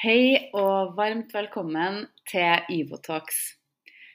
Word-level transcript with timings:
Hei 0.00 0.48
og 0.56 0.94
varmt 0.96 1.34
velkommen 1.36 2.06
til 2.30 2.70
Ivotalks. 2.72 3.58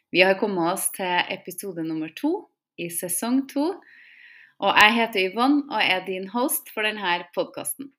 Vi 0.10 0.24
har 0.26 0.34
kommet 0.40 0.72
oss 0.72 0.88
til 0.96 1.30
episode 1.36 1.84
nummer 1.86 2.10
to 2.18 2.32
i 2.82 2.88
sesong 2.90 3.44
to. 3.52 3.68
Og 4.66 4.80
jeg 4.82 4.96
heter 4.96 5.28
Yvonne 5.28 5.68
og 5.70 5.78
er 5.84 6.02
din 6.08 6.26
host 6.34 6.74
for 6.74 6.90
denne 6.90 7.20
podkasten. 7.38 7.92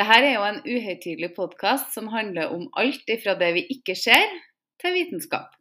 Dette 0.00 0.16
er 0.16 0.30
jo 0.30 0.48
en 0.48 0.62
uhøytidelig 0.64 1.34
podkast 1.36 1.92
som 1.92 2.08
handler 2.08 2.56
om 2.56 2.64
alt 2.80 3.04
ifra 3.18 3.36
det 3.36 3.52
vi 3.58 3.68
ikke 3.76 3.92
ser, 4.06 4.32
til 4.80 4.96
vitenskap. 4.96 5.52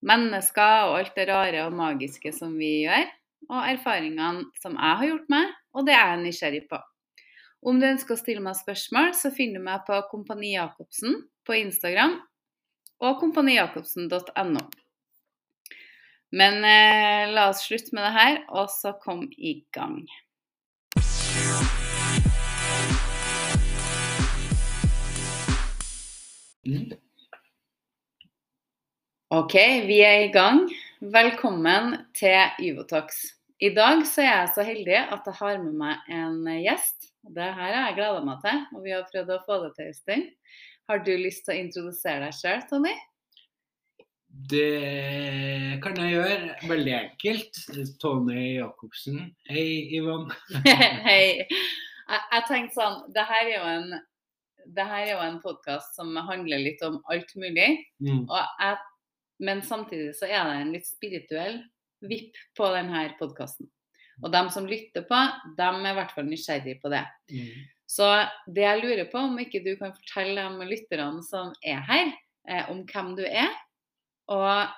Mennesker 0.00 0.88
og 0.88 1.02
alt 1.02 1.16
det 1.20 1.28
rare 1.28 1.68
og 1.68 1.76
magiske 1.76 2.32
som 2.32 2.56
vi 2.56 2.78
gjør, 2.88 3.04
og 3.52 3.72
erfaringene 3.76 4.48
som 4.64 4.80
jeg 4.80 5.00
har 5.04 5.12
gjort 5.12 5.32
meg, 5.36 5.56
og 5.76 5.84
det 5.84 6.00
jeg 6.00 6.14
er 6.16 6.22
nysgjerrig 6.24 6.68
på. 6.72 6.80
Om 7.64 7.78
du 7.80 7.86
ønsker 7.88 8.16
å 8.16 8.20
stille 8.20 8.42
meg 8.44 8.58
spørsmål, 8.58 9.14
så 9.16 9.32
finner 9.34 9.62
du 9.62 9.66
meg 9.68 9.84
på 9.86 9.96
Kompani 10.10 10.52
Jacobsen 10.52 11.22
på 11.46 11.56
Instagram 11.56 12.18
og 13.00 13.18
kompanijacobsen.no. 13.20 14.62
Men 16.36 16.58
eh, 16.66 17.32
la 17.32 17.48
oss 17.52 17.64
slutte 17.64 17.96
med 17.96 18.04
det 18.04 18.12
her, 18.16 18.38
og 18.52 18.68
så 18.72 18.92
kom 19.00 19.24
i 19.36 19.58
gang. 19.72 20.02
Ok, 29.32 29.56
vi 29.88 30.00
er 30.04 30.26
i 30.26 30.32
gang. 30.34 30.66
Velkommen 31.00 31.94
til 32.16 32.62
Yvotox. 32.68 33.22
I 33.60 33.72
dag 33.72 34.02
så 34.08 34.24
er 34.24 34.32
jeg 34.32 34.54
så 34.56 34.64
heldig 34.66 34.98
at 35.00 35.28
jeg 35.28 35.38
har 35.40 35.60
med 35.62 35.76
meg 35.80 36.10
en 36.12 36.42
gjest. 36.60 37.15
Det 37.34 37.42
her 37.42 37.74
har 37.74 37.88
jeg 37.88 37.96
gleda 37.98 38.22
meg 38.26 38.40
til, 38.44 38.64
og 38.76 38.84
vi 38.84 38.94
har 38.94 39.06
prøvd 39.10 39.34
å 39.34 39.42
få 39.46 39.58
det 39.64 39.74
til, 39.76 39.90
en 39.90 39.98
stund. 39.98 40.26
Har 40.86 41.02
du 41.02 41.12
lyst 41.18 41.46
til 41.46 41.56
å 41.56 41.60
introdusere 41.64 42.26
deg 42.28 42.36
sjøl, 42.38 42.64
Tony? 42.70 42.94
Det 44.50 45.78
kan 45.82 45.96
jeg 45.98 46.12
gjøre. 46.12 46.56
Veldig 46.68 46.94
enkelt. 46.94 47.60
Tony 48.02 48.42
Jacobsen. 48.58 49.30
Hei, 49.48 49.66
Yvonne. 49.96 50.34
Hei. 51.08 51.46
Jeg, 52.06 52.42
tenkte 52.46 52.76
sånn 52.76 53.00
Det 53.10 53.24
her 53.26 53.48
er 53.48 53.54
jo 53.56 53.64
en 53.66 53.96
er 54.76 55.08
jo 55.10 55.16
en 55.22 55.40
podkast 55.42 55.96
som 55.98 56.12
handler 56.28 56.62
litt 56.62 56.82
om 56.86 57.00
alt 57.10 57.32
mulig. 57.38 57.70
Mm. 58.02 58.26
Og 58.26 58.36
jeg, 58.36 58.76
men 59.46 59.62
samtidig 59.62 60.12
så 60.18 60.28
er 60.28 60.42
det 60.50 60.60
en 60.60 60.74
litt 60.74 60.88
spirituell 60.88 61.58
vipp 62.06 62.36
på 62.58 62.68
denne 62.74 63.06
podkasten. 63.20 63.70
Og 64.24 64.32
de 64.32 64.42
som 64.52 64.68
lytter 64.68 65.04
på, 65.08 65.18
de 65.58 65.66
er 65.66 65.90
i 65.90 65.96
hvert 65.98 66.14
fall 66.16 66.28
nysgjerrige 66.28 66.80
på 66.80 66.92
det. 66.92 67.02
Mm. 67.32 67.64
Så 67.86 68.06
det 68.50 68.64
jeg 68.64 68.82
lurer 68.82 69.08
på, 69.10 69.20
om 69.28 69.38
ikke 69.38 69.62
du 69.64 69.74
kan 69.78 69.94
fortelle 69.94 70.46
de 70.56 70.68
lytterne 70.70 71.22
som 71.26 71.52
er 71.62 71.82
her, 71.86 72.10
eh, 72.48 72.70
om 72.72 72.82
hvem 72.88 73.12
du 73.18 73.22
er. 73.26 73.52
Og, 74.32 74.72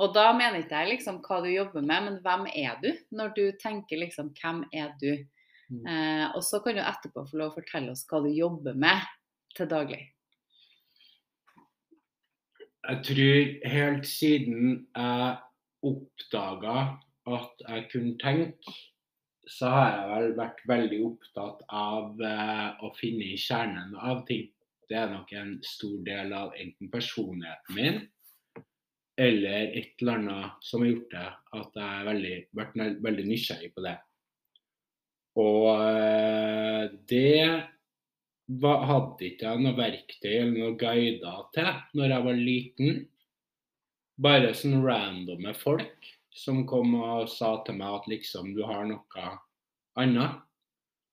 og 0.00 0.14
da 0.16 0.30
mener 0.34 0.64
ikke 0.64 0.80
jeg 0.82 0.96
liksom 0.96 1.20
hva 1.26 1.42
du 1.44 1.50
jobber 1.52 1.84
med, 1.84 2.08
men 2.08 2.16
hvem 2.24 2.48
er 2.50 2.80
du? 2.82 2.90
Når 3.14 3.34
du 3.36 3.44
tenker 3.62 4.02
liksom 4.02 4.32
hvem 4.40 4.64
er 4.72 4.94
du? 5.02 5.12
Mm. 5.70 5.84
Eh, 5.86 6.24
og 6.34 6.42
så 6.42 6.58
kan 6.64 6.78
du 6.78 6.82
etterpå 6.82 7.28
få 7.28 7.38
lov 7.38 7.52
å 7.52 7.60
fortelle 7.60 7.92
oss 7.94 8.06
hva 8.10 8.22
du 8.24 8.32
jobber 8.34 8.74
med 8.74 9.04
til 9.54 9.68
daglig. 9.70 10.02
Jeg 12.80 13.04
tror 13.06 13.70
helt 13.70 14.06
siden 14.08 14.66
jeg 14.96 15.38
oppdaga 15.86 16.74
at 17.28 17.64
jeg 17.66 17.88
kunne 17.92 18.16
tenke, 18.20 18.74
så 19.50 19.70
har 19.72 19.90
jeg 19.90 20.08
vel 20.10 20.32
vært 20.38 20.62
veldig 20.68 21.00
opptatt 21.08 21.62
av 21.74 22.20
eh, 22.22 22.68
å 22.86 22.92
finne 22.96 23.32
i 23.32 23.38
kjernen 23.40 23.96
av 23.98 24.22
ting. 24.28 24.46
Det 24.90 24.98
er 24.98 25.10
nok 25.10 25.32
en 25.38 25.56
stor 25.66 25.98
del 26.06 26.32
av 26.34 26.54
enten 26.58 26.90
personligheten 26.92 27.76
min 27.76 28.00
eller 29.20 29.74
et 29.76 30.00
eller 30.00 30.16
annet 30.16 30.64
som 30.64 30.80
har 30.80 30.94
gjort 30.94 31.10
det 31.12 31.26
at 31.58 31.74
jeg 31.76 31.88
har 32.06 32.06
vært 32.56 32.78
veldig 33.04 33.26
nysgjerrig 33.28 33.72
på 33.74 33.84
det. 33.84 33.96
Og 35.40 35.66
eh, 35.76 36.86
det 37.10 37.42
var, 38.62 38.86
hadde 38.88 39.28
ikke 39.28 39.50
jeg 39.50 39.64
noe 39.64 39.76
verktøy 39.78 40.30
eller 40.30 40.56
noe 40.56 40.78
guider 40.80 41.44
til 41.54 41.70
når 41.98 42.14
jeg 42.14 42.26
var 42.28 42.40
liten. 42.48 43.02
Bare 44.20 44.56
sånn 44.56 44.80
randome 44.84 45.52
folk 45.56 46.10
som 46.34 46.62
kom 46.68 46.94
og 47.00 47.28
sa 47.30 47.56
til 47.66 47.78
meg 47.80 48.00
at 48.00 48.08
liksom 48.10 48.54
du 48.56 48.62
har 48.66 48.86
noe 48.88 49.26
annet. 49.98 50.38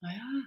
Ah, 0.04 0.14
ja. 0.14 0.44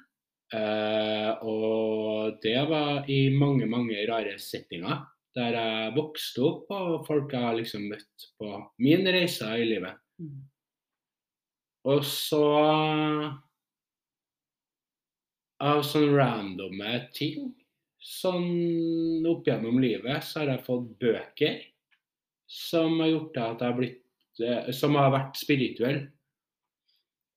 Eh, 0.52 1.30
og 1.48 2.40
det 2.44 2.60
var 2.68 3.08
i 3.12 3.30
mange, 3.36 3.68
mange 3.72 4.00
rare 4.10 4.38
settinger. 4.40 5.06
Der 5.36 5.56
jeg 5.56 5.94
vokste 5.96 6.44
opp, 6.44 6.72
og 6.76 7.06
folk 7.08 7.32
jeg 7.32 7.46
har 7.46 7.56
liksom 7.56 7.86
møtt 7.88 8.26
på 8.40 8.50
min 8.84 9.08
reise 9.08 9.48
i 9.56 9.68
livet. 9.68 9.96
Mm. 10.20 10.42
Og 11.92 12.04
så 12.06 12.44
Av 15.62 15.80
sånne 15.86 16.14
randomme 16.18 16.92
ting 17.14 17.52
Sånn 18.02 19.26
opp 19.30 19.46
gjennom 19.46 19.78
livet 19.82 20.26
så 20.26 20.42
har 20.42 20.56
jeg 20.56 20.66
fått 20.66 20.88
bøker 21.02 21.60
som 22.52 22.98
har 23.00 23.12
gjort 23.12 23.38
at 23.38 23.62
jeg 23.62 23.70
har 23.70 23.78
blitt 23.78 24.01
Som 24.76 24.98
har 25.00 25.12
vært 25.14 25.40
spirituelle. 25.40 26.10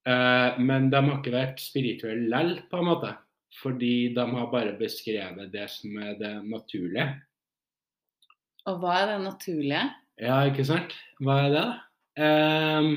Eh, 0.05 0.61
men 0.61 0.91
de 0.93 1.01
har 1.01 1.19
ikke 1.19 1.35
vært 1.35 1.63
spirituelle 1.63 2.29
lell, 2.31 2.55
på 2.71 2.81
en 2.81 2.91
måte. 2.91 3.13
Fordi 3.61 4.13
de 4.15 4.25
har 4.35 4.51
bare 4.53 4.77
beskrevet 4.79 5.53
det 5.53 5.67
som 5.71 5.99
er 6.03 6.17
det 6.21 6.33
naturlige. 6.47 7.09
Og 8.71 8.81
hva 8.83 8.97
er 9.03 9.13
det 9.13 9.19
naturlige? 9.25 9.85
Ja, 10.21 10.39
ikke 10.49 10.67
sant? 10.67 10.95
Hva 11.23 11.39
er 11.45 11.53
det, 11.53 11.61
da? 11.63 12.25
Ehm, 12.25 12.93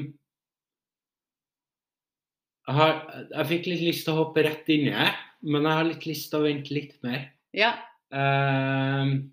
jeg, 2.68 2.76
har, 2.78 2.96
jeg 3.34 3.50
fikk 3.52 3.70
litt 3.72 3.86
lyst 3.90 4.08
til 4.08 4.16
å 4.16 4.24
hoppe 4.24 4.46
rett 4.46 4.70
inni 4.74 4.94
her, 4.96 5.14
men 5.46 5.68
jeg 5.68 5.80
har 5.80 5.90
litt 5.92 6.08
lyst 6.10 6.32
til 6.32 6.40
å 6.42 6.48
vente 6.48 6.76
litt 6.76 6.98
mer. 7.06 7.30
Ja, 7.58 7.76
Ehm, 8.12 9.32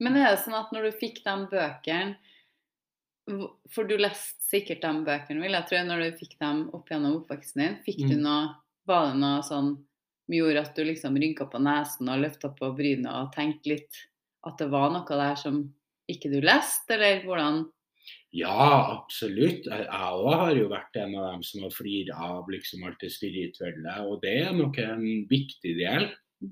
men 0.00 0.16
er 0.16 0.32
det 0.32 0.42
sånn 0.42 0.56
at 0.58 0.72
når 0.74 0.88
du 0.88 0.98
fikk 1.00 1.22
de 1.24 1.36
bøkene 1.50 2.16
For 3.70 3.86
du 3.86 3.94
leste 4.00 4.42
sikkert 4.42 4.82
de 4.82 5.04
bøkene, 5.06 5.42
vil 5.44 5.54
jeg 5.54 5.66
tro, 5.68 5.80
når 5.86 6.00
du 6.02 6.18
fikk 6.18 6.32
dem 6.40 6.64
opp 6.74 6.88
gjennom 6.90 7.20
oppveksten 7.20 7.62
din. 7.62 7.76
Fikk 7.84 8.00
du 8.08 8.16
Mm. 8.16 8.24
noe 8.24 8.54
Var 8.88 9.12
det 9.12 9.18
noe 9.20 9.42
sånn 9.46 9.76
som 9.76 10.34
gjorde 10.34 10.62
at 10.64 10.74
du 10.74 10.82
liksom 10.82 11.18
rynka 11.20 11.46
på 11.50 11.60
nesen 11.62 12.08
og 12.08 12.22
løfta 12.24 12.48
på 12.56 12.72
brynet 12.74 13.06
og 13.12 13.32
tenkte 13.34 13.70
litt 13.70 14.00
at 14.46 14.58
det 14.58 14.70
var 14.72 14.90
noe 14.90 15.06
der 15.06 15.36
som 15.36 15.60
ikke 16.10 16.30
du 16.32 16.40
leste, 16.40 16.96
eller 16.96 17.22
hvordan 17.22 17.68
ja, 18.32 18.94
absolutt. 18.94 19.66
Jeg 19.66 19.86
òg 19.90 20.28
har 20.38 20.54
jo 20.54 20.68
vært 20.70 20.96
en 21.02 21.16
av 21.18 21.32
dem 21.32 21.42
som 21.42 21.64
har 21.66 21.72
flirt 21.74 22.12
av 22.14 22.46
liksom 22.50 22.84
alt 22.86 23.00
det 23.02 23.10
spirituelle, 23.10 23.94
og 24.06 24.20
det 24.22 24.36
er 24.46 24.52
nok 24.54 24.78
en 24.78 25.04
viktig 25.30 25.74
del 25.78 26.06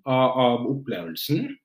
av, 0.05 0.35
av 0.35 0.67
opplevelsen. 0.67 1.57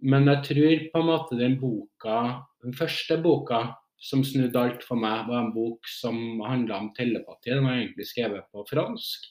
Men 0.00 0.28
jeg 0.30 0.44
tror 0.48 0.86
på 0.92 1.02
en 1.02 1.10
måte 1.10 1.38
den 1.38 1.58
boka, 1.60 2.16
den 2.64 2.76
første 2.76 3.18
boka 3.20 3.60
som 4.00 4.22
snudde 4.24 4.56
alt 4.56 4.84
for 4.86 5.00
meg, 5.00 5.26
var 5.28 5.44
en 5.44 5.52
bok 5.52 5.84
som 5.88 6.40
handla 6.46 6.78
om 6.80 6.90
telepati. 6.96 7.52
Den 7.52 7.66
var 7.68 7.76
egentlig 7.76 8.08
skrevet 8.08 8.48
på 8.52 8.64
fransk, 8.70 9.26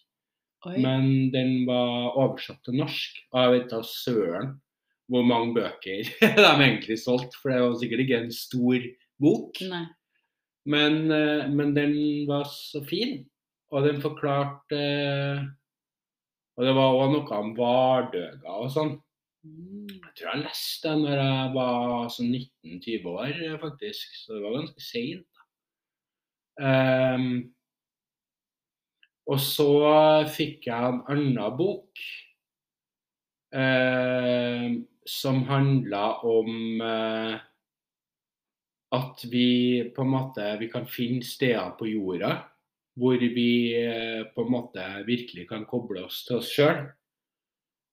Oi. 0.69 0.75
men 0.83 1.31
den 1.33 1.63
var 1.69 2.13
oversatt 2.13 2.61
til 2.67 2.77
norsk. 2.77 3.21
Og 3.33 3.41
jeg 3.41 3.55
vet 3.55 3.71
da 3.73 3.81
søren 3.85 4.57
hvor 5.09 5.25
mange 5.25 5.55
bøker 5.57 6.05
de 6.37 6.49
egentlig 6.53 6.99
solgte, 7.01 7.37
for 7.41 7.49
det 7.49 7.63
var 7.63 7.79
sikkert 7.81 8.05
ikke 8.05 8.21
en 8.23 8.35
stor 8.35 8.85
bok. 9.21 9.57
Men, 10.69 10.99
eh, 11.09 11.47
men 11.49 11.73
den 11.73 11.95
var 12.29 12.45
så 12.51 12.83
fin, 12.85 13.23
og 13.73 13.87
den 13.87 14.01
forklarte 14.03 14.77
eh, 14.77 15.47
Og 16.59 16.65
det 16.67 16.73
var 16.75 16.91
òg 16.91 17.13
noe 17.13 17.37
om 17.39 17.53
vardøger 17.55 18.49
og 18.51 18.67
sånn. 18.73 18.97
Mm. 19.49 19.89
Jeg 19.89 20.15
tror 20.17 20.31
jeg 20.33 20.43
leste 20.45 20.89
den 20.89 21.05
når 21.05 21.21
jeg 21.21 21.53
var 21.55 22.09
sånn 22.13 22.33
19-20 22.33 23.09
år, 23.13 23.39
faktisk. 23.63 24.17
Så 24.21 24.35
det 24.35 24.43
var 24.45 24.57
ganske 24.59 24.83
seint. 24.83 25.43
Um, 26.59 27.29
og 29.29 29.39
så 29.39 29.69
fikk 30.33 30.67
jeg 30.67 30.89
en 30.89 31.03
annen 31.07 31.53
bok 31.55 32.01
eh, 33.55 34.65
som 35.07 35.43
handla 35.47 36.05
om 36.27 36.81
uh, 36.81 37.37
at 38.97 39.25
vi 39.29 39.85
på 39.93 40.03
en 40.03 40.11
måte 40.15 40.47
vi 40.59 40.69
kan 40.73 40.89
finne 40.89 41.21
steder 41.25 41.75
på 41.77 41.87
jorda 41.91 42.33
hvor 42.99 43.21
vi 43.21 43.51
uh, 43.77 44.25
på 44.33 44.43
en 44.43 44.51
måte 44.51 44.87
virkelig 45.07 45.45
kan 45.53 45.67
koble 45.69 46.03
oss 46.09 46.23
til 46.25 46.41
oss 46.41 46.49
sjøl. 46.51 46.89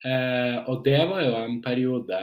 Eh, 0.07 0.57
og 0.71 0.85
det 0.87 1.01
var 1.11 1.23
jo 1.25 1.33
en 1.41 1.59
periode 1.65 2.21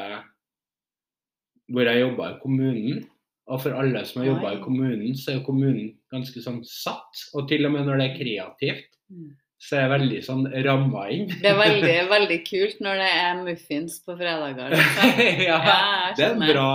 hvor 1.74 1.88
jeg 1.90 2.04
jobba 2.04 2.32
i 2.34 2.40
kommunen. 2.44 3.04
Og 3.52 3.60
for 3.60 3.76
alle 3.76 4.06
som 4.08 4.22
har 4.22 4.30
jobba 4.32 4.54
i 4.56 4.60
kommunen, 4.64 5.16
så 5.20 5.32
er 5.34 5.40
jo 5.42 5.46
kommunen 5.50 5.90
ganske 6.14 6.40
sånn 6.44 6.62
satt. 6.68 7.24
Og 7.36 7.48
til 7.50 7.66
og 7.68 7.74
med 7.76 7.88
når 7.90 8.02
det 8.04 8.10
er 8.12 8.20
kreativt, 8.22 8.90
Mm. 9.14 9.34
Så 9.62 9.76
det 9.76 9.82
jeg 9.84 9.92
veldig 9.92 10.18
sånn 10.26 10.46
ramma 10.66 11.02
inn. 11.14 11.28
Det 11.40 11.48
er 11.52 11.56
veldig, 11.60 11.92
veldig 12.16 12.38
kult 12.48 12.80
når 12.84 12.98
det 13.00 13.10
er 13.20 13.38
muffins 13.46 13.98
på 14.04 14.16
fredager. 14.18 14.74
Liksom. 14.74 15.20
ja, 15.50 15.58
Ja, 15.68 15.76
det 16.18 16.26
er 16.26 16.34
en 16.34 16.42
bra 16.50 16.66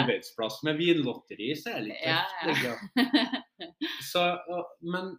arbeidsplass. 0.00 0.58
Med 0.66 0.76
vinlotteri 0.80 1.52
så 1.56 1.70
er 1.70 1.78
det 1.78 1.86
litt 1.86 2.02
tøft. 2.02 2.64
ja. 2.66 2.74
ja. 3.06 3.28
Så, 4.10 4.24
og- 4.52 4.72
men 4.82 5.12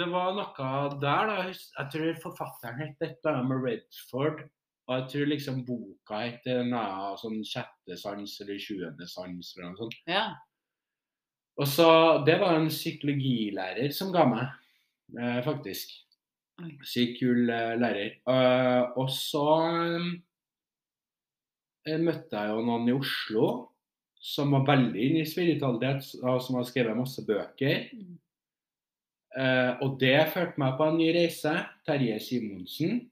det 0.00 0.08
var 0.10 0.32
noe 0.38 0.72
der, 1.02 1.30
da. 1.30 1.36
Jeg 1.52 1.90
tror 1.92 2.18
forfatteren 2.24 2.80
het 2.82 2.96
dette 3.02 3.36
med 3.50 3.62
Redford. 3.66 4.40
Og 4.86 5.00
jeg 5.00 5.06
tror 5.10 5.30
liksom 5.32 5.62
boka 5.66 6.20
heter 6.22 6.62
noe 6.66 7.16
sånn 7.18 7.40
sjette 7.46 7.96
sans 7.98 8.40
eller 8.44 8.60
sjuende 8.62 9.08
sans 9.10 9.54
eller 9.56 9.72
noe 9.72 9.80
sånt. 9.80 9.96
Ja. 10.06 10.26
Og 11.56 11.66
så, 11.66 11.88
Det 12.26 12.36
var 12.40 12.54
en 12.54 12.68
psykologilærer 12.68 13.90
som 13.92 14.12
ga 14.14 14.26
meg, 14.30 14.46
eh, 15.18 15.40
faktisk. 15.42 15.90
Sykt 16.84 17.18
kul 17.20 17.50
eh, 17.50 17.74
lærer. 17.80 18.20
Eh, 18.28 18.82
og 18.96 19.10
så 19.10 19.46
eh, 21.86 21.98
møtte 21.98 22.36
jeg 22.36 22.52
jo 22.52 22.62
noen 22.66 22.88
i 22.88 22.94
Oslo 22.96 23.48
som 24.26 24.54
var 24.54 24.64
veldig 24.66 25.02
inne 25.02 25.22
i 25.22 25.28
spiritualitet, 25.28 26.16
og 26.22 26.40
som 26.42 26.56
har 26.58 26.64
skrevet 26.66 26.98
masse 26.98 27.22
bøker. 27.26 27.90
Mm. 27.94 28.16
Eh, 29.36 29.72
og 29.84 29.98
det 30.00 30.16
førte 30.32 30.60
meg 30.60 30.78
på 30.78 30.88
en 30.88 30.98
ny 30.98 31.10
reise. 31.14 31.52
Terje 31.86 32.18
Simonsen. 32.24 33.04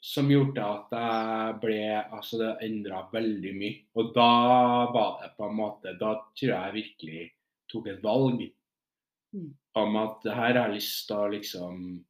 Som 0.00 0.28
gjorde 0.30 0.62
at 0.62 0.92
jeg 0.94 1.60
ble 1.60 1.78
Altså, 2.12 2.38
det 2.38 2.52
endra 2.68 3.00
veldig 3.12 3.54
mye. 3.58 3.80
Og 3.98 4.12
da 4.14 4.28
var 4.94 5.18
det 5.22 5.32
på 5.36 5.48
en 5.48 5.56
måte 5.58 5.98
Da 5.98 6.14
tror 6.38 6.52
jeg 6.52 6.62
jeg 6.62 6.76
virkelig 6.82 7.30
tok 7.72 7.86
et 7.88 8.02
valg 8.02 8.50
Mm. 9.34 9.52
om 9.76 9.96
at 9.96 10.22
det 10.24 10.32
her 10.32 10.54
har 10.56 10.68
jeg 10.70 10.76
lyst 10.78 11.06
til 11.08 11.16
å 11.16 11.30
liksom 11.30 12.04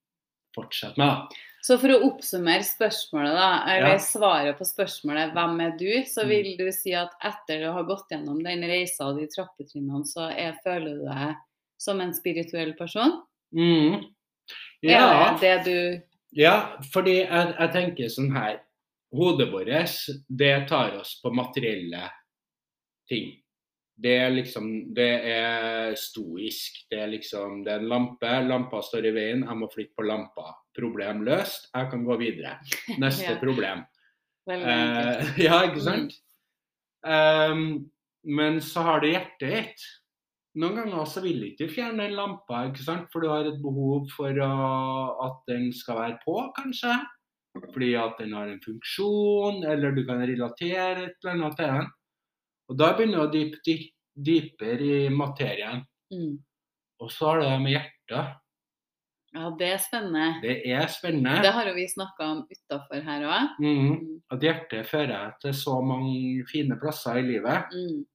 fortsette 0.54 0.96
med. 0.96 1.06
da. 1.08 1.28
Så 1.66 1.76
for 1.80 1.88
å 1.88 1.96
oppsummere 2.06 2.62
spørsmålet, 2.62 3.34
da, 3.34 3.64
eller 3.66 3.96
Ja. 3.96 3.98
svaret 3.98 4.56
på 4.56 4.64
spørsmålet 4.64 5.32
'Hvem 5.34 5.60
er 5.60 5.76
du?', 5.76 6.04
så 6.06 6.22
Mm. 6.22 6.28
vil 6.28 6.56
du 6.56 6.70
si 6.72 6.94
at 6.94 7.10
etter 7.20 7.58
du 7.58 7.72
har 7.72 7.82
gått 7.82 8.06
gjennom 8.12 8.40
den 8.40 8.60
reisa 8.62 9.06
og 9.08 9.18
de 9.18 9.26
trappetrinnene, 9.26 10.04
så 10.06 10.30
er, 10.30 10.56
føler 10.64 10.94
du 10.94 11.04
deg 11.06 11.34
som 11.76 12.00
en 12.00 12.14
spirituell 12.14 12.72
person? 12.74 13.22
Mm. 13.52 14.04
Ja. 14.84 15.34
Er 15.34 15.38
det 15.40 15.40
det 15.40 15.64
du 15.64 16.02
Ja, 16.36 16.76
fordi 16.92 17.20
jeg, 17.22 17.52
jeg 17.58 17.70
tenker 17.72 18.10
sånn 18.12 18.32
her 18.36 18.58
Hodet 19.16 19.48
vårt, 19.48 19.94
det 20.28 20.68
tar 20.68 20.98
oss 21.00 21.14
på 21.22 21.30
materielle 21.32 22.02
ting. 23.08 23.30
Det 23.98 24.12
er 24.20 24.30
liksom 24.30 24.66
Det 24.94 25.08
er 25.32 25.94
stoisk. 25.98 26.82
Det 26.90 27.00
er 27.02 27.08
liksom 27.14 27.62
Det 27.64 27.72
er 27.72 27.80
en 27.80 27.88
lampe. 27.88 28.34
Lampa 28.44 28.82
står 28.84 29.08
i 29.08 29.14
veien. 29.16 29.46
Jeg 29.48 29.58
må 29.58 29.70
flytte 29.72 29.96
på 29.96 30.04
lampa. 30.06 30.52
Problem 30.76 31.24
løst. 31.26 31.70
Jeg 31.74 31.88
kan 31.90 32.04
gå 32.04 32.18
videre. 32.20 32.58
Neste 33.00 33.30
Ja. 33.32 33.38
problem. 33.40 33.86
Eh, 34.48 35.24
ja, 35.48 35.62
ikke 35.66 35.80
sant? 35.84 36.14
Um, 37.02 37.88
men 38.28 38.60
så 38.60 38.84
har 38.84 39.00
du 39.00 39.08
hjertet 39.08 39.48
ditt. 39.48 39.88
Noen 40.58 40.80
ganger 40.80 41.06
så 41.06 41.22
vil 41.22 41.44
ikke 41.52 41.68
fjerne 41.70 42.08
den 42.08 42.16
lampa, 42.18 42.64
ikke 42.66 42.82
sant? 42.82 43.06
for 43.12 43.22
du 43.22 43.28
har 43.30 43.46
et 43.46 43.60
behov 43.62 44.08
for 44.10 44.40
at 44.42 45.38
den 45.50 45.68
skal 45.76 46.00
være 46.00 46.18
på, 46.24 46.34
kanskje. 46.56 46.96
Fordi 47.58 47.92
at 47.98 48.18
den 48.20 48.34
har 48.36 48.50
en 48.50 48.60
funksjon, 48.62 49.62
eller 49.66 49.94
du 49.94 50.02
kan 50.06 50.20
relatere 50.22 51.06
et 51.06 51.14
eller 51.22 51.34
annet 51.34 51.56
til 51.58 51.70
den. 51.72 51.88
Og 52.68 52.80
da 52.80 52.90
begynner 52.96 53.22
du 53.22 53.24
å 53.24 53.32
dype 53.32 53.62
dyp, 53.66 53.86
dypere 54.28 54.90
i 55.06 55.14
materien. 55.14 55.86
Mm. 56.12 56.36
Og 57.02 57.14
så 57.14 57.30
har 57.30 57.40
du 57.40 57.46
det 57.46 57.56
med 57.62 57.74
hjertet. 57.76 58.36
Ja, 59.36 59.48
det 59.60 59.66
er 59.74 59.80
spennende. 59.82 60.28
Det 60.42 60.54
er 60.72 60.86
spennende. 60.90 61.38
Det 61.44 61.54
har 61.54 61.68
jo 61.68 61.74
vi 61.76 61.86
snakka 61.90 62.28
om 62.32 62.44
utafor 62.48 63.02
her 63.06 63.26
òg. 63.28 63.58
Mm. 63.62 64.20
At 64.32 64.44
hjertet 64.44 64.88
fører 64.88 65.34
til 65.42 65.54
så 65.56 65.78
mange 65.84 66.46
fine 66.50 66.78
plasser 66.80 67.20
i 67.20 67.26
livet. 67.26 67.74
Mm. 67.74 68.06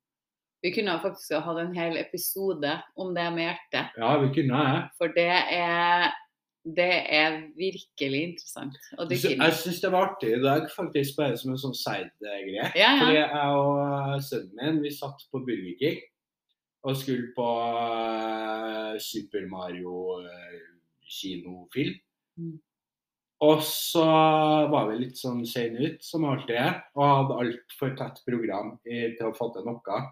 Vi 0.63 0.71
kunne 0.71 0.95
faktisk 1.03 1.33
ha 1.35 1.41
hatt 1.43 1.59
en 1.59 1.73
hel 1.75 1.97
episode 1.99 2.77
om 2.95 3.11
det 3.15 3.25
med 3.35 3.49
hjertet. 3.49 3.97
Ja, 3.99 4.13
vi 4.21 4.29
kunne 4.37 4.61
det. 4.63 4.83
For 4.95 5.11
det 5.11 5.25
er, 5.51 6.05
det 6.63 6.93
er 7.17 7.35
virkelig 7.57 8.21
interessant 8.29 8.77
å 8.95 9.07
dykke 9.09 9.33
inn. 9.33 9.43
Jeg 9.43 9.57
syns 9.59 9.81
det 9.83 9.91
var 9.91 10.13
artig 10.13 10.31
i 10.37 10.39
dag, 10.45 10.69
faktisk 10.71 11.19
bare 11.19 11.35
som 11.41 11.51
en 11.51 11.59
sånn 11.65 11.75
side-greie. 11.75 12.55
Ja, 12.55 12.71
ja. 12.79 12.93
Fordi 13.01 13.19
ja. 13.19 13.27
jeg 13.27 13.59
og 13.59 14.23
sønnen 14.29 14.61
min 14.61 14.81
vi 14.85 14.93
satt 14.95 15.27
på 15.33 15.43
Burger 15.43 15.75
King 15.83 16.01
og 16.83 16.97
skulle 16.99 17.29
på 17.35 17.49
eh, 17.83 18.95
Super 19.03 19.45
Mario 19.51 19.97
eh, 20.23 20.57
kinofilm. 21.19 21.99
Mm. 22.39 22.57
Og 23.43 23.63
så 23.67 24.07
var 24.71 24.87
vi 24.87 24.99
litt 25.01 25.19
sånn 25.19 25.43
sene 25.47 25.91
ut, 25.91 26.03
som 26.07 26.23
alltid 26.27 26.55
er, 26.55 26.75
og 26.95 27.15
hadde 27.17 27.39
altfor 27.43 27.95
tett 27.99 28.23
program 28.23 28.77
til 28.87 29.27
å 29.27 29.35
få 29.35 29.51
til 29.51 29.67
noe. 29.67 30.03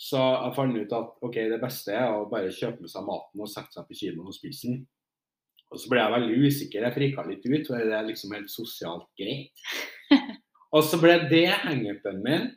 Så 0.00 0.16
jeg 0.16 0.54
fant 0.56 0.78
ut 0.78 0.94
at 0.96 1.26
ok, 1.26 1.36
det 1.52 1.60
beste 1.60 1.92
er 1.92 2.14
å 2.14 2.28
bare 2.30 2.54
kjøpe 2.54 2.86
med 2.86 2.92
seg 2.92 3.04
maten 3.04 3.42
og 3.44 3.50
sette 3.52 3.76
seg 3.76 3.88
på 3.88 3.98
kinoen 3.98 4.30
og 4.30 4.36
spise 4.36 4.70
den. 4.70 4.78
Og 5.70 5.78
så 5.78 5.90
ble 5.92 6.00
jeg 6.00 6.14
veldig 6.14 6.38
usikker, 6.46 6.86
jeg 6.86 6.96
frika 6.96 7.24
litt 7.28 7.44
ut, 7.44 7.68
for 7.68 7.76
det 7.76 7.94
er 7.94 8.06
liksom 8.08 8.32
helt 8.34 8.50
sosialt 8.50 9.06
greit. 9.20 9.66
og 10.74 10.86
så 10.88 10.98
ble 11.02 11.18
det 11.30 11.44
hangupen 11.66 12.24
min. 12.24 12.48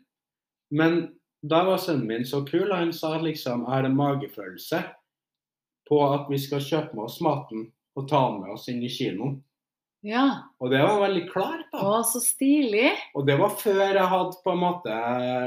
Men 0.74 1.02
da 1.44 1.66
var 1.68 1.84
sønnen 1.84 2.08
min 2.10 2.26
så 2.26 2.42
kul, 2.48 2.72
og 2.72 2.78
han 2.80 2.94
sa 2.96 3.18
liksom 3.20 3.68
jeg 3.68 3.74
har 3.76 3.90
en 3.90 4.00
magefølelse 4.00 4.80
på 5.90 6.00
at 6.08 6.32
vi 6.32 6.40
skal 6.40 6.64
kjøpe 6.64 6.96
med 6.96 7.10
oss 7.10 7.20
maten 7.22 7.68
og 8.00 8.08
ta 8.10 8.24
den 8.30 8.40
med 8.46 8.56
oss 8.56 8.70
inn 8.72 8.82
i 8.82 8.90
kinoen. 8.90 9.42
Ja. 10.04 10.24
Og 10.60 10.72
det 10.72 10.82
var 10.84 10.98
jeg 10.98 11.02
veldig 11.06 11.24
klar 11.32 11.60
på. 11.72 11.80
Å, 11.80 12.00
så 12.08 12.20
stilig. 12.20 12.90
Og 13.16 13.24
det 13.28 13.38
var 13.40 13.54
før 13.56 13.82
jeg 13.86 14.08
hadde 14.12 14.40
på 14.44 14.52
en 14.52 14.60
måte 14.60 14.96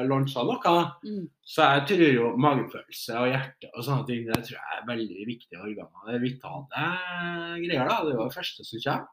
lansa 0.08 0.44
noe. 0.48 0.76
Mm. 1.04 1.26
Så 1.44 1.66
jeg 1.66 1.82
tror 1.90 2.14
jo 2.14 2.30
magefølelse 2.40 3.18
og 3.20 3.28
hjerte 3.34 3.70
og 3.74 3.84
sånne 3.84 4.06
ting, 4.08 4.22
det 4.30 4.38
tror 4.46 4.56
jeg 4.56 4.78
er 4.78 4.86
veldig 4.88 5.26
viktige 5.28 5.60
organer. 5.60 6.06
Det 6.08 6.14
er 6.16 6.24
vitale 6.24 6.86
greier, 7.60 7.90
da. 7.90 7.98
Det 8.00 8.14
er 8.14 8.16
jo 8.16 8.22
det 8.22 8.36
første 8.38 8.66
som 8.66 8.84
kommer. 8.86 9.10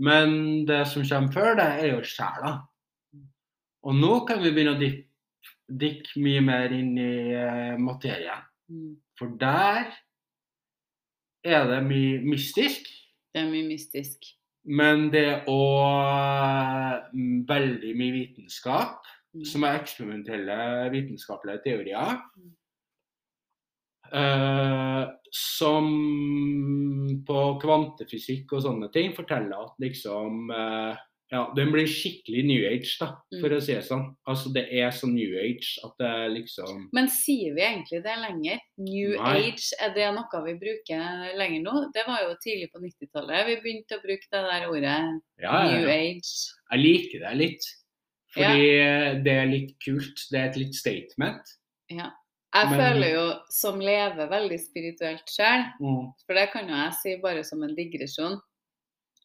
Men 0.00 0.36
det 0.68 0.82
som 0.88 1.06
kommer 1.08 1.32
før, 1.34 1.56
det 1.60 1.68
er 1.78 1.88
jo 1.94 2.02
sjela. 2.08 2.52
Og 3.88 3.96
nå 3.96 4.12
kan 4.28 4.42
vi 4.44 4.52
begynne 4.52 4.76
å 4.76 4.92
dykke 5.80 6.20
mye 6.20 6.42
mer 6.44 6.76
inn 6.76 6.92
i 7.00 7.14
eh, 7.32 7.80
materien. 7.80 8.44
Mm. 8.68 8.92
For 9.16 9.32
der 9.40 9.88
er 11.48 11.64
det 11.68 11.80
mye 11.88 12.20
mystisk. 12.28 12.92
Det 13.32 13.40
er 13.40 13.48
mye 13.48 13.68
mystisk. 13.68 14.34
Men 14.64 15.08
det 15.12 15.24
er 15.26 15.44
òg 15.48 17.08
veldig 17.48 17.94
mye 17.96 18.12
vitenskap, 18.12 19.00
Mm. 19.30 19.44
som 19.44 19.62
er 19.62 19.76
eksperimentelle 19.78 20.90
vitenskapelige 20.90 21.62
teorier. 21.62 22.18
Mm. 22.36 22.56
eh, 24.12 25.04
som 25.30 25.86
på 27.26 27.42
kvantefysikk 27.62 28.56
og 28.56 28.64
sånne 28.64 28.88
ting 28.90 29.12
forteller 29.14 29.68
at 29.68 29.76
liksom 29.78 30.50
eh, 30.50 30.96
Ja, 31.30 31.52
den 31.54 31.70
blir 31.70 31.86
skikkelig 31.86 32.42
new 32.44 32.64
age, 32.66 32.96
da, 32.98 33.06
for 33.40 33.48
Mm. 33.48 33.56
å 33.56 33.60
si 33.62 33.72
det 33.74 33.84
sånn. 33.86 34.16
Altså 34.26 34.52
det 34.52 34.64
er 34.72 34.90
så 34.90 35.06
new 35.06 35.36
age 35.38 35.78
at 35.84 35.92
det 35.98 36.30
liksom 36.34 36.88
Men 36.92 37.06
sier 37.08 37.54
vi 37.54 37.60
egentlig 37.62 38.02
det 38.02 38.16
lenger? 38.18 38.58
New 38.78 39.10
Nei. 39.16 39.36
age, 39.52 39.70
er 39.80 39.94
det 39.94 40.08
noe 40.14 40.42
vi 40.44 40.54
bruker 40.58 41.36
lenger 41.38 41.62
nå? 41.62 41.92
Det 41.94 42.02
var 42.06 42.18
jo 42.26 42.34
tidlig 42.44 42.70
på 42.72 42.80
90-tallet 42.82 43.46
vi 43.46 43.56
begynte 43.62 43.98
å 43.98 44.02
bruke 44.02 44.26
det 44.32 44.42
der 44.50 44.66
ordet 44.68 45.20
Ja, 45.38 45.64
ja, 45.64 45.78
new 45.78 45.86
ja. 45.88 45.94
age. 45.94 46.32
Jeg 46.72 46.80
liker 46.80 47.18
det 47.28 47.36
litt. 47.38 47.64
Fordi 48.34 49.22
det 49.24 49.32
er 49.32 49.46
litt 49.46 49.72
kult. 49.84 50.26
Det 50.30 50.38
er 50.38 50.48
et 50.50 50.56
litt 50.56 50.74
statement. 50.74 51.42
Ja. 51.90 52.10
Jeg 52.54 52.70
Men- 52.70 52.78
føler 52.80 53.12
jo, 53.14 53.34
som 53.50 53.78
lever 53.78 54.26
veldig 54.28 54.58
spirituelt 54.58 55.26
sjøl, 55.30 55.64
Mm. 55.80 56.12
for 56.26 56.34
det 56.34 56.50
kan 56.52 56.66
jo 56.68 56.74
jeg 56.74 56.92
si 56.94 57.16
bare 57.22 57.44
som 57.44 57.62
en 57.62 57.74
digresjon, 57.76 58.40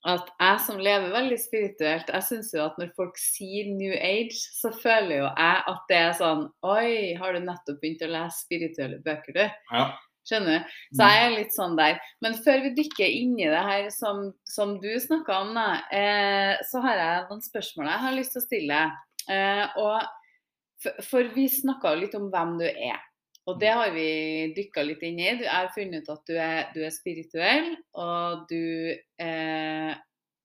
at 0.05 0.27
jeg 0.37 0.57
som 0.61 0.81
lever 0.81 1.13
veldig 1.13 1.37
spirituelt, 1.41 2.09
jeg 2.13 2.27
syns 2.27 2.51
jo 2.53 2.61
at 2.65 2.75
når 2.81 2.91
folk 2.97 3.17
sier 3.17 3.71
New 3.73 3.93
Age, 3.97 4.37
så 4.37 4.69
føler 4.73 5.23
jo 5.23 5.27
jeg 5.27 5.63
at 5.71 5.87
det 5.89 5.97
er 5.97 6.17
sånn 6.19 6.43
Oi, 6.65 7.15
har 7.17 7.33
du 7.33 7.45
nettopp 7.45 7.79
begynt 7.81 8.03
å 8.05 8.11
lese 8.13 8.43
spirituelle 8.43 8.99
bøker, 9.05 9.39
du? 9.39 9.45
Ja. 9.73 9.87
Skjønner 10.25 10.57
du? 10.57 10.75
Så 10.97 11.07
jeg 11.09 11.23
er 11.23 11.33
litt 11.35 11.53
sånn 11.53 11.75
der. 11.77 11.97
Men 12.25 12.37
før 12.45 12.63
vi 12.63 12.73
dykker 12.77 13.05
inn 13.05 13.35
i 13.37 13.49
det 13.49 13.63
her 13.67 13.89
som, 13.93 14.31
som 14.49 14.77
du 14.81 14.89
snakka 15.01 15.41
om, 15.43 15.51
da, 15.57 15.67
eh, 15.93 16.53
så 16.65 16.81
har 16.85 17.01
jeg 17.01 17.25
noen 17.29 17.43
spørsmål 17.45 17.91
jeg 17.91 18.03
har 18.05 18.15
lyst 18.17 18.33
til 18.33 18.41
å 18.41 18.45
stille. 18.45 18.79
Eh, 19.29 19.77
og 19.81 19.99
for, 20.81 21.03
for 21.05 21.35
vi 21.35 21.45
snakka 21.49 21.93
jo 21.93 22.01
litt 22.05 22.17
om 22.17 22.31
hvem 22.33 22.57
du 22.61 22.65
er. 22.69 23.01
Og 23.45 23.59
det 23.61 23.71
har 23.77 23.91
vi 23.93 24.09
dykka 24.55 24.83
litt 24.85 25.03
inn 25.05 25.19
i. 25.21 25.31
Du- 25.37 25.45
har 25.45 25.69
funnet 25.75 26.03
ut 26.03 26.13
at 26.15 26.29
du 26.29 26.33
er, 26.33 26.61
du 26.73 26.81
er 26.81 26.93
spirituell, 26.93 27.75
og 27.93 28.47
du 28.49 28.93
eh, 29.21 29.93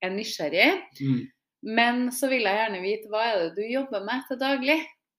er 0.01 0.13
nysgjerrig. 0.13 0.71
Mm. 1.01 1.23
Men 1.63 2.09
så 2.13 2.29
vil 2.29 2.45
jeg 2.49 2.57
gjerne 2.57 2.83
vite 2.85 3.13
hva 3.13 3.25
er 3.31 3.43
det 3.43 3.55
du 3.57 3.65
jobber 3.69 4.05
med 4.05 4.25
til 4.29 4.41
daglig? 4.41 4.79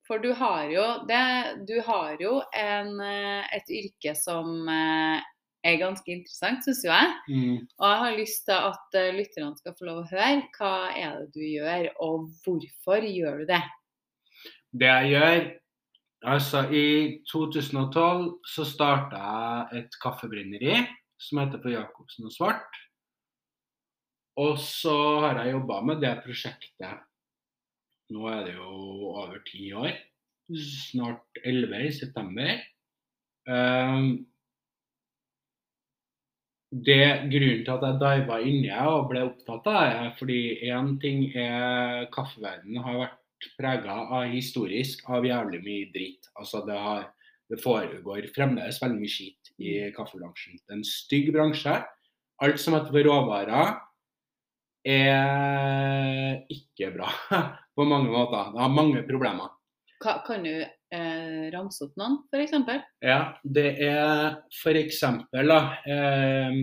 For 0.10 0.22
du 0.22 0.34
har 0.36 0.70
jo, 0.70 0.86
det, 1.08 1.26
du 1.70 1.78
har 1.86 2.18
jo 2.22 2.40
en, 2.58 2.96
eh, 3.06 3.52
et 3.58 3.70
yrke 3.72 4.14
som 4.18 4.68
eh, 4.70 5.22
er 5.64 5.78
ganske 5.82 6.10
interessant, 6.10 6.66
syns 6.66 6.82
jo 6.86 6.92
jeg. 6.92 7.12
Mm. 7.30 7.58
Og 7.78 7.86
jeg 7.88 8.02
har 8.04 8.18
lyst 8.18 8.46
til 8.50 8.70
at 8.72 8.98
eh, 9.00 9.14
lytterne 9.16 9.58
skal 9.58 9.78
få 9.78 9.88
lov 9.90 10.02
å 10.02 10.10
høre 10.10 10.42
hva 10.58 10.74
er 10.98 11.22
det 11.22 11.30
du 11.38 11.46
gjør, 11.46 11.90
og 12.02 12.30
hvorfor 12.44 13.06
gjør 13.08 13.44
du 13.44 13.50
det? 13.54 13.62
Det 14.72 14.90
jeg 14.90 15.14
gjør 15.14 15.42
Altså, 16.22 16.68
i 16.70 17.18
2012 17.26 18.28
så 18.46 18.66
starta 18.68 19.22
jeg 19.22 19.82
et 19.82 19.96
kaffebrenneri 20.04 20.76
som 21.22 21.40
heter 21.42 21.62
for 21.64 21.74
Jacobsen 21.74 22.28
og 22.30 22.34
Svart. 22.36 22.78
Og 24.42 24.60
så 24.62 24.94
har 25.26 25.42
jeg 25.42 25.56
jobba 25.56 25.82
med 25.86 26.02
det 26.04 26.14
prosjektet 26.26 27.08
Nå 28.12 28.28
er 28.28 28.42
det 28.46 28.54
jo 28.58 28.70
over 29.16 29.40
ti 29.48 29.72
år. 29.74 29.96
Snart 30.52 31.40
elleve 31.48 31.86
i 31.88 31.94
september. 31.96 32.60
Um, 33.48 34.26
det 36.72 37.32
Grunnen 37.32 37.64
til 37.66 37.72
at 37.72 37.86
jeg 37.88 38.02
diva 38.02 38.40
inni 38.44 38.72
og 38.72 39.08
ble 39.10 39.24
opptatt 39.30 39.70
av 39.72 39.80
det, 39.80 39.96
er 40.02 40.12
fordi 40.20 40.42
én 40.68 40.92
ting 41.02 41.24
er 41.36 42.06
kaffeverdenen 42.14 42.84
har 42.84 43.00
vært 43.00 43.21
prega 43.58 43.96
av 44.18 44.32
historisk 44.32 45.04
av 45.10 45.26
jævlig 45.28 45.62
mye 45.66 45.88
dritt. 45.94 46.30
Altså 46.38 46.64
det, 46.68 46.78
har, 46.78 47.08
det 47.50 47.62
foregår 47.64 48.30
fremdeles 48.36 48.82
veldig 48.82 49.00
mye 49.02 49.14
skit 49.14 49.54
i 49.62 49.78
kaffebransjen. 49.96 50.60
Det 50.60 50.76
er 50.76 50.80
en 50.80 50.88
stygg 50.88 51.32
bransje. 51.36 51.78
Alt 52.42 52.62
som 52.62 52.78
heter 52.78 52.94
for 52.94 53.06
råvarer, 53.06 53.74
er 54.82 56.40
ikke 56.50 56.92
bra 56.96 57.10
på 57.78 57.86
mange 57.86 58.10
måter. 58.10 58.54
Det 58.54 58.64
har 58.64 58.74
mange 58.74 59.04
problemer. 59.06 59.52
Ka 60.02 60.16
kan 60.26 60.42
du 60.42 60.56
eh, 60.64 61.44
ramse 61.54 61.86
opp 61.86 62.00
noen, 62.02 62.24
f.eks.? 62.34 62.56
Ja, 63.06 63.20
det 63.44 63.68
er 63.86 64.40
f.eks. 64.50 65.04
eh, 65.06 66.58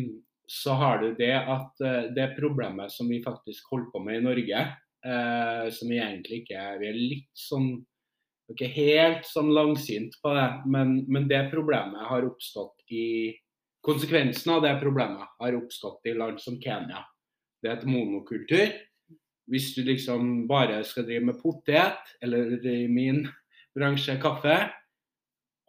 så 0.49 0.75
har 0.81 1.03
du 1.05 1.13
det 1.15 1.35
at 1.39 1.85
eh, 1.85 2.11
det 2.17 2.33
problemet 2.39 2.91
som 2.91 3.11
vi 3.11 3.23
faktisk 3.23 3.71
holder 3.71 3.91
på 3.93 4.03
med 4.03 4.19
i 4.19 4.25
Norge, 4.27 4.65
eh, 5.05 5.69
som 5.75 5.91
vi 5.91 6.01
egentlig 6.01 6.43
ikke 6.43 6.59
er 6.59 6.81
Vi 6.83 6.89
er 6.91 6.99
litt 6.99 7.31
sånn 7.39 7.73
ikke 8.49 8.71
helt 8.73 9.27
sånn 9.29 9.51
langsynt 9.53 10.15
på 10.23 10.31
det, 10.33 10.47
men, 10.73 11.03
men 11.05 11.27
det 11.29 11.51
problemet 11.53 12.07
har 12.09 12.25
oppstått 12.25 12.81
i 12.89 13.37
Konsekvensen 13.85 14.51
av 14.53 14.65
det 14.65 14.73
problemet 14.81 15.37
har 15.39 15.55
oppstått 15.55 16.09
i 16.11 16.15
land 16.19 16.41
som 16.43 16.57
Kenya. 16.61 17.05
Det 17.63 17.71
er 17.71 17.77
et 17.79 17.87
monokultur. 17.89 18.73
Hvis 19.49 19.71
du 19.77 19.85
liksom 19.87 20.49
bare 20.51 20.81
skal 20.85 21.07
drive 21.07 21.29
med 21.29 21.39
potet, 21.41 22.11
eller 22.21 22.59
i 22.67 22.89
min 22.91 23.23
bransje 23.77 24.19
kaffe, 24.21 24.57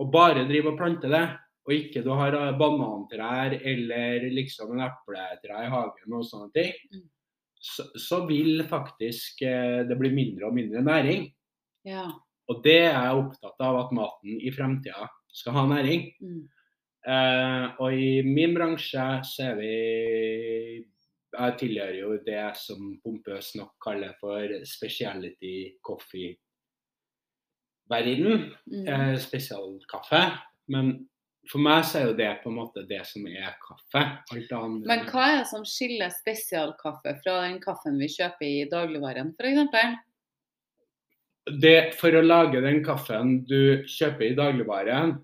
og 0.02 0.10
bare 0.12 0.48
drive 0.50 0.74
og 0.74 0.82
plante 0.82 1.12
det, 1.12 1.22
og 1.70 1.76
ikke 1.76 2.02
du 2.04 2.10
har 2.18 2.36
banantrær 2.58 3.54
eller 3.60 4.26
liksom 4.34 4.74
en 4.74 4.88
epletre 4.88 5.64
i 5.64 5.72
hagen 5.72 6.18
og 6.18 6.26
sånne 6.26 6.52
ting, 6.56 6.76
Mm. 6.90 7.08
Så, 7.60 7.84
så 8.00 8.26
vil 8.28 8.64
faktisk 8.68 9.42
eh, 9.44 9.88
det 9.88 9.98
bli 10.00 10.10
mindre 10.16 10.48
og 10.48 10.56
mindre 10.56 10.82
næring. 10.84 11.28
Ja. 11.88 12.08
Og 12.50 12.64
det 12.64 12.80
er 12.88 12.96
jeg 12.96 13.20
opptatt 13.20 13.60
av 13.62 13.76
at 13.84 13.92
maten 13.96 14.40
i 14.42 14.52
fremtida 14.56 15.08
skal 15.36 15.54
ha 15.58 15.64
næring. 15.70 16.02
Mm. 16.24 16.44
Eh, 17.08 17.66
og 17.80 17.90
i 17.96 18.22
min 18.26 18.56
bransje 18.56 19.24
så 19.24 19.44
er 19.52 19.56
vi 19.60 19.76
Jeg 21.30 21.54
tilhører 21.60 22.00
jo 22.00 22.18
det 22.26 22.58
som 22.58 23.00
pompøst 23.04 23.56
nok 23.56 23.72
kaller 23.86 24.14
for 24.20 24.42
speciality 24.66 25.78
coffee-verden. 25.86 26.40
Mm. 28.66 28.88
Eh, 28.88 29.18
spesialkaffe. 29.22 30.24
Men 30.74 31.10
for 31.50 31.62
meg 31.66 31.86
så 31.88 32.00
er 32.00 32.10
jo 32.12 32.18
det 32.18 32.30
på 32.44 32.52
en 32.52 32.60
måte 32.60 32.84
det 32.90 33.00
som 33.10 33.26
er 33.26 33.56
kaffe. 33.64 34.04
Men 34.86 35.08
hva 35.10 35.24
er 35.26 35.40
det 35.40 35.48
som 35.50 35.66
skiller 35.66 36.12
spesialkaffe 36.14 37.16
fra 37.24 37.40
den 37.48 37.58
kaffen 37.64 37.98
vi 38.02 38.10
kjøper 38.14 38.46
i 38.46 38.68
dagligvaren, 38.70 39.34
f.eks.? 39.34 39.98
det, 41.58 41.96
For 41.98 42.14
å 42.14 42.22
lage 42.22 42.62
den 42.62 42.84
kaffen 42.86 43.40
du 43.50 43.82
kjøper 43.90 44.28
i 44.28 44.38
dagligvaren, 44.38 45.16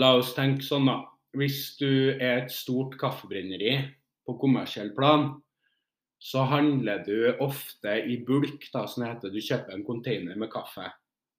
la 0.00 0.12
oss 0.18 0.34
tenke 0.34 0.64
sånn 0.66 0.90
da. 0.90 0.98
Hvis 1.38 1.78
du 1.78 2.12
er 2.18 2.42
et 2.42 2.52
stort 2.52 2.98
kaffebrenneri 3.00 3.78
på 4.26 4.34
kommersiell 4.40 4.90
plan, 4.96 5.30
så 6.22 6.44
handler 6.46 7.00
du 7.06 7.16
ofte 7.42 7.96
i 8.06 8.18
bulk, 8.26 8.68
da, 8.74 8.84
som 8.86 9.02
det 9.02 9.14
heter. 9.14 9.32
Du 9.32 9.42
kjøper 9.42 9.74
en 9.74 9.86
container 9.86 10.38
med 10.38 10.52
kaffe. 10.52 10.84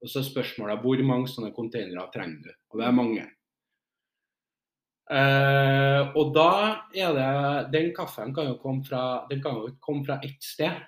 Og 0.03 0.11
så 0.11 0.19
er 0.19 0.27
spørsmålet 0.27 0.81
hvor 0.83 1.03
mange 1.07 1.29
sånne 1.31 1.53
containere 1.55 2.09
trenger 2.11 2.49
du? 2.49 2.51
Og 2.73 2.81
det 2.81 2.87
er 2.87 2.97
mange. 2.97 3.27
Eh, 5.11 6.01
og 6.15 6.29
da 6.31 6.51
er 6.95 7.11
det 7.11 7.71
Den 7.73 7.89
kaffen 7.95 8.31
kan 8.33 8.47
jo 8.47 8.59
komme 8.61 8.85
fra, 8.87 9.25
den 9.29 9.41
kan 9.43 9.57
jo 9.59 9.73
komme 9.83 10.05
fra 10.07 10.19
ett 10.23 10.41
sted. 10.43 10.79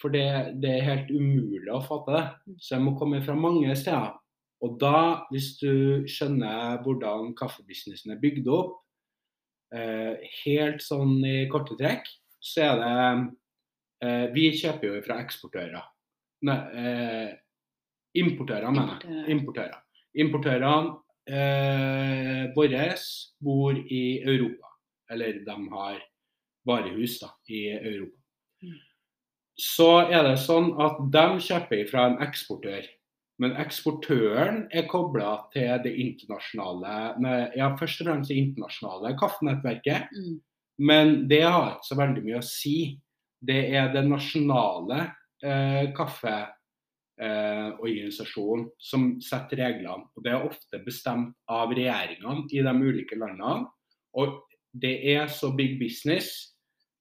For 0.00 0.12
det, 0.12 0.60
det 0.60 0.70
er 0.70 0.88
helt 0.88 1.10
umulig 1.10 1.70
å 1.72 1.82
fatte 1.82 2.12
det. 2.12 2.24
Så 2.60 2.76
jeg 2.76 2.84
må 2.84 2.94
komme 2.98 3.22
fra 3.24 3.36
mange 3.38 3.74
steder. 3.78 4.12
Og 4.64 4.76
da, 4.80 5.26
hvis 5.32 5.54
du 5.60 6.04
skjønner 6.08 6.82
hvordan 6.84 7.32
kaffebusinessen 7.38 8.12
er 8.14 8.20
bygd 8.20 8.48
opp, 8.52 8.74
uh, 9.76 10.14
helt 10.44 10.84
sånn 10.84 11.18
i 11.24 11.46
korte 11.52 11.76
trekk, 11.80 12.08
så 12.40 12.66
er 12.66 12.80
det 12.80 12.92
uh, 14.04 14.26
Vi 14.34 14.50
kjøper 14.56 14.90
jo 14.90 15.02
fra 15.06 15.18
eksportører. 15.24 15.88
Nei, 16.44 16.58
importører, 18.20 18.68
mener 18.74 19.00
jeg. 19.00 19.24
Importører. 19.32 19.78
Importørene 20.20 20.98
eh, 21.30 22.42
våre 22.56 22.88
bor 23.40 23.78
i 23.78 24.22
Europa. 24.22 24.72
Eller 25.10 25.40
de 25.44 25.56
har 25.72 26.02
varehus 26.66 27.20
da, 27.20 27.30
i 27.48 27.68
Europa. 27.72 28.20
Mm. 28.64 28.82
Så 29.60 29.88
er 30.10 30.24
det 30.26 30.38
sånn 30.42 30.72
at 30.82 30.98
de 31.14 31.26
kjøper 31.46 31.84
fra 31.90 32.08
en 32.10 32.20
eksportør. 32.24 32.86
Men 33.42 33.56
eksportøren 33.58 34.64
er 34.70 34.86
kobla 34.90 35.36
til 35.54 35.80
det 35.82 35.92
internasjonale 35.98 37.14
nei, 37.22 37.38
ja, 37.58 37.72
først 37.78 38.02
og 38.02 38.08
fremst 38.08 38.30
det 38.30 38.38
internasjonale 38.38 39.14
kaffenettverket. 39.18 40.12
Mm. 40.14 40.36
Men 40.78 41.14
det 41.30 41.42
har 41.44 41.74
ikke 41.74 41.88
så 41.90 41.98
veldig 41.98 42.22
mye 42.26 42.40
å 42.40 42.46
si. 42.46 42.76
Det 43.44 43.60
er 43.76 43.90
det 43.94 44.04
nasjonale 44.06 45.00
eh, 45.44 45.90
kaffeorganisasjonen 47.18 48.70
som 48.78 49.20
setter 49.22 49.56
reglene. 49.62 50.08
Og 50.16 50.22
Det 50.24 50.32
er 50.32 50.46
ofte 50.46 50.80
bestemt 50.84 51.34
av 51.48 51.70
regjeringene 51.70 52.48
i 52.50 52.62
de 52.62 52.74
ulike 52.74 53.16
landene. 53.16 53.68
Og 54.14 54.42
det 54.72 55.14
er 55.14 55.28
så 55.28 55.52
big 55.54 55.78
business 55.78 56.50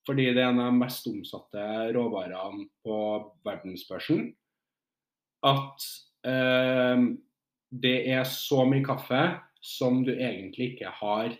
fordi 0.05 0.33
det 0.35 0.41
er 0.43 0.49
en 0.51 0.59
av 0.59 0.71
de 0.73 0.79
mest 0.81 1.05
omsatte 1.07 1.63
råvarene 1.95 2.65
på 2.83 2.95
verdensbørsen, 3.47 4.33
at 5.47 5.85
eh, 6.27 7.05
det 7.71 7.93
er 8.11 8.25
så 8.27 8.65
mye 8.67 8.83
kaffe 8.83 9.21
som 9.63 10.03
du 10.03 10.11
egentlig 10.11 10.73
ikke 10.73 10.91
har 10.99 11.31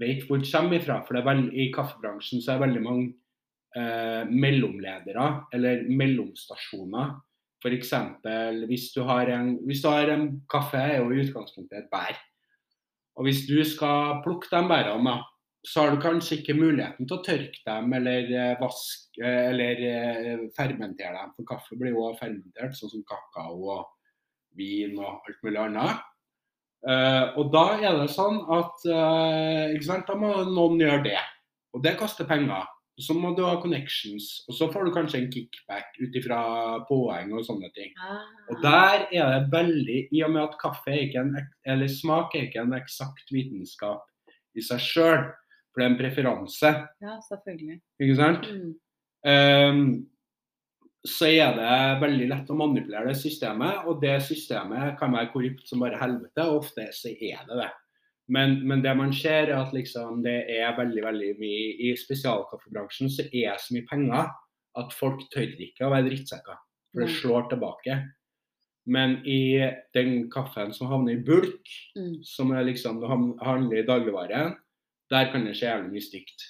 vet 0.00 0.24
hvor 0.24 0.40
det 0.40 0.48
kommer 0.48 0.78
ifra. 0.78 1.02
For 1.04 1.20
veld, 1.20 1.52
i 1.52 1.68
kaffebransjen 1.74 2.40
så 2.40 2.54
er 2.54 2.56
det 2.56 2.66
veldig 2.70 2.82
mange 2.86 3.06
eh, 3.76 4.24
mellomledere, 4.32 5.28
eller 5.52 5.84
mellomstasjoner. 5.92 7.18
F.eks. 7.60 7.92
hvis 8.68 8.90
hvis 9.70 9.82
du 9.84 9.90
har 9.92 10.08
en 10.14 10.28
kaffe, 10.48 10.78
er 10.80 10.98
jo 10.98 11.10
i 11.12 11.20
utgangspunktet 11.24 11.78
et 11.78 11.90
bær. 11.92 12.16
Og 13.16 13.26
hvis 13.26 13.44
du 13.48 13.58
skal 13.68 14.22
plukke 14.24 14.48
de 14.50 14.62
bærene, 14.68 15.18
så 15.66 15.82
har 15.82 15.90
du 15.92 16.00
kanskje 16.00 16.38
ikke 16.38 16.56
muligheten 16.56 17.04
til 17.04 17.18
å 17.18 17.24
tørke 17.24 17.60
dem 17.66 17.92
eller 17.92 18.30
eh, 18.32 18.60
vaske 18.62 19.32
eller 19.50 19.82
eh, 19.84 20.44
fermentere 20.56 21.12
dem. 21.18 21.34
For 21.36 21.48
kaffe 21.50 21.76
blir 21.76 21.92
jo 21.92 22.06
fermentert, 22.16 22.72
sånn 22.78 22.92
som 22.94 23.04
kakao 23.04 23.58
og 23.74 23.82
vin 24.56 24.96
og 24.96 25.18
alt 25.18 25.44
mulig 25.44 25.60
annet. 25.60 26.06
Eh, 26.88 27.26
og 27.36 27.50
da 27.52 27.64
er 27.76 27.98
det 28.00 28.08
sånn 28.14 28.40
at 28.56 28.88
eh, 28.88 29.76
sant, 29.84 30.08
da 30.08 30.16
må 30.16 30.32
noen 30.48 30.80
gjøre 30.80 31.04
det. 31.10 31.20
Og 31.76 31.84
det 31.84 31.98
koster 32.00 32.28
penger. 32.28 32.64
Så 33.00 33.14
må 33.16 33.32
du 33.36 33.42
ha 33.46 33.54
connections, 33.62 34.28
og 34.48 34.56
så 34.58 34.68
får 34.72 34.86
du 34.86 34.92
kanskje 34.94 35.22
en 35.22 35.30
kickback 35.32 35.96
ut 36.00 36.16
ifra 36.20 36.40
poeng 36.88 37.32
og 37.36 37.46
sånne 37.46 37.70
ting. 37.76 37.94
Ah. 38.00 38.26
Og 38.50 38.60
der 38.64 39.06
er 39.08 39.34
det 39.34 39.50
veldig 39.54 39.98
I 40.12 40.22
og 40.26 40.34
med 40.34 40.44
at 40.44 40.58
kaffe 40.60 40.92
er 40.92 41.06
ikke 41.06 41.24
en, 41.24 41.34
eller 41.64 41.90
smak 41.90 42.36
er 42.36 42.48
ikke 42.48 42.64
en 42.64 42.76
eksakt 42.78 43.32
vitenskap 43.34 44.06
i 44.58 44.64
seg 44.64 44.82
sjøl, 44.82 45.26
for 45.70 45.80
det 45.80 45.86
er 45.86 45.92
en 45.92 45.98
preferanse, 46.00 46.72
Ja, 47.00 47.18
selvfølgelig. 47.28 47.80
ikke 48.02 48.16
sant? 48.18 48.48
Mm. 48.50 48.72
Um, 49.20 49.84
så 51.06 51.30
er 51.32 51.54
det 51.56 52.00
veldig 52.02 52.26
lett 52.28 52.50
å 52.52 52.56
manipulere 52.58 53.08
det 53.08 53.20
systemet, 53.20 53.86
og 53.88 54.02
det 54.02 54.18
systemet 54.26 54.98
kan 55.00 55.14
være 55.16 55.30
korrupt 55.32 55.68
som 55.68 55.80
bare 55.80 56.00
helvete, 56.00 56.44
og 56.44 56.64
ofte 56.64 56.90
så 56.92 57.12
er 57.14 57.46
det 57.48 57.62
det. 57.62 57.70
Men, 58.30 58.60
men 58.68 58.82
det 58.84 58.92
man 58.94 59.12
ser 59.16 59.48
er 59.50 59.56
at 59.58 59.72
liksom 59.74 60.22
det 60.22 60.44
er 60.54 60.76
veldig 60.76 61.02
veldig 61.02 61.30
mye 61.40 61.72
I 61.88 61.94
spesialkaffebransjen 61.98 63.10
så 63.10 63.24
er 63.26 63.56
det 63.56 63.64
så 63.64 63.74
mye 63.74 63.88
penger 63.90 64.30
at 64.78 64.94
folk 64.94 65.24
tør 65.34 65.50
ikke 65.58 65.88
å 65.88 65.90
være 65.90 66.06
drittsekker. 66.06 66.58
For 66.92 67.02
det 67.02 67.14
slår 67.18 67.48
tilbake. 67.50 67.96
Men 68.90 69.18
i 69.28 69.58
den 69.94 70.28
kaffen 70.32 70.72
som 70.74 70.90
havner 70.90 71.18
i 71.18 71.24
bulk, 71.26 71.66
Mm. 71.96 72.22
som 72.24 72.52
er 72.52 72.64
liksom 72.64 73.00
du 73.00 73.06
handler 73.44 73.78
i 73.78 73.86
dagligvare, 73.86 74.56
Der 75.10 75.32
kan 75.32 75.44
det 75.44 75.56
skje 75.58 75.66
jævlig 75.66 75.90
mye 75.90 76.06
stygt. 76.06 76.42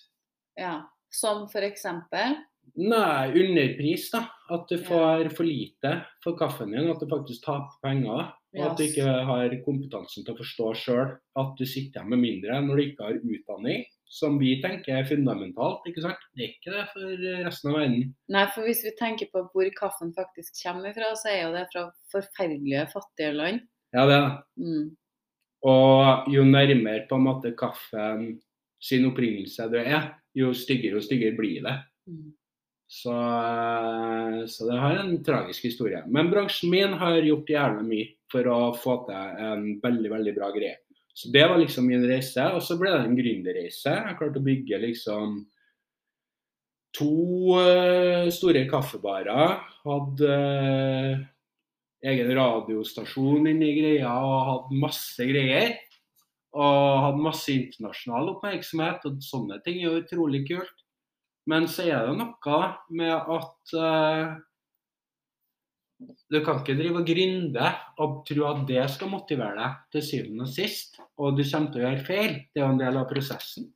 Ja. 0.59 0.83
Som 1.11 1.49
eksempel 1.49 2.37
Nei, 2.77 3.33
underpris, 3.33 4.11
da. 4.13 4.29
At 4.51 4.69
du 4.69 4.77
får 4.79 5.31
for 5.35 5.45
lite 5.45 6.05
for 6.23 6.37
kaffen 6.37 6.71
din. 6.71 6.91
At 6.91 7.01
du 7.01 7.07
faktisk 7.07 7.43
taper 7.43 7.81
penger. 7.83 8.33
Og 8.59 8.67
at 8.67 8.81
du 8.81 8.83
ikke 8.83 9.07
har 9.29 9.53
kompetansen 9.63 10.25
til 10.27 10.35
å 10.35 10.41
forstå 10.41 10.69
sjøl 10.81 11.11
at 11.39 11.51
du 11.59 11.63
sitter 11.63 12.01
igjen 12.01 12.11
med 12.11 12.23
mindre 12.25 12.59
når 12.65 12.81
du 12.81 12.85
ikke 12.89 13.07
har 13.07 13.19
utdanning. 13.21 13.85
Som 14.11 14.41
vi 14.41 14.57
tenker 14.59 14.97
er 14.99 15.07
fundamentalt. 15.07 15.85
ikke 15.87 16.03
sant? 16.03 16.23
Det 16.35 16.43
er 16.43 16.49
ikke 16.57 16.73
det 16.75 16.87
for 16.91 17.21
resten 17.45 17.71
av 17.71 17.77
verden. 17.79 18.09
Nei, 18.35 18.43
for 18.51 18.67
hvis 18.67 18.81
vi 18.83 18.91
tenker 18.99 19.31
på 19.31 19.45
hvor 19.53 19.71
kaffen 19.77 20.11
faktisk 20.17 20.57
kommer 20.65 20.97
fra, 20.97 21.13
så 21.15 21.31
er 21.31 21.45
jo 21.45 21.53
det 21.55 21.69
fra 21.71 21.85
forferdelige 22.11 22.89
fattige 22.91 23.37
land. 23.37 23.63
Ja, 23.95 24.09
det 24.11 24.17
er 24.17 24.25
det. 24.25 24.67
Mm. 24.67 24.89
Og 25.71 26.33
jo 26.35 26.43
nærmere 26.49 27.05
på 27.07 27.21
en 27.21 27.27
måte 27.29 27.55
kaffen 27.55 28.27
sin 28.83 29.07
opprinnelse 29.07 29.69
du 29.71 29.79
er, 29.79 30.11
jo 30.35 30.51
styggere 30.57 30.99
og 30.99 31.07
styggere 31.07 31.37
blir 31.39 31.63
det. 31.69 31.77
Mm. 32.11 32.33
Så, 32.91 33.13
eh, 33.15 34.47
så 34.47 34.67
det 34.67 34.79
har 34.83 34.97
en 34.99 35.13
tragisk 35.25 35.65
historie. 35.69 36.03
Men 36.11 36.31
bransjen 36.33 36.73
min 36.73 36.97
har 36.99 37.21
gjort 37.23 37.53
jævlig 37.53 37.85
mye 37.87 38.09
for 38.33 38.49
å 38.51 38.59
få 38.75 38.97
til 39.07 39.45
en 39.47 39.67
veldig, 39.83 40.11
veldig 40.11 40.33
bra 40.35 40.49
greie. 40.57 40.81
Så 41.15 41.31
det 41.31 41.45
var 41.47 41.61
liksom 41.61 41.87
min 41.87 42.03
reise. 42.11 42.49
Og 42.51 42.65
så 42.67 42.75
ble 42.81 42.91
det 42.91 43.05
en 43.05 43.15
gründerreise. 43.19 43.95
Jeg 43.95 44.19
klarte 44.19 44.43
å 44.43 44.47
bygge 44.49 44.83
liksom 44.83 45.39
to 46.99 47.13
eh, 47.61 48.27
store 48.35 48.65
kaffebarer. 48.71 49.55
Hadde 49.87 50.35
eh, 50.35 51.23
egen 52.11 52.35
radiostasjon 52.41 53.47
inni 53.53 53.71
greia 53.79 54.19
og 54.19 54.37
hadde 54.51 54.83
masse 54.83 55.31
greier. 55.31 55.77
Og 56.59 57.03
hadde 57.07 57.23
masse 57.23 57.55
internasjonal 57.55 58.35
oppmerksomhet, 58.35 59.05
og 59.07 59.23
sånne 59.23 59.61
ting 59.63 59.79
er 59.79 59.93
jo 59.93 59.99
utrolig 60.03 60.43
kult. 60.51 60.80
Men 61.51 61.67
så 61.71 61.89
er 61.89 62.07
det 62.07 62.15
noe 62.21 62.61
med 62.95 63.33
at 63.37 63.75
uh, 63.75 64.39
du 66.31 66.39
kan 66.45 66.61
ikke 66.61 66.77
drive 66.79 67.03
og 67.03 67.09
gründe 67.09 67.71
og 68.01 68.21
tro 68.29 68.47
at 68.49 68.63
det 68.69 68.85
skal 68.93 69.11
motivere 69.13 69.57
deg 69.59 69.81
til 69.95 70.07
syvende 70.07 70.47
og 70.47 70.53
sist. 70.55 71.01
Og 71.21 71.37
du 71.37 71.45
kommer 71.45 71.73
til 71.73 71.83
å 71.83 71.87
gjøre 71.87 72.07
feil. 72.07 72.37
Det 72.49 72.63
er 72.63 72.65
jo 72.65 72.73
en 72.75 72.81
del 72.81 73.01
av 73.01 73.09
prosessen. 73.11 73.69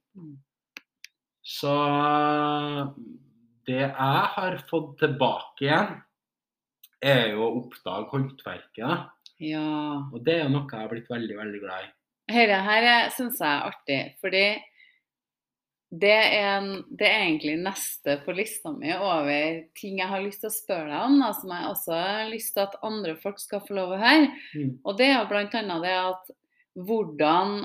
Så 1.44 1.74
det 3.68 3.80
jeg 3.82 3.90
har 4.36 4.56
fått 4.70 4.94
tilbake 5.02 5.66
igjen, 5.66 5.98
er 7.04 7.34
jo 7.34 7.42
å 7.44 7.50
oppdage 7.58 8.08
håndverket. 8.14 9.10
Ja. 9.44 9.66
Og 10.08 10.22
det 10.24 10.38
er 10.38 10.46
jo 10.46 10.54
noe 10.54 10.70
jeg 10.70 10.80
har 10.80 10.92
blitt 10.92 11.10
veldig, 11.12 11.36
veldig 11.36 11.60
glad 11.60 11.84
i. 11.84 11.90
Dette 12.32 12.60
her 12.64 12.86
syns 13.12 13.42
jeg 13.42 13.50
er 13.50 13.66
artig, 13.68 13.98
fordi 14.24 14.46
det 16.00 16.10
er, 16.10 16.56
en, 16.56 16.68
det 16.90 17.06
er 17.06 17.22
egentlig 17.26 17.54
neste 17.60 18.16
på 18.24 18.34
lista 18.34 18.72
mi 18.74 18.90
over 18.96 19.60
ting 19.78 20.00
jeg 20.00 20.10
har 20.10 20.22
lyst 20.24 20.42
til 20.42 20.50
å 20.50 20.54
spørre 20.54 20.88
deg 20.90 21.06
om, 21.06 21.18
da, 21.22 21.30
som 21.36 21.52
jeg 21.54 21.70
også 21.70 21.98
har 21.98 22.30
lyst 22.32 22.54
til 22.56 22.64
at 22.64 22.76
andre 22.88 23.14
folk 23.20 23.38
skal 23.42 23.62
få 23.66 23.76
lov 23.78 23.94
å 23.94 24.00
høre. 24.00 24.30
Mm. 24.56 24.72
Og 24.82 24.98
det 24.98 25.10
er 25.10 25.18
jo 25.18 25.28
bl.a. 25.30 25.78
det 25.84 25.96
at 26.00 26.34
hvordan 26.74 27.56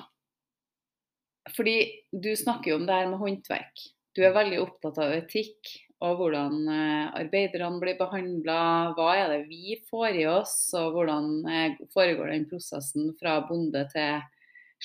Fordi 1.56 1.78
du 2.12 2.30
snakker 2.38 2.74
jo 2.74 2.78
om 2.78 2.86
det 2.86 2.98
her 3.00 3.08
med 3.10 3.24
håndverk. 3.24 3.86
Du 4.14 4.22
er 4.22 4.36
veldig 4.36 4.60
opptatt 4.62 5.00
av 5.02 5.16
etikk 5.16 5.72
og 6.06 6.20
hvordan 6.20 6.60
eh, 6.72 7.08
arbeiderne 7.24 7.80
blir 7.82 7.98
behandla. 8.00 8.60
Hva 8.96 9.08
er 9.18 9.34
det 9.34 9.40
vi 9.50 9.80
får 9.90 10.20
i 10.22 10.28
oss, 10.32 10.54
og 10.78 10.94
hvordan 10.96 11.32
eh, 11.50 11.80
foregår 11.96 12.32
den 12.36 12.46
prosessen 12.52 13.10
fra 13.20 13.40
bonde 13.50 13.84
til 13.92 14.22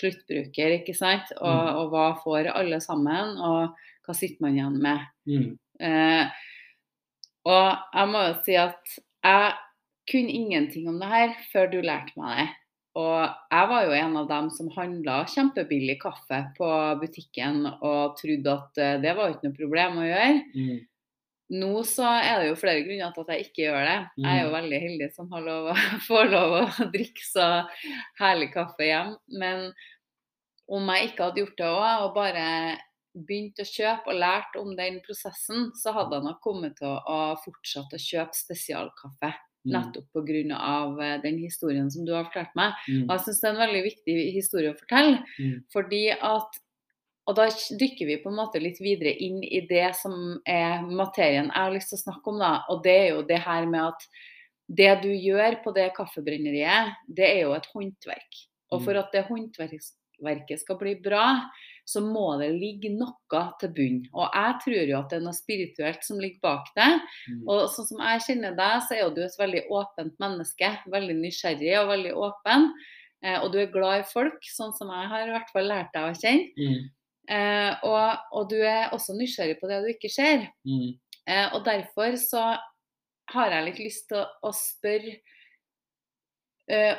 sluttbruker, 0.01 0.79
ikke 0.81 0.95
sant? 0.97 1.31
Og, 1.41 1.61
Mm. 1.65 1.77
og 1.81 1.91
hva 1.93 2.07
får 2.23 2.51
alle 2.55 2.81
sammen, 2.81 3.37
og 3.39 3.75
hva 4.07 4.15
sitter 4.17 4.43
man 4.45 4.57
igjen 4.59 4.81
med? 4.83 5.01
Mm. 5.27 5.59
Eh, 5.81 6.27
og 7.47 7.79
jeg 7.95 8.09
må 8.13 8.27
jo 8.29 8.35
si 8.45 8.57
at 8.57 8.99
jeg 9.25 9.55
kunne 10.11 10.35
ingenting 10.37 10.89
om 10.89 10.99
det 11.01 11.09
her 11.09 11.35
før 11.53 11.71
du 11.73 11.81
lærte 11.81 12.13
meg 12.21 12.39
det. 12.43 12.49
Og 12.95 13.23
jeg 13.51 13.69
var 13.69 13.85
jo 13.89 13.95
en 13.99 14.17
av 14.21 14.29
dem 14.29 14.51
som 14.55 14.69
handla 14.77 15.25
kjempebillig 15.27 15.97
kaffe 16.03 16.39
på 16.57 16.69
butikken 17.01 17.65
og 17.83 18.15
trodde 18.21 18.53
at 18.55 18.79
eh, 18.79 19.01
det 19.03 19.17
var 19.19 19.33
ikke 19.33 19.49
noe 19.49 19.57
problem 19.59 19.99
å 19.99 20.05
gjøre. 20.07 20.43
Mm. 20.55 20.77
Nå 21.51 21.83
så 21.85 22.07
er 22.25 22.41
det 22.41 22.49
jo 22.49 22.55
flere 22.57 22.83
grunner 22.87 23.13
til 23.13 23.21
at 23.27 23.33
jeg 23.35 23.45
ikke 23.45 23.63
gjør 23.67 23.85
det. 23.85 23.99
Jeg 24.17 24.31
er 24.33 24.43
jo 24.45 24.49
Mm. 24.49 24.55
veldig 24.57 24.81
heldig 24.81 25.09
som 25.15 25.31
har 25.33 25.43
lov 25.45 25.67
å, 25.71 25.75
får 26.09 26.31
lov 26.33 26.55
å 26.57 26.91
drikke 26.95 27.25
så 27.29 27.49
herlig 28.19 28.53
kaffe 28.55 28.87
hjem. 28.89 29.17
Men 29.29 29.73
om 30.73 30.89
jeg 30.89 31.11
ikke 31.13 31.25
hadde 31.29 31.43
gjort 31.45 31.59
det 31.61 31.67
òg, 31.69 32.03
og 32.07 32.15
bare 32.17 32.47
begynt 33.15 33.61
å 33.63 33.67
kjøpe 33.69 34.11
og 34.11 34.19
lært 34.19 34.57
om 34.59 34.73
den 34.75 35.01
prosessen, 35.05 35.69
så 35.79 35.93
hadde 35.95 36.17
jeg 36.17 36.25
nok 36.25 36.41
kommet 36.43 36.77
til 36.81 36.89
å 36.97 37.19
fortsette 37.45 37.95
å 38.01 38.07
kjøpe 38.09 38.35
spesialkaffe. 38.35 39.35
Mm. 39.65 39.73
Nettopp 39.77 40.09
pga. 40.13 41.05
eh, 41.05 41.21
den 41.23 41.39
historien 41.39 41.91
som 41.91 42.05
du 42.05 42.13
har 42.13 42.25
fortalt 42.25 42.57
meg. 42.57 42.73
Mm. 42.89 43.05
Og 43.05 43.15
jeg 43.15 43.21
syns 43.29 43.41
det 43.41 43.49
er 43.49 43.55
en 43.55 43.63
veldig 43.69 43.83
viktig 43.85 44.17
historie 44.35 44.73
å 44.73 44.79
fortelle. 44.81 45.23
Mm. 45.39 45.55
Fordi 45.73 46.03
at 46.11 46.59
Og 47.27 47.37
da 47.39 47.47
dykker 47.49 48.07
vi 48.07 48.19
på 48.23 48.29
en 48.29 48.37
måte 48.37 48.61
litt 48.61 48.79
videre 48.85 49.15
inn 49.25 49.39
i 49.43 49.63
det 49.69 49.95
som 49.97 50.39
er 50.47 50.83
materien 50.85 51.47
jeg 51.49 51.57
har 51.57 51.73
lyst 51.73 51.89
til 51.95 51.97
å 51.99 52.05
snakke 52.05 52.33
om. 52.35 52.39
da, 52.39 52.53
Og 52.69 52.83
det 52.85 52.97
er 53.01 53.09
jo 53.15 53.23
det 53.23 53.39
her 53.41 53.67
med 53.67 53.81
at 53.81 54.09
det 54.69 55.03
du 55.03 55.09
gjør 55.09 55.63
på 55.65 55.73
det 55.75 55.91
kaffebrenneriet, 55.97 56.95
det 57.09 57.25
er 57.25 57.41
jo 57.45 57.53
et 57.57 57.67
håndverk. 57.75 58.41
Og 58.73 58.81
Mm. 58.81 58.85
for 58.85 58.95
at 58.97 59.13
det 59.13 59.25
håndverket 59.29 60.61
skal 60.61 60.77
bli 60.79 60.95
bra, 60.97 61.51
så 61.87 62.01
må 62.01 62.39
det 62.41 62.51
ligge 62.59 62.91
noe 62.97 63.53
til 63.61 63.69
bunn. 63.77 63.99
Og 64.15 64.31
jeg 64.33 64.55
tror 64.65 64.89
jo 64.89 64.99
at 64.99 65.09
det 65.11 65.17
er 65.19 65.25
noe 65.25 65.37
spirituelt 65.37 66.05
som 66.05 66.19
ligger 66.19 66.41
bak 66.41 66.67
det. 66.77 67.01
Mm. 67.29 67.43
Og 67.49 67.69
sånn 67.69 67.87
som 67.87 67.99
jeg 67.99 68.21
kjenner 68.21 68.57
deg, 68.57 68.83
så 68.83 68.97
er 68.97 69.01
jo 69.03 69.11
du 69.15 69.23
et 69.23 69.39
veldig 69.39 69.65
åpent 69.71 70.19
menneske. 70.19 70.79
Veldig 70.89 71.17
nysgjerrig 71.21 71.79
og 71.83 71.89
veldig 71.89 72.15
åpen. 72.17 72.71
Eh, 73.23 73.39
og 73.43 73.53
du 73.53 73.59
er 73.59 73.67
glad 73.73 74.01
i 74.01 74.09
folk, 74.13 74.41
sånn 74.43 74.75
som 74.77 74.89
jeg 74.89 75.09
har 75.09 75.27
i 75.29 75.31
hvert 75.33 75.51
fall 75.53 75.65
lært 75.69 75.93
deg 75.95 76.03
å 76.11 76.21
kjenne. 76.21 76.53
Mm. 76.59 76.91
Eh, 77.25 77.85
og, 77.89 78.25
og 78.37 78.51
du 78.51 78.59
er 78.61 78.93
også 78.93 79.17
nysgjerrig 79.17 79.57
på 79.61 79.71
det 79.71 79.81
du 79.85 79.91
ikke 79.95 80.11
ser. 80.13 80.49
Mm. 80.69 80.97
Eh, 81.25 81.47
og 81.57 81.65
derfor 81.65 82.17
så 82.21 82.45
har 83.33 83.55
jeg 83.55 83.69
litt 83.71 83.81
lyst 83.81 84.09
til 84.11 84.21
å, 84.21 84.27
å 84.45 84.51
spørre 84.53 85.15
eh, 86.69 86.99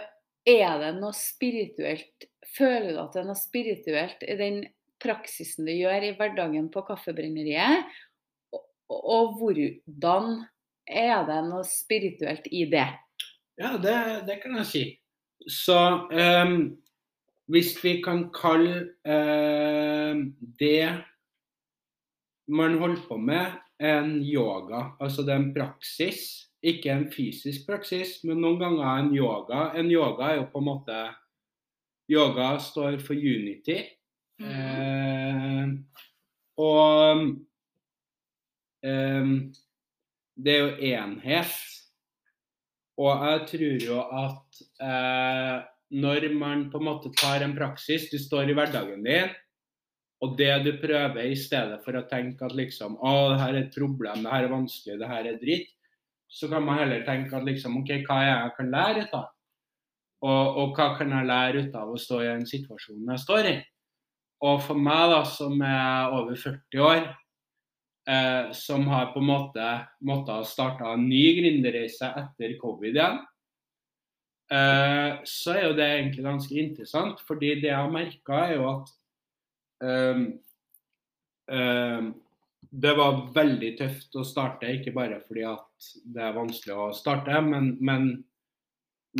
Er 0.49 0.79
det 0.81 0.95
noe 0.97 1.13
spirituelt 1.13 2.25
Føler 2.55 2.95
du 2.95 3.01
at 3.03 3.13
det 3.13 3.21
er 3.21 3.27
noe 3.27 3.37
spirituelt 3.37 4.25
i 4.25 4.37
den 4.39 4.59
praksisen 5.01 5.67
du 5.67 5.73
gjør 5.75 6.07
i 6.07 6.13
hverdagen 6.17 6.69
på 6.73 6.85
kaffebrenneriet? 6.87 7.89
Og, 8.55 8.63
og, 8.95 9.33
hvordan 9.37 10.45
er 10.87 11.25
det 11.27 11.39
noe 11.49 11.65
spirituelt 11.67 12.47
i 12.47 12.63
det? 12.71 12.87
Ja, 13.59 13.75
det, 13.81 13.97
det 14.29 14.39
kan 14.43 14.55
jeg 14.61 14.69
si. 14.69 14.83
Så 15.51 15.75
ehm, 16.15 16.77
hvis 17.51 17.75
vi 17.83 17.99
kan 18.05 18.29
kalle 18.33 18.77
eh, 19.05 20.15
det 20.59 20.87
man 22.47 22.77
holder 22.77 23.05
på 23.07 23.17
med, 23.17 23.61
en 23.79 24.21
yoga, 24.23 24.95
altså 25.03 25.25
det 25.25 25.33
er 25.33 25.41
en 25.41 25.53
praksis, 25.53 26.19
ikke 26.63 26.93
en 26.93 27.09
fysisk 27.11 27.65
praksis, 27.67 28.21
men 28.23 28.39
noen 28.39 28.59
ganger 28.61 28.85
en 29.01 29.09
yoga. 29.13 29.65
En 29.75 29.89
yoga 29.91 30.29
er 30.29 30.37
jo 30.39 30.49
på 30.53 30.61
en 30.61 30.69
måte 30.69 30.99
Yoga 32.05 32.59
står 32.61 32.99
for 33.01 33.17
unity. 33.17 33.79
Eh, 34.37 35.69
og 36.61 37.21
eh, 38.85 39.31
det 40.35 40.53
er 40.53 40.59
jo 40.59 40.91
enhet. 40.91 41.55
Og 43.01 43.25
jeg 43.25 43.41
tror 43.49 43.87
jo 43.87 44.03
at 44.21 44.61
eh, 44.85 45.57
når 45.93 46.29
man 46.33 46.69
på 46.71 46.79
en 46.81 46.87
måte 46.87 47.11
tar 47.17 47.43
en 47.45 47.55
praksis, 47.57 48.09
du 48.09 48.17
står 48.19 48.49
i 48.49 48.55
hverdagen 48.57 49.03
din, 49.05 49.33
og 50.23 50.37
det 50.39 50.53
du 50.65 50.71
prøver 50.81 51.27
i 51.27 51.37
stedet 51.37 51.81
for 51.85 51.97
å 51.99 52.05
tenke 52.09 52.47
at 52.47 52.55
liksom 52.55 52.95
Å, 52.97 53.13
det 53.33 53.39
her 53.41 53.53
er 53.53 53.61
et 53.65 53.75
problem, 53.75 54.23
det 54.23 54.31
her 54.31 54.47
er 54.47 54.53
vanskelig, 54.53 54.99
det 55.01 55.09
her 55.11 55.29
er 55.29 55.39
dritt. 55.41 55.71
Så 56.31 56.49
kan 56.49 56.63
man 56.65 56.79
heller 56.81 57.03
tenke 57.05 57.35
at 57.37 57.45
liksom 57.45 57.77
OK, 57.81 57.91
hva 58.07 58.21
er 58.23 58.31
jeg 58.31 58.55
kan 58.57 58.71
lære 58.73 59.05
ut 59.05 59.17
av? 59.19 59.27
Og, 60.25 60.57
og 60.61 60.77
hva 60.77 60.87
kan 60.97 61.11
jeg 61.13 61.29
lære 61.29 61.65
ut 61.67 61.77
av 61.77 61.91
å 61.91 61.99
stå 62.01 62.21
i 62.23 62.31
den 62.31 62.47
situasjonen 62.49 63.11
jeg 63.13 63.23
står 63.25 63.51
i? 63.51 63.55
Og 64.45 64.57
for 64.63 64.79
meg, 64.79 65.11
da, 65.11 65.21
som 65.29 65.61
er 65.63 66.15
over 66.15 66.39
40 66.39 66.81
år, 66.83 67.05
eh, 68.09 68.49
som 68.57 68.87
har 68.89 69.11
på 69.13 69.21
en 69.21 69.29
måte 69.29 69.69
måttet 70.05 70.49
starte 70.49 70.87
en 70.89 71.05
ny 71.07 71.23
gründerreise 71.37 72.09
etter 72.23 72.57
covid 72.61 72.97
igjen, 72.97 73.21
eh, 74.51 75.21
så 75.25 75.55
er 75.55 75.63
jo 75.67 75.77
det 75.77 75.87
egentlig 75.87 76.25
ganske 76.25 76.59
interessant. 76.61 77.21
fordi 77.27 77.55
det 77.61 77.71
jeg 77.71 77.79
har 77.79 77.91
merka, 77.91 78.43
er 78.45 78.53
jo 78.55 78.67
at 78.69 78.93
ehm, 79.83 80.25
ehm, 81.51 82.13
det 82.71 82.93
var 82.97 83.21
veldig 83.35 83.71
tøft 83.79 84.15
å 84.15 84.23
starte, 84.27 84.67
ikke 84.67 84.93
bare 84.95 85.21
fordi 85.27 85.45
at 85.47 85.89
det 86.03 86.23
er 86.23 86.35
vanskelig 86.35 86.75
å 86.75 86.93
starte, 86.95 87.41
men, 87.41 87.77
men 87.79 88.09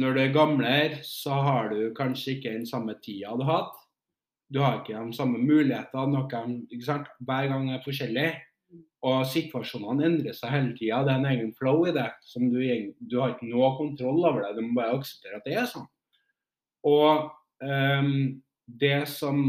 når 0.02 0.14
du 0.14 0.22
er 0.22 0.34
gamlere, 0.36 1.00
så 1.08 1.38
har 1.46 1.70
du 1.72 1.94
kanskje 1.96 2.36
ikke 2.36 2.56
den 2.58 2.68
samme 2.68 2.98
tida 3.04 3.36
du 3.38 3.46
har 3.48 3.62
hatt. 3.62 3.78
Du 4.52 4.60
har 4.62 4.82
ikke 4.82 5.00
de 5.00 5.16
samme 5.16 5.40
mulighetene. 5.40 6.26
Hver 7.26 7.48
gang 7.50 7.70
er 7.72 7.84
forskjellig. 7.86 8.28
Og 9.06 9.26
situasjonene 9.30 10.08
endrer 10.08 10.34
seg 10.34 10.54
hele 10.54 10.74
tida. 10.78 11.04
Det 11.06 11.14
er 11.14 11.20
en 11.20 11.30
egen 11.30 11.52
flow 11.60 11.84
i 11.86 11.94
det. 11.94 12.08
som 12.26 12.48
Du, 12.50 12.58
du 12.58 13.20
har 13.20 13.36
ikke 13.36 13.52
noe 13.52 13.76
kontroll 13.78 14.24
over 14.26 14.42
det. 14.42 14.56
Du 14.58 14.66
må 14.66 14.80
bare 14.80 14.98
akseptere 14.98 15.38
at 15.38 15.46
det 15.46 15.60
er 15.62 15.70
sånn. 15.70 15.86
Og 16.86 17.30
um, 17.62 18.42
det 18.66 19.06
som 19.12 19.48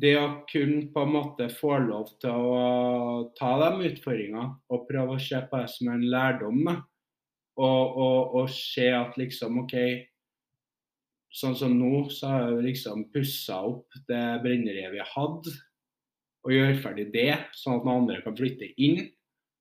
Det 0.00 0.12
å 0.20 0.26
kun 0.46 0.92
på 0.94 1.02
en 1.02 1.10
måte 1.16 1.48
få 1.50 1.72
lov 1.82 2.12
til 2.22 2.30
å 2.30 3.30
ta 3.34 3.48
de 3.58 3.88
utfordringene 3.88 4.44
og 4.70 4.84
prøve 4.86 5.16
å 5.16 5.22
se 5.22 5.40
på 5.50 5.58
det 5.58 5.72
som 5.72 5.90
en 5.90 6.04
lærdom, 6.12 6.60
og, 7.58 7.96
og, 7.98 8.36
og 8.38 8.52
se 8.54 8.86
at 8.94 9.18
liksom 9.18 9.58
OK 9.64 9.74
Sånn 11.30 11.54
som 11.54 11.74
nå, 11.78 12.08
så 12.10 12.26
har 12.26 12.46
jeg 12.46 12.64
liksom 12.64 13.04
pussa 13.14 13.60
opp 13.62 13.98
det 14.08 14.22
brenneriet 14.42 14.90
vi 14.90 15.04
hadde 15.12 15.52
og 16.46 16.54
gjøre 16.54 16.78
ferdig 16.80 17.08
det, 17.14 17.32
sånn 17.56 17.80
at 17.80 17.86
noen 17.86 18.04
andre 18.04 18.20
kan 18.24 18.36
flytte 18.38 18.70
inn. 18.80 19.02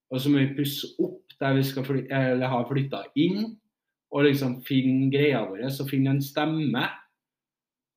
Og 0.09 0.21
så 0.21 0.31
må 0.31 0.41
vi 0.41 0.55
pusse 0.57 0.89
opp 1.03 1.35
der 1.39 1.57
vi 1.57 1.65
skal 1.67 1.85
flytte, 1.87 2.21
eller 2.33 2.51
har 2.51 2.67
flytta 2.69 3.03
inn, 3.19 3.53
og 4.09 4.25
liksom 4.25 4.57
finne 4.65 5.11
greia 5.13 5.43
vår 5.45 5.67
og 5.69 5.89
finne 5.89 6.15
en 6.15 6.23
stemme. 6.23 6.87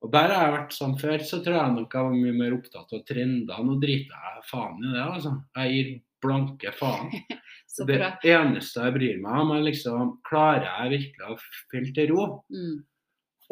Og 0.03 0.11
Der 0.11 0.33
har 0.35 0.45
jeg 0.45 0.55
vært 0.57 0.75
sånn 0.75 0.97
før, 0.99 1.21
så 1.23 1.39
tror 1.43 1.57
jeg 1.57 1.75
nok 1.77 1.93
jeg 1.95 2.07
var 2.07 2.17
mye 2.19 2.35
mer 2.35 2.55
opptatt 2.57 2.91
av 2.91 3.03
trendene. 3.07 3.59
Nå 3.63 3.77
driter 3.79 4.25
jeg 4.27 4.47
faen 4.49 4.81
i 4.83 4.89
det, 4.91 5.03
altså. 5.03 5.31
Jeg 5.57 5.73
gir 5.73 5.91
blanke 6.23 6.73
faen. 6.75 7.13
det 7.89 7.99
eneste 8.29 8.83
jeg 8.83 8.95
bryr 8.97 9.21
meg 9.23 9.37
om, 9.39 9.53
er 9.55 9.63
liksom 9.69 10.17
Klarer 10.27 10.67
jeg 10.67 10.91
virkelig 10.97 11.31
å 11.31 11.37
fylle 11.71 11.95
til 11.95 12.11
ro? 12.11 12.27
Mm. 12.51 12.75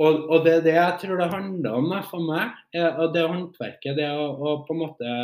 Og, 0.02 0.26
og, 0.32 0.38
det 0.46 0.54
er 0.56 0.66
det 0.66 0.76
jeg 0.76 0.98
tror 1.02 1.20
det 1.22 1.30
handler 1.30 1.78
om 1.78 1.96
for 2.10 2.26
meg. 2.26 2.58
og 2.74 3.14
Det 3.14 3.26
håndverket, 3.28 3.98
det 4.00 4.10
å, 4.10 4.28
å 4.34 4.54
på 4.66 4.74
en 4.74 4.82
måte 4.82 5.16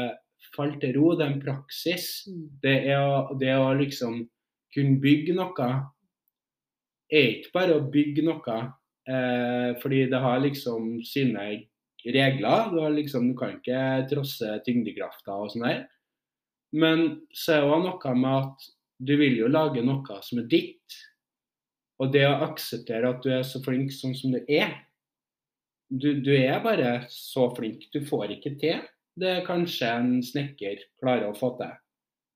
falle 0.53 0.77
til 0.81 0.93
ro, 0.99 1.15
det 1.17 1.25
er 1.25 1.31
en 1.33 1.41
praksis. 1.41 2.09
Mm. 2.29 2.43
Det 2.61 2.75
er 2.93 3.01
å, 3.01 3.37
det 3.41 3.55
å 3.57 3.71
liksom 3.79 4.19
kunne 4.75 4.99
bygge 5.01 5.33
noe 5.37 5.69
er 7.11 7.33
ikke 7.37 7.53
bare 7.55 7.77
å 7.77 7.87
bygge 7.91 8.25
noe, 8.27 8.57
eh, 9.07 9.71
fordi 9.81 10.05
det 10.11 10.21
har 10.23 10.41
liksom 10.43 10.97
sine 11.07 11.45
regler. 12.05 12.71
Du, 12.73 12.81
liksom, 12.95 13.31
du 13.31 13.37
kan 13.39 13.57
ikke 13.57 14.07
trosse 14.11 14.59
tyngdekrafta 14.65 15.35
og 15.35 15.53
sånn 15.53 15.67
der. 15.67 15.85
Men 16.75 17.05
så 17.31 17.57
er 17.57 17.63
det 17.63 17.71
òg 17.71 17.85
noe 17.85 18.15
med 18.19 18.33
at 18.41 18.71
du 19.07 19.13
vil 19.19 19.37
jo 19.39 19.51
lage 19.51 19.83
noe 19.85 20.21
som 20.25 20.41
er 20.41 20.49
ditt. 20.51 20.97
Og 21.97 22.11
det 22.13 22.27
å 22.27 22.37
akseptere 22.45 23.09
at 23.09 23.23
du 23.25 23.31
er 23.33 23.45
så 23.47 23.61
flink 23.65 23.89
sånn 23.93 24.13
som 24.17 24.35
du 24.35 24.41
er 24.45 24.75
du, 25.89 26.13
du, 26.19 26.33
er 26.35 26.59
bare 26.63 27.05
så 27.09 27.47
flink. 27.55 27.87
Du 27.93 28.01
får 28.05 28.37
ikke 28.37 28.55
til 28.59 28.81
det 29.17 29.41
kanskje 29.47 29.89
en 29.89 30.09
snekker 30.23 30.81
klarer 31.01 31.31
å 31.31 31.37
få 31.37 31.53
til. 31.57 31.73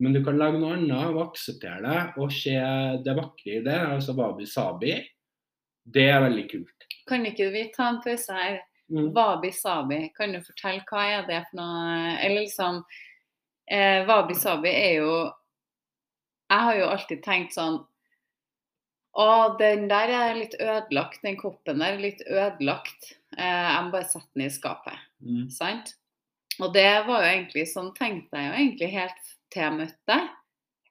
Men 0.01 0.15
du 0.15 0.23
kan 0.25 0.39
lage 0.39 0.57
noe 0.57 0.77
annet 0.79 1.11
og 1.11 1.27
akseptere 1.27 1.81
det 1.83 2.21
og 2.21 2.31
se 2.33 2.55
det 3.05 3.17
vakre 3.17 3.59
i 3.59 3.63
det. 3.65 3.77
Altså 3.97 4.15
wabi-sabi. 4.17 4.95
Det 5.83 6.07
er 6.09 6.23
veldig 6.23 6.47
kult. 6.49 6.87
Kan 7.09 7.27
ikke 7.27 7.51
vi 7.53 7.67
ta 7.75 7.91
en 7.91 8.01
pause 8.01 8.33
her? 8.33 8.61
Mm. 8.91 9.11
Wabi-sabi, 9.15 9.99
kan 10.17 10.33
du 10.33 10.41
fortelle 10.43 10.83
hva 10.89 11.03
er 11.07 11.27
det 11.27 11.37
for 11.47 11.61
noe 11.61 12.15
Eller 12.19 12.41
liksom 12.43 12.81
eh, 13.71 14.01
Wabi-sabi 14.03 14.67
er 14.67 14.97
jo 14.97 15.13
Jeg 16.51 16.65
har 16.65 16.75
jo 16.75 16.89
alltid 16.91 17.21
tenkt 17.23 17.55
sånn 17.55 17.77
å, 19.11 19.29
den 19.59 19.87
der 19.91 20.11
er 20.15 20.37
litt 20.37 20.53
ødelagt. 20.59 21.21
Den 21.25 21.39
koppen 21.39 21.81
der 21.83 21.97
er 21.97 22.03
litt 22.03 22.21
ødelagt. 22.27 23.15
Eh, 23.37 23.45
jeg 23.45 23.85
må 23.85 23.95
bare 23.95 24.09
sette 24.11 24.29
den 24.35 24.45
i 24.47 24.51
skapet. 24.53 25.07
Mm. 25.23 25.49
Sant? 25.53 25.95
Og 26.61 26.71
det 26.75 26.89
var 27.07 27.23
jo 27.23 27.31
egentlig 27.31 27.65
sånn 27.71 27.91
tenkte 27.97 28.39
jeg 28.39 28.47
jo 28.47 28.59
egentlig 28.59 28.91
helt 28.93 29.33
til 29.51 29.65
jeg 29.65 29.77
møtte 29.79 30.13
deg. 30.13 30.29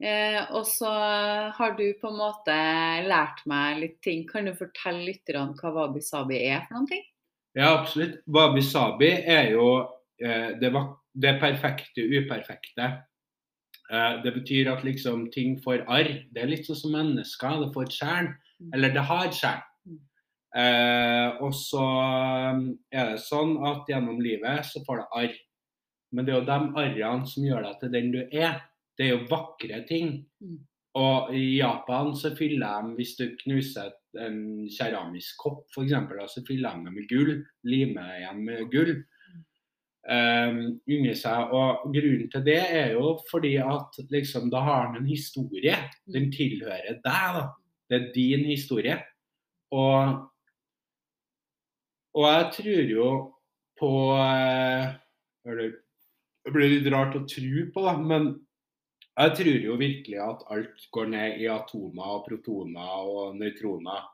Eh, 0.01 0.39
og 0.57 0.65
så 0.65 0.91
har 1.57 1.75
du 1.77 1.85
på 2.01 2.09
en 2.09 2.19
måte 2.21 2.57
lært 3.05 3.43
meg 3.51 3.81
litt 3.83 3.99
ting. 4.05 4.25
Kan 4.29 4.49
du 4.49 4.55
fortelle 4.57 5.05
litt 5.11 5.33
om 5.37 5.53
hva 5.59 5.75
wabi 5.77 6.03
sabi 6.05 6.41
er 6.47 6.65
for 6.67 6.79
noen 6.79 6.89
ting? 6.89 7.05
Ja, 7.57 7.75
absolutt. 7.75 8.21
Wabi 8.31 8.63
sabi 8.65 9.11
er 9.11 9.53
jo 9.53 9.67
eh, 10.23 10.57
det, 10.61 10.73
det 11.13 11.37
perfekte 11.43 12.05
uperfekte. 12.05 12.91
Eh, 13.91 14.23
det 14.23 14.33
betyr 14.33 14.71
at 14.71 14.85
liksom 14.87 15.27
ting 15.35 15.59
får 15.63 15.83
arr. 15.91 16.13
Det 16.31 16.45
er 16.45 16.53
litt 16.53 16.69
sånn 16.69 16.79
som 16.79 16.95
mennesker. 16.95 17.59
Det 17.65 17.73
får 17.75 17.93
sjel. 17.97 18.31
Mm. 18.61 18.71
Eller 18.77 18.95
det 18.95 19.05
har 19.11 19.31
sjel. 19.35 19.63
Mm. 19.89 20.01
Eh, 20.63 21.29
og 21.43 21.55
så 21.57 21.85
um, 22.55 22.65
er 22.95 23.13
det 23.15 23.23
sånn 23.27 23.57
at 23.67 23.91
gjennom 23.91 24.21
livet 24.23 24.67
så 24.69 24.85
får 24.87 25.03
det 25.03 25.09
arr. 25.23 25.39
Men 26.15 26.27
det 26.27 26.35
er 26.35 26.41
jo 26.41 26.49
de 26.49 26.59
arrene 26.85 27.31
som 27.31 27.47
gjør 27.47 27.67
deg 27.67 27.79
til 27.81 27.95
den 27.97 28.13
du 28.15 28.21
er. 28.25 28.61
Det 28.99 29.09
er 29.09 29.17
jo 29.17 29.31
vakre 29.31 29.83
ting. 29.91 30.21
Mm. 30.43 30.59
Og 31.01 31.35
i 31.39 31.45
Japan 31.59 32.15
så 32.19 32.33
fyller 32.39 32.67
de, 32.67 32.95
hvis 32.99 33.17
du 33.19 33.29
knuser 33.43 33.93
en 34.19 34.67
keramisk 34.75 35.39
kopp 35.39 35.67
f.eks., 35.71 36.35
så 36.35 36.43
fyller 36.47 36.79
de 36.79 36.95
med 36.95 37.11
gull. 37.11 37.37
Limer 37.67 38.19
igjen 38.19 38.43
med 38.47 38.71
gull 38.71 39.01
um, 40.09 40.61
unge 40.89 41.15
seg. 41.19 41.53
Og 41.57 41.87
grunnen 41.95 42.31
til 42.33 42.45
det 42.47 42.61
er 42.61 42.95
jo 42.97 43.15
fordi 43.31 43.57
at 43.63 44.01
liksom, 44.13 44.51
da 44.53 44.63
har 44.67 44.91
den 44.91 45.03
en 45.03 45.11
historie. 45.11 45.77
Den 46.13 46.31
tilhører 46.35 47.01
deg. 47.05 47.39
da. 47.39 47.47
Det 47.91 47.99
er 47.99 48.13
din 48.15 48.45
historie. 48.47 49.01
Og, 49.71 50.27
og 52.15 52.27
jeg 52.27 52.47
tror 52.57 52.95
jo 52.95 53.09
på 53.81 53.91
eh, 54.19 54.87
eller, 55.49 55.77
Det 56.45 56.53
blir 56.55 56.73
litt 56.73 56.89
rart 56.93 57.17
å 57.19 57.27
tro 57.29 57.65
på, 57.75 57.83
da, 57.85 57.93
men 58.01 58.31
jeg 59.21 59.35
tror 59.37 59.65
jo 59.67 59.75
virkelig 59.77 60.17
at 60.25 60.45
alt 60.55 60.87
går 60.95 61.11
ned 61.13 61.43
i 61.43 61.49
atomer 61.53 62.15
og 62.15 62.23
protoner 62.25 63.11
og 63.11 63.37
nøytroner. 63.37 64.07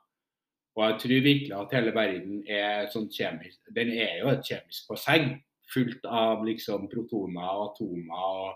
Og 0.75 0.83
jeg 0.83 0.97
tror 1.01 1.23
virkelig 1.25 1.55
at 1.55 1.75
hele 1.77 1.93
verden 1.95 2.41
er 2.43 2.89
sånn 2.91 3.07
kjemisk 3.09 3.71
Den 3.73 3.93
er 3.95 4.19
jo 4.19 4.27
et 4.33 4.43
kjemisk 4.45 4.91
basseng 4.91 5.31
fullt 5.73 6.05
av 6.05 6.45
liksom 6.47 6.87
protoner 6.91 7.47
og 7.47 7.71
atomer 7.71 8.23
og 8.47 8.55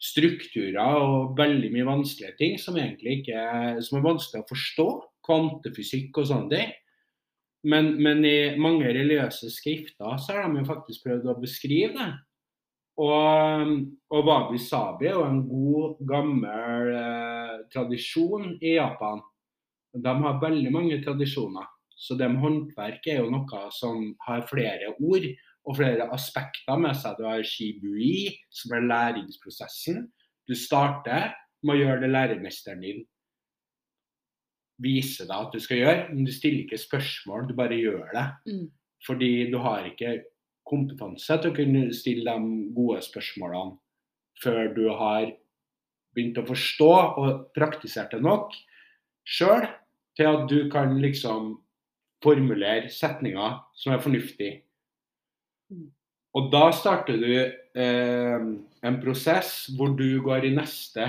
strukturer 0.00 0.96
og 0.96 1.34
veldig 1.38 1.70
mye 1.74 1.88
vanskelige 1.88 2.36
ting 2.38 2.58
som 2.60 2.78
egentlig 2.80 3.20
ikke 3.20 3.42
som 3.84 3.98
er 3.98 4.06
vanskelig 4.06 4.42
å 4.42 4.48
forstå. 4.48 4.88
Kvantefysikk 5.26 6.22
og 6.22 6.30
sånne 6.30 6.50
ting. 6.54 6.70
Men, 7.68 7.92
men, 8.00 8.24
i 8.24 8.56
mange 8.56 8.88
religiøse 8.88 9.50
skrifter 9.52 10.16
så 10.16 10.38
har 10.38 10.48
de 10.48 10.62
jo 10.62 10.68
faktisk 10.70 11.04
prøvd 11.04 11.28
å 11.28 11.40
beskrive 11.42 11.92
det. 11.98 12.12
Og, 13.00 13.74
og 14.12 14.24
wabi 14.28 14.60
sabi 14.60 15.08
er 15.08 15.18
jo 15.18 15.26
en 15.26 15.42
god, 15.48 16.00
gammel 16.08 16.88
eh, 16.96 17.52
tradisjon 17.72 18.54
i 18.56 18.74
Japan. 18.78 19.20
De 19.92 20.14
har 20.24 20.40
veldig 20.40 20.72
mange 20.72 20.98
tradisjoner. 21.04 21.68
Så 22.00 22.16
det 22.16 22.30
med 22.32 22.40
håndverk 22.40 23.06
er 23.12 23.20
jo 23.20 23.32
noe 23.32 23.62
som 23.76 24.06
har 24.24 24.46
flere 24.48 24.94
ord 24.96 25.26
og 25.68 25.76
flere 25.76 26.08
aspekter 26.14 26.80
med 26.80 26.96
seg. 26.96 27.18
Du 27.18 27.26
har 27.28 27.44
shibui, 27.46 28.30
som 28.50 28.74
er 28.76 28.88
læringsprosessen. 28.88 30.04
Du 30.48 30.56
starter 30.56 31.32
med 31.64 31.76
å 31.76 31.80
gjøre 31.82 32.04
det 32.04 32.12
læremesteren 32.14 32.84
din 32.84 33.02
viser 34.80 35.28
deg 35.28 35.46
at 35.46 35.54
du 35.54 35.60
skal 35.62 35.80
gjøre, 35.82 36.04
men 36.12 36.24
du 36.24 36.32
stiller 36.32 36.64
ikke 36.64 36.80
spørsmål, 36.80 37.48
du 37.48 37.54
bare 37.58 37.78
gjør 37.78 38.06
det. 38.14 38.26
Mm. 38.48 38.66
Fordi 39.04 39.32
du 39.52 39.58
har 39.60 39.86
ikke 39.88 40.14
kompetanse 40.68 41.36
til 41.40 41.52
å 41.52 41.56
kunne 41.56 41.84
stille 41.96 42.32
de 42.32 42.72
gode 42.76 43.00
spørsmålene 43.04 43.78
før 44.40 44.70
du 44.76 44.86
har 44.96 45.32
begynt 46.16 46.40
å 46.40 46.46
forstå 46.48 46.90
og 47.20 47.30
praktisert 47.56 48.14
det 48.14 48.22
nok 48.24 48.54
sjøl 49.28 49.66
til 50.18 50.28
at 50.30 50.46
du 50.50 50.70
kan 50.72 50.96
liksom 51.00 51.52
formulere 52.24 52.90
setninger 52.92 53.58
som 53.78 53.94
er 53.94 54.02
fornuftige 54.04 54.62
og 56.34 56.50
da 56.52 56.70
starter 56.74 57.18
du 57.18 57.32
eh, 57.34 58.46
en 58.86 59.00
prosess 59.02 59.70
hvor 59.76 59.96
du 59.98 60.22
går 60.22 60.46
i 60.46 60.54
neste 60.54 61.08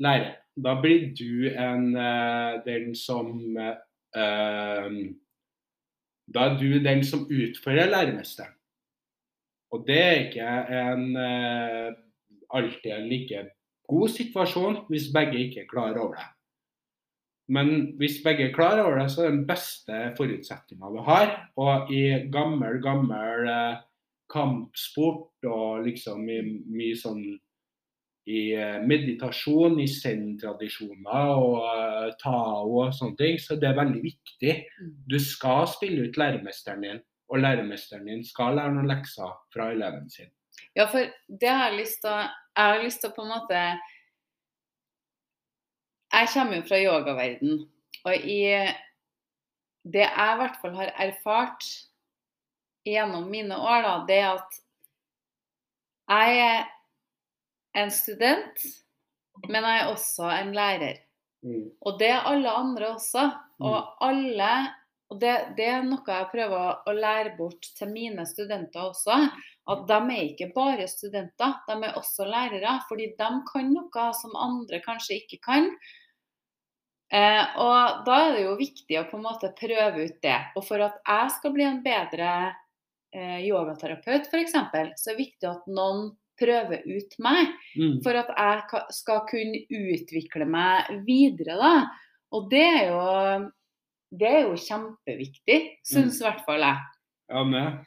lære. 0.00 0.34
Da 0.60 0.74
blir 0.82 1.10
du 1.16 1.48
en, 1.48 1.96
eh, 1.96 2.60
den 2.66 2.94
som 2.94 3.56
eh, 3.56 4.90
Da 6.30 6.44
er 6.46 6.58
du 6.60 6.78
den 6.78 7.04
som 7.04 7.24
utfører 7.26 7.90
læremesteren. 7.90 8.52
Og 9.72 9.86
det 9.86 9.98
er 10.02 10.20
ikke 10.26 10.50
en, 10.74 11.16
eh, 11.16 11.94
alltid 12.50 12.92
en 12.92 13.08
like 13.08 13.46
god 13.88 14.08
situasjon 14.08 14.84
hvis 14.90 15.10
begge 15.14 15.38
ikke 15.38 15.64
er 15.64 15.70
klar 15.70 15.98
over 15.98 16.14
det. 16.14 16.28
Men 17.50 17.96
hvis 17.98 18.20
begge 18.22 18.48
er 18.48 18.54
klar 18.54 18.78
over 18.78 18.98
det, 18.98 19.10
så 19.10 19.24
er 19.24 19.30
det 19.30 19.38
den 19.38 19.46
beste 19.46 20.00
forutsetninga 20.16 20.90
du 20.94 21.00
har. 21.06 21.32
Og 21.58 21.90
i 21.90 22.02
gammel, 22.30 22.78
gammel 22.82 23.48
eh, 23.50 23.80
kampsport 24.30 25.48
og 25.50 25.86
liksom 25.86 26.24
mye 26.24 26.96
sånn 26.98 27.22
i 28.30 28.40
eh, 28.54 28.78
meditasjon, 28.86 29.78
i 29.80 29.86
zen-tradisjoner 29.88 31.30
og 31.34 31.56
uh, 31.64 32.10
tao 32.20 32.66
og 32.82 32.92
sånne 32.94 33.18
ting. 33.18 33.38
Så 33.40 33.56
det 33.60 33.70
er 33.70 33.78
veldig 33.78 34.02
viktig. 34.04 34.56
Mm. 34.80 34.90
Du 35.10 35.16
skal 35.22 35.64
spille 35.70 36.08
ut 36.08 36.20
læremesteren 36.20 36.84
din. 36.86 37.00
og 37.30 37.38
læremesteren 37.38 38.06
din 38.06 38.24
skal 38.26 38.56
lære 38.58 38.74
noen 38.74 38.88
lekser 38.90 39.34
fra 39.54 39.68
eleven 39.70 40.08
sin. 40.10 40.30
Ja, 40.74 40.88
for 40.90 41.06
det 41.40 41.48
har 41.48 41.70
jeg 41.70 41.82
lyst 41.84 42.00
til 42.02 42.10
å 42.10 42.20
Jeg 42.56 42.66
har 42.66 42.82
lyst 42.82 43.00
til 43.00 43.10
å 43.10 43.14
på 43.14 43.22
en 43.22 43.30
måte 43.30 43.60
Jeg 46.10 46.28
kommer 46.32 46.56
jo 46.56 46.64
fra 46.66 46.80
yogaverden, 46.82 47.60
og 48.04 48.14
i 48.16 48.40
det 49.94 50.02
jeg 50.02 50.32
i 50.34 50.40
hvert 50.40 50.58
fall 50.60 50.74
har 50.74 50.90
erfart 50.98 51.68
gjennom 52.86 53.28
mine 53.30 53.56
år, 53.56 53.82
da, 53.86 53.94
det 54.08 54.20
at 54.28 54.60
jeg 56.10 56.40
er 56.42 56.68
en 57.80 57.92
student, 57.94 58.66
men 59.48 59.64
jeg 59.64 59.82
er 59.82 59.92
også 59.92 60.30
en 60.34 60.52
lærer. 60.56 60.98
Mm. 61.46 61.70
Og 61.86 61.98
det 62.00 62.10
er 62.12 62.26
alle 62.28 62.50
andre 62.52 62.94
også. 62.96 63.30
Og 63.60 64.04
alle 64.04 64.50
og 65.10 65.18
det, 65.18 65.32
det 65.58 65.66
er 65.66 65.80
noe 65.82 66.06
jeg 66.06 66.28
prøver 66.30 66.84
å 66.86 66.92
lære 66.94 67.32
bort 67.34 67.66
til 67.74 67.90
mine 67.90 68.22
studenter 68.30 68.92
også. 68.92 69.16
At 69.70 69.82
de 69.88 69.98
er 70.14 70.28
ikke 70.28 70.52
bare 70.54 70.86
studenter, 70.90 71.56
de 71.66 71.74
er 71.88 71.96
også 71.98 72.28
lærere. 72.30 72.76
Fordi 72.88 73.08
de 73.18 73.30
kan 73.48 73.72
noe 73.74 74.04
som 74.20 74.36
andre 74.38 74.78
kanskje 74.84 75.18
ikke 75.24 75.40
kan. 75.48 75.66
Eh, 77.10 77.42
og 77.58 78.04
da 78.06 78.20
er 78.28 78.36
det 78.36 78.44
jo 78.44 78.54
viktig 78.60 79.00
å 79.00 79.06
på 79.10 79.18
en 79.18 79.26
måte 79.26 79.50
prøve 79.58 80.06
ut 80.06 80.20
det. 80.22 80.38
Og 80.54 80.66
for 80.68 80.86
at 80.86 81.02
jeg 81.02 81.34
skal 81.40 81.54
bli 81.58 81.66
en 81.66 81.82
bedre 81.82 82.30
eh, 83.14 83.38
yogaterapeut 83.46 84.28
f.eks., 84.28 84.54
så 84.54 84.80
er 84.80 84.90
det 84.90 85.18
viktig 85.18 85.48
at 85.50 85.68
noen 85.70 86.10
prøver 86.40 86.84
ut 86.88 87.16
meg. 87.22 87.54
Mm. 87.76 87.98
For 88.04 88.16
at 88.16 88.30
jeg 88.32 88.84
skal 88.96 89.24
kunne 89.30 89.64
utvikle 89.68 90.48
meg 90.48 91.02
videre, 91.06 91.58
da. 91.60 91.74
Og 92.36 92.48
det 92.52 92.64
er 92.64 92.84
jo, 92.92 93.02
det 94.14 94.30
er 94.30 94.42
jo 94.46 94.58
kjempeviktig, 94.58 95.60
syns 95.86 96.20
i 96.20 96.26
hvert 96.26 96.44
fall 96.46 96.64
jeg. 96.64 96.86
Ja, 97.30 97.44
med. 97.46 97.80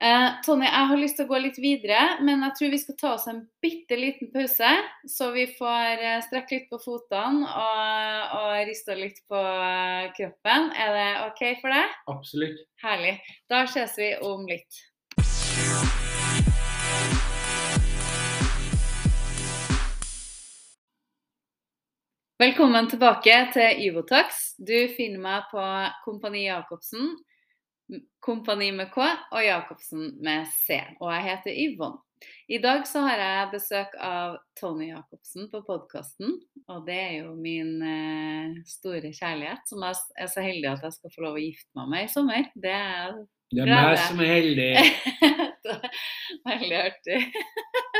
Eh, 0.00 0.30
Tonje, 0.46 0.64
jeg 0.64 0.88
har 0.88 0.96
lyst 0.96 1.18
til 1.18 1.26
å 1.26 1.28
gå 1.28 1.38
litt 1.44 1.58
videre, 1.60 1.98
men 2.24 2.40
jeg 2.46 2.54
tror 2.56 2.70
vi 2.72 2.78
skal 2.80 2.96
ta 2.96 3.08
oss 3.18 3.26
en 3.28 3.42
bitte 3.60 3.98
liten 4.00 4.30
pause. 4.32 4.70
Så 5.04 5.28
vi 5.34 5.44
får 5.58 6.00
eh, 6.00 6.22
strekke 6.24 6.56
litt 6.56 6.70
på 6.72 6.78
føttene 6.80 7.44
og, 7.44 8.30
og 8.38 8.54
riste 8.64 8.96
litt 8.96 9.20
på 9.28 9.36
eh, 9.36 10.08
kroppen. 10.16 10.70
Er 10.72 10.96
det 10.96 11.10
OK 11.26 11.44
for 11.60 11.76
deg? 11.76 11.92
Absolutt. 12.08 12.64
Herlig. 12.80 13.18
Da 13.52 13.66
ses 13.68 14.00
vi 14.00 14.14
om 14.24 14.48
litt. 14.48 14.80
Velkommen 22.40 22.88
tilbake 22.88 23.34
til 23.52 23.84
Ivotax. 23.84 24.54
Du 24.56 24.78
finner 24.96 25.20
meg 25.20 25.50
på 25.52 25.60
Kompani 26.06 26.46
Jacobsen, 26.46 27.18
Kompani 28.22 28.70
med 28.76 28.90
K 28.94 29.02
og 29.06 29.42
Jacobsen 29.44 30.14
med 30.22 30.46
C. 30.52 30.78
Og 31.00 31.10
jeg 31.14 31.26
heter 31.30 31.58
Yvonne. 31.66 32.02
I 32.52 32.58
dag 32.60 32.82
så 32.88 33.00
har 33.06 33.20
jeg 33.22 33.50
besøk 33.54 33.94
av 34.04 34.34
Tony 34.58 34.90
Jacobsen 34.90 35.46
på 35.52 35.62
podkasten. 35.64 36.34
Og 36.68 36.82
det 36.88 36.96
er 36.98 37.12
jo 37.22 37.34
min 37.38 37.78
eh, 37.80 38.58
store 38.68 39.12
kjærlighet, 39.14 39.62
som 39.70 39.86
jeg 39.86 40.00
er 40.20 40.28
så 40.28 40.44
heldig 40.44 40.68
at 40.72 40.84
jeg 40.84 40.98
skal 40.98 41.14
få 41.14 41.24
lov 41.24 41.38
å 41.38 41.44
gifte 41.44 41.80
meg 41.80 41.92
med 41.94 42.04
i 42.04 42.10
sommer. 42.12 42.50
Det 42.66 42.74
er 42.76 43.14
Det 43.50 43.64
er 43.64 43.72
meg 43.72 44.02
som 44.04 44.20
er 44.20 44.34
heldig. 44.34 44.72
Veldig 46.50 46.76
artig. 46.80 47.22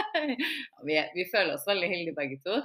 Vi, 0.86 0.94
er, 0.96 1.08
vi 1.14 1.24
føler 1.32 1.54
oss 1.54 1.66
veldig 1.68 1.88
heldige 1.88 2.16
begge 2.16 2.36
to. 2.44 2.56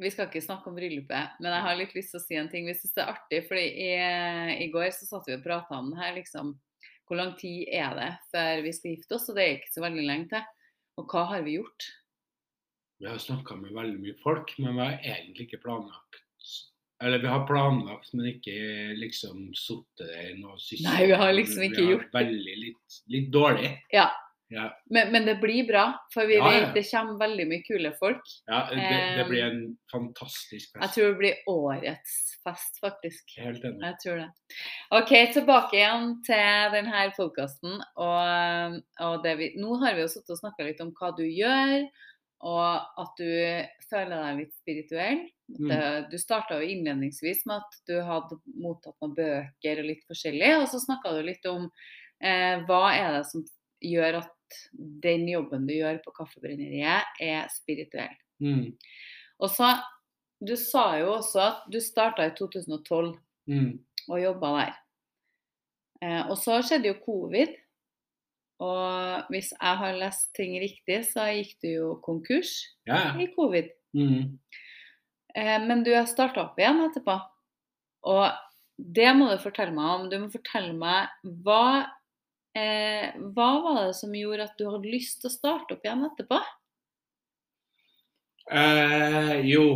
Vi 0.00 0.10
skal 0.10 0.28
ikke 0.30 0.40
snakke 0.42 0.70
om 0.70 0.76
bryllupet, 0.78 1.36
men 1.40 1.52
jeg 1.52 1.62
har 1.66 1.76
litt 1.76 1.94
lyst 1.94 2.14
til 2.14 2.20
å 2.20 2.24
si 2.24 2.38
en 2.40 2.48
ting. 2.48 2.64
Vi 2.66 2.72
syns 2.78 2.94
det 2.96 3.02
er 3.04 3.12
artig, 3.12 3.40
fordi 3.48 3.66
i, 3.84 3.90
i 4.64 4.68
går 4.72 4.88
så 4.96 5.04
satt 5.10 5.28
vi 5.28 5.36
og 5.36 5.44
prata 5.44 5.76
om 5.78 5.90
det 5.92 6.00
her, 6.00 6.14
liksom. 6.16 6.54
Hvor 7.10 7.18
lang 7.18 7.34
tid 7.36 7.66
er 7.74 7.94
det 7.98 8.10
før 8.30 8.62
vi 8.64 8.72
skal 8.72 8.94
gifte 8.94 9.16
oss? 9.18 9.28
Og 9.28 9.36
det 9.36 9.44
er 9.44 9.56
ikke 9.58 9.72
så 9.74 9.82
veldig 9.84 10.04
lenge 10.06 10.28
til. 10.30 10.44
Og 11.00 11.10
hva 11.12 11.24
har 11.34 11.42
vi 11.46 11.58
gjort? 11.58 11.88
vi 13.00 13.08
har 13.08 13.16
snakka 13.16 13.54
med 13.56 13.72
veldig 13.72 13.96
mye 14.02 14.16
folk, 14.20 14.50
men 14.60 14.74
vi 14.76 14.82
har 14.84 14.98
egentlig 15.00 15.46
ikke 15.46 15.62
planlagt. 15.62 16.18
Eller 17.00 17.22
vi 17.22 17.30
har 17.32 17.46
planlagt, 17.48 18.10
men 18.12 18.26
ikke 18.28 18.52
liksom 19.00 19.46
sittet 19.56 20.02
det 20.10 20.24
i 20.26 20.34
noe 20.36 20.58
system. 20.60 20.90
Nei, 20.90 21.06
vi 21.08 21.16
har 21.16 21.32
liksom 21.32 21.62
ikke 21.64 21.78
vi 21.78 21.86
har 21.86 21.92
gjort- 21.94 22.12
Veldig 22.18 22.56
litt, 22.60 22.98
litt 23.14 23.30
dårlig. 23.32 23.70
Ja. 23.96 24.10
Ja, 24.50 24.64
Men, 24.90 25.12
men 25.14 25.26
det 25.28 25.36
blir 25.38 25.62
bra, 25.68 25.84
for 26.14 26.26
vi 26.26 26.34
Ja, 26.40 26.48
ja. 26.50 26.60
vet 26.66 26.74
det 26.74 26.82
kommer 26.90 27.18
veldig 27.20 27.44
mye 27.46 27.62
kule 27.62 27.92
folk. 28.00 28.22
ja 28.50 28.64
det, 28.70 28.76
det 29.16 29.22
Um, 29.24 29.28
blir 29.30 29.44
en 29.46 29.60
fantastisk 29.92 30.72
fest. 30.72 30.82
Jeg 30.82 30.90
tror 30.96 31.06
det 31.12 31.18
blir 31.20 31.36
årets 31.52 32.16
fest, 32.42 32.80
faktisk. 32.82 33.34
Helt 33.38 33.64
enig. 33.64 33.78
Jeg 33.84 33.96
tror 34.02 34.16
det. 34.24 34.28
OK, 34.98 35.12
tilbake 35.36 35.78
igjen 35.78 36.08
til 36.26 36.74
denne 36.74 37.04
podkasten. 37.16 37.76
Og, 38.02 38.80
og 39.06 39.28
vi, 39.38 39.52
nå 39.62 39.76
har 39.84 39.94
vi 39.94 40.02
jo 40.02 40.10
sittet 40.10 40.34
og 40.34 40.40
snakka 40.42 40.66
litt 40.66 40.82
om 40.82 40.90
hva 40.98 41.12
du 41.14 41.22
gjør, 41.28 41.86
og 42.40 43.02
at 43.04 43.18
du 43.20 43.30
føler 43.90 44.16
deg 44.16 44.38
litt 44.42 44.54
spirituell. 44.56 45.22
Mm. 45.60 45.68
Det, 45.70 45.80
du 46.10 46.18
starta 46.18 46.58
jo 46.58 46.66
innledningsvis 46.74 47.44
med 47.46 47.58
at 47.60 47.78
du 47.90 47.96
hadde 48.06 48.38
mottatt 48.62 48.96
noen 49.02 49.14
bøker 49.14 49.82
og 49.82 49.88
litt 49.92 50.04
forskjellig. 50.08 50.52
Og 50.62 50.68
så 50.72 50.80
snakka 50.82 51.14
du 51.14 51.22
litt 51.26 51.46
om 51.50 51.66
eh, 52.22 52.62
hva 52.66 52.82
er 52.96 53.18
det 53.18 53.24
som 53.30 53.44
gjør 53.84 54.22
at 54.24 54.36
den 55.02 55.26
jobben 55.28 55.66
du 55.68 55.74
gjør 55.76 56.00
på 56.04 56.12
Kaffebrenneriet, 56.16 57.04
er 57.20 57.48
spirituell. 57.54 58.14
Mm. 58.42 58.76
Og 59.40 59.50
så, 59.50 59.74
Du 60.40 60.54
sa 60.56 60.94
jo 60.96 61.10
også 61.18 61.40
at 61.44 61.64
du 61.70 61.76
starta 61.84 62.24
i 62.24 62.30
2012 62.38 63.10
Mm. 63.50 63.78
og 64.08 64.20
jobba 64.22 64.50
der. 64.56 64.70
Eh, 66.02 66.30
og 66.30 66.38
så 66.40 66.62
skjedde 66.64 66.88
jo 66.88 66.94
covid. 67.04 67.52
Og 68.60 69.26
hvis 69.32 69.50
jeg 69.52 69.76
har 69.82 69.96
lest 70.00 70.30
ting 70.36 70.54
riktig, 70.62 71.02
så 71.08 71.26
gikk 71.34 71.54
du 71.60 71.68
jo 71.68 71.90
konkurs 72.04 72.54
Ja, 72.86 72.94
ja. 72.94 73.12
i 73.20 73.26
covid. 73.36 73.68
Mm. 73.96 74.38
Eh, 75.34 75.58
men 75.66 75.84
du 75.84 75.92
har 75.94 76.06
starta 76.08 76.40
opp 76.46 76.58
igjen 76.60 76.80
etterpå. 76.88 77.18
Og 78.08 78.30
det 78.78 79.10
må 79.16 79.28
du 79.30 79.38
fortelle 79.44 79.72
meg 79.76 79.90
om. 80.00 80.08
Du 80.08 80.18
må 80.20 80.30
fortelle 80.32 80.72
meg 80.72 81.08
hva 81.44 81.86
eh, 82.56 83.12
Hva 83.34 83.50
var 83.64 83.80
det 83.86 83.96
som 83.98 84.14
gjorde 84.16 84.48
at 84.48 84.58
du 84.58 84.66
hadde 84.68 84.90
lyst 84.90 85.20
til 85.22 85.30
å 85.30 85.34
starte 85.34 85.76
opp 85.76 85.86
igjen 85.86 86.06
etterpå? 86.08 86.40
Eh, 88.50 89.34
jo, 89.46 89.66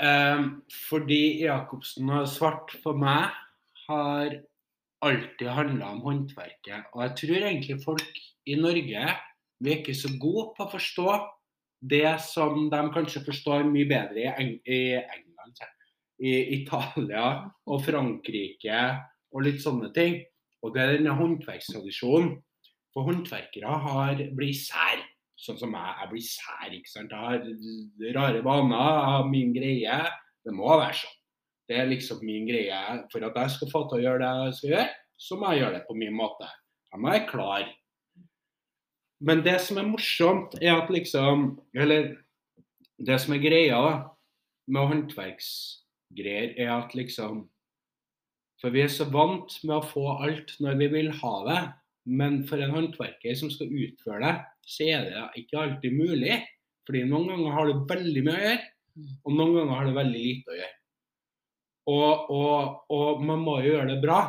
eh, 0.00 0.44
fordi 0.88 1.22
Jacobsen 1.44 2.08
og 2.16 2.28
svart 2.30 2.72
for 2.82 2.96
meg 2.96 3.34
har 3.86 4.38
alltid 5.04 5.48
handla 5.54 5.92
om 5.94 6.04
håndverket. 6.06 6.88
Og 6.94 7.02
jeg 7.04 7.16
tror 7.22 7.48
egentlig 7.50 7.80
folk 7.84 8.22
i 8.48 8.56
Norge 8.58 9.08
vi 9.58 9.72
er 9.72 9.80
ikke 9.80 9.96
så 9.96 10.10
gode 10.20 10.52
på 10.54 10.64
å 10.64 10.70
forstå 10.70 11.12
det 11.90 12.14
som 12.22 12.68
de 12.70 12.80
kanskje 12.94 13.24
forstår 13.26 13.66
mye 13.66 13.88
bedre 13.90 14.22
i, 14.22 14.28
Eng 14.30 14.52
i 14.66 14.80
England, 14.98 15.62
i 16.22 16.34
Italia 16.58 17.24
og 17.66 17.82
Frankrike 17.86 18.82
og 19.34 19.44
litt 19.46 19.60
sånne 19.62 19.90
ting. 19.94 20.20
Og 20.62 20.74
det 20.74 20.82
er 20.82 20.96
denne 20.96 21.14
håndverkstradisjonen. 21.18 22.36
For 22.94 23.06
håndverkere 23.06 23.78
har 23.84 24.22
blir 24.36 24.56
sær. 24.56 25.02
Sånn 25.38 25.58
som 25.60 25.74
jeg. 25.76 25.94
Jeg 26.00 26.10
blir 26.12 26.24
sær. 26.26 26.72
ikke 26.74 26.90
sant? 26.90 27.14
Jeg 27.14 28.10
har 28.10 28.16
rare 28.16 28.42
vaner, 28.42 28.78
jeg 28.78 29.10
har 29.12 29.28
min 29.30 29.52
greie. 29.54 29.98
Det 30.44 30.54
må 30.54 30.70
være 30.72 30.96
sånn. 31.02 31.16
Det 31.68 31.76
er 31.76 31.90
liksom 31.90 32.22
min 32.24 32.48
greie. 32.48 32.78
For 33.12 33.26
at 33.26 33.36
jeg 33.36 33.54
skal 33.54 33.70
få 33.70 33.84
til 33.88 34.00
å 34.00 34.04
gjøre 34.06 34.22
det 34.24 34.30
jeg 34.48 34.56
skal 34.58 34.72
gjøre, 34.72 34.88
så 35.18 35.36
må 35.36 35.52
jeg 35.52 35.62
gjøre 35.62 35.76
det 35.76 35.84
på 35.88 35.98
min 35.98 36.16
måte. 36.16 36.48
Jeg 36.88 37.02
må 37.02 37.12
være 37.12 37.28
klar. 37.28 37.68
Men 39.20 39.42
det 39.44 39.58
som 39.60 39.80
er 39.80 39.90
morsomt, 39.90 40.54
er 40.62 40.78
at 40.78 40.90
liksom 40.94 41.58
Eller 41.74 42.16
det 42.98 43.18
som 43.20 43.34
er 43.34 43.42
greia 43.42 43.82
med 44.66 44.90
håndverksgreier, 44.90 46.54
er 46.58 46.72
at 46.74 46.94
liksom 46.98 47.44
For 48.58 48.74
vi 48.74 48.82
er 48.82 48.90
så 48.90 49.06
vant 49.10 49.52
med 49.62 49.76
å 49.76 49.86
få 49.86 50.04
alt 50.18 50.56
når 50.62 50.78
vi 50.80 50.88
vil 50.96 51.12
ha 51.20 51.34
det. 51.46 51.60
Men 52.08 52.40
for 52.48 52.60
en 52.62 52.72
håndverker 52.72 53.36
som 53.38 53.52
skal 53.52 53.70
utføre 53.70 54.22
det, 54.24 54.34
så 54.68 54.88
er 54.88 55.06
det 55.06 55.26
ikke 55.42 55.60
alltid 55.62 55.94
mulig. 55.94 56.40
Fordi 56.88 57.04
noen 57.04 57.28
ganger 57.30 57.54
har 57.54 57.68
du 57.68 57.86
veldig 57.90 58.24
mye 58.24 58.38
å 58.38 58.44
gjøre, 58.46 58.66
og 59.28 59.34
noen 59.36 59.54
ganger 59.58 59.74
har 59.76 59.88
du 59.88 59.98
veldig 59.98 60.22
lite 60.24 60.52
å 60.52 60.58
gjøre. 60.58 60.74
Og, 61.88 62.30
og, 62.34 62.78
og 62.92 63.24
man 63.24 63.42
må 63.44 63.58
jo 63.62 63.74
gjøre 63.74 63.92
det 63.92 64.02
bra. 64.02 64.20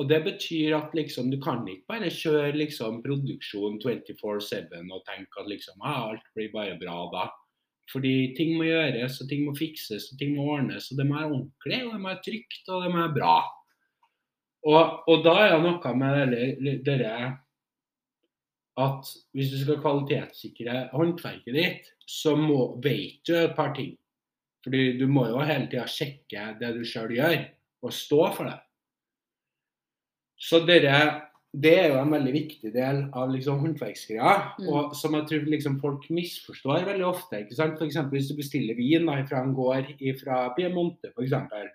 Og 0.00 0.08
det 0.10 0.20
betyr 0.24 0.74
at 0.78 0.94
liksom, 0.96 1.28
du 1.30 1.38
kan 1.42 1.62
ikke 1.70 1.92
bare 1.92 2.10
kjøre 2.10 2.56
liksom, 2.56 2.98
produksjon 3.04 3.78
24-7 3.82 4.72
og 4.90 5.04
tenke 5.06 5.42
at 5.42 5.50
liksom, 5.50 5.78
ah, 5.86 6.08
alt 6.10 6.24
blir 6.34 6.50
bare 6.54 6.78
bra 6.80 6.96
da. 7.12 7.28
Fordi 7.92 8.32
ting 8.36 8.54
må 8.56 8.66
gjøres, 8.66 9.18
og 9.20 9.28
ting 9.28 9.44
må 9.44 9.54
fikses, 9.58 10.08
og 10.12 10.18
ting 10.20 10.34
må 10.36 10.46
ordnes. 10.56 10.88
Og 10.90 10.98
det 10.98 11.06
må 11.08 11.18
være 11.18 11.30
ordentlig, 11.30 11.80
og 11.84 11.92
det 11.92 12.00
må 12.00 12.10
være 12.10 12.24
trygt, 12.24 12.68
og 12.68 12.84
det 12.84 12.92
må 12.92 13.00
være 13.02 13.16
bra. 13.18 13.34
Og, 14.64 15.08
og 15.12 15.24
da 15.26 15.34
er 15.42 15.50
det 15.52 15.64
noe 15.66 15.96
med 16.00 16.84
dere 16.86 17.16
at 18.80 19.10
hvis 19.36 19.52
du 19.52 19.58
skal 19.60 19.78
kvalitetssikre 19.82 20.88
håndverket 20.94 21.54
ditt, 21.54 21.90
så 22.10 22.34
må, 22.34 22.74
vet 22.82 23.20
du 23.26 23.36
et 23.36 23.54
par 23.54 23.70
ting. 23.76 23.92
Fordi 24.64 24.96
du 24.98 25.04
må 25.10 25.28
jo 25.28 25.44
hele 25.44 25.68
tida 25.70 25.84
sjekke 25.86 26.54
det 26.58 26.72
du 26.74 26.82
sjøl 26.88 27.12
gjør, 27.14 27.36
og 27.84 27.94
stå 27.94 28.20
for 28.34 28.48
det. 28.48 28.56
Så 30.40 30.64
dere, 30.66 30.96
det 31.54 31.72
er 31.78 31.88
jo 31.92 32.00
en 32.00 32.10
veldig 32.10 32.32
viktig 32.34 32.72
del 32.74 33.04
av 33.14 33.28
liksom 33.30 33.60
håndverksgreia, 33.62 34.54
Mm. 34.58 34.68
og 34.74 34.94
som 34.96 35.14
jeg 35.14 35.26
tror 35.28 35.44
liksom 35.46 35.80
folk 35.80 36.08
misforstår 36.10 36.84
veldig 36.88 37.06
ofte. 37.06 37.40
ikke 37.44 37.54
sant? 37.54 37.78
Eksempel 37.80 38.18
hvis 38.18 38.28
du 38.32 38.36
bestiller 38.36 38.74
vin 38.74 39.06
da, 39.06 39.22
fra 39.24 39.42
en 39.44 39.54
gård 39.54 39.86
fra 40.20 40.54
Piemonte, 40.56 41.12
eksempel, 41.18 41.68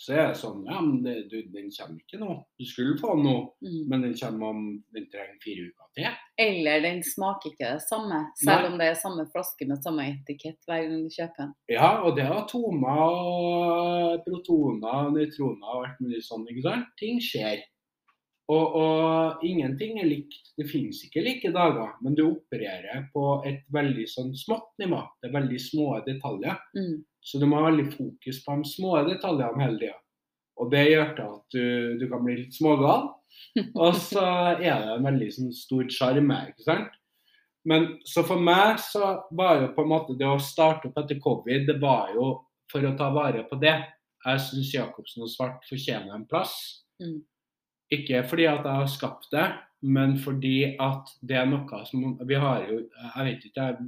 så 0.00 0.14
er 0.16 0.28
det 0.28 0.36
sånn 0.40 0.64
Ja, 0.64 0.80
men 0.80 1.02
det, 1.04 1.28
du, 1.28 1.42
den 1.52 1.68
kommer 1.68 1.98
ikke 2.00 2.18
nå. 2.18 2.44
Du 2.58 2.64
skulle 2.64 2.96
få 2.98 3.16
den 3.16 3.24
nå, 3.26 3.52
Mm. 3.60 3.88
men 3.90 4.00
den 4.02 4.14
kommer 4.14 4.46
om 4.48 4.84
Den 4.94 5.04
trenger 5.12 5.36
fire 5.44 5.66
uker 5.68 5.86
til. 5.94 6.06
Eller 6.38 6.80
den 6.80 7.02
smaker 7.02 7.50
ikke 7.52 7.74
det 7.74 7.82
samme, 7.82 8.30
selv 8.36 8.62
Nei. 8.62 8.72
om 8.72 8.78
det 8.78 8.86
er 8.88 8.94
samme 8.94 9.26
flaske 9.34 9.68
med 9.68 9.82
samme 9.84 10.06
etikett 10.08 10.56
hver 10.66 10.88
gang 10.88 11.02
du 11.04 11.10
kjøper 11.12 11.36
den. 11.36 11.52
Ja, 11.68 12.00
og 12.02 12.16
det 12.16 12.24
er 12.24 12.32
atomer 12.32 12.96
og 12.96 14.24
protoner, 14.24 15.10
nøytroner 15.12 15.68
og 15.68 15.84
alt 15.84 16.00
mulig 16.00 16.22
sånn, 16.24 16.46
ikke 16.48 16.62
sant? 16.62 16.86
Ting 16.98 17.20
skjer. 17.20 17.60
Og, 18.50 18.74
og 18.74 19.44
ingenting 19.46 20.00
er 20.02 20.08
likt. 20.10 20.50
Det 20.58 20.66
finnes 20.66 20.98
ikke 21.06 21.22
like 21.22 21.52
dager, 21.54 21.92
men 22.02 22.16
du 22.18 22.24
opererer 22.26 23.06
på 23.14 23.24
et 23.46 23.62
veldig 23.72 24.06
sånn 24.10 24.32
smått 24.38 24.72
nivå. 24.82 25.04
Det 25.20 25.30
er 25.30 25.36
veldig 25.36 25.60
små 25.62 25.88
detaljer. 26.06 26.58
Mm. 26.74 26.96
Så 27.22 27.38
du 27.38 27.46
må 27.46 27.60
ha 27.60 27.68
veldig 27.68 27.90
fokus 27.92 28.40
på 28.42 28.56
de 28.58 28.72
små 28.72 28.96
detaljene 29.06 29.62
hele 29.62 29.78
tida. 29.82 29.98
Og 30.60 30.72
det 30.72 30.82
gjør 30.88 31.12
til 31.16 31.28
at 31.28 31.54
du, 31.54 31.64
du 32.00 32.06
kan 32.10 32.24
bli 32.24 32.40
litt 32.42 32.56
smågal. 32.56 33.06
Og 33.84 33.94
så 33.96 34.24
er 34.58 34.58
det 34.60 34.72
en 34.96 35.06
veldig 35.06 35.30
sånn, 35.36 35.54
stor 35.54 35.86
sjarme, 35.94 36.40
ikke 36.50 36.66
sant. 36.66 36.98
Men 37.70 37.86
så 38.08 38.24
for 38.24 38.40
meg 38.40 38.80
så 38.80 39.14
var 39.36 39.60
jo 39.60 39.72
på 39.76 39.84
en 39.84 39.92
måte 39.92 40.16
det 40.18 40.28
å 40.28 40.40
starte 40.40 40.88
opp 40.88 41.00
etter 41.02 41.20
covid, 41.20 41.66
det 41.68 41.76
var 41.80 42.12
jo 42.16 42.32
for 42.72 42.86
å 42.86 42.94
ta 42.96 43.10
vare 43.12 43.44
på 43.48 43.58
det. 43.60 43.76
Jeg 44.24 44.44
syns 44.46 44.72
Jacobsen 44.74 45.24
og 45.24 45.32
Svart 45.32 45.66
fortjener 45.68 46.14
en 46.16 46.26
plass. 46.28 46.54
Mm. 47.02 47.20
Ikke 47.90 48.22
fordi 48.28 48.46
at 48.50 48.64
jeg 48.64 48.82
har 48.82 48.90
skapt 48.90 49.30
det, 49.34 49.48
men 49.82 50.18
fordi 50.20 50.76
at 50.76 51.08
det 51.24 51.36
er 51.40 51.46
noe 51.48 51.78
som 51.88 52.02
Vi 52.28 52.36
har 52.36 52.66
jo 52.68 52.82
Jeg 53.16 53.24
vet 53.24 53.44
ikke, 53.48 53.62
har, 53.64 53.78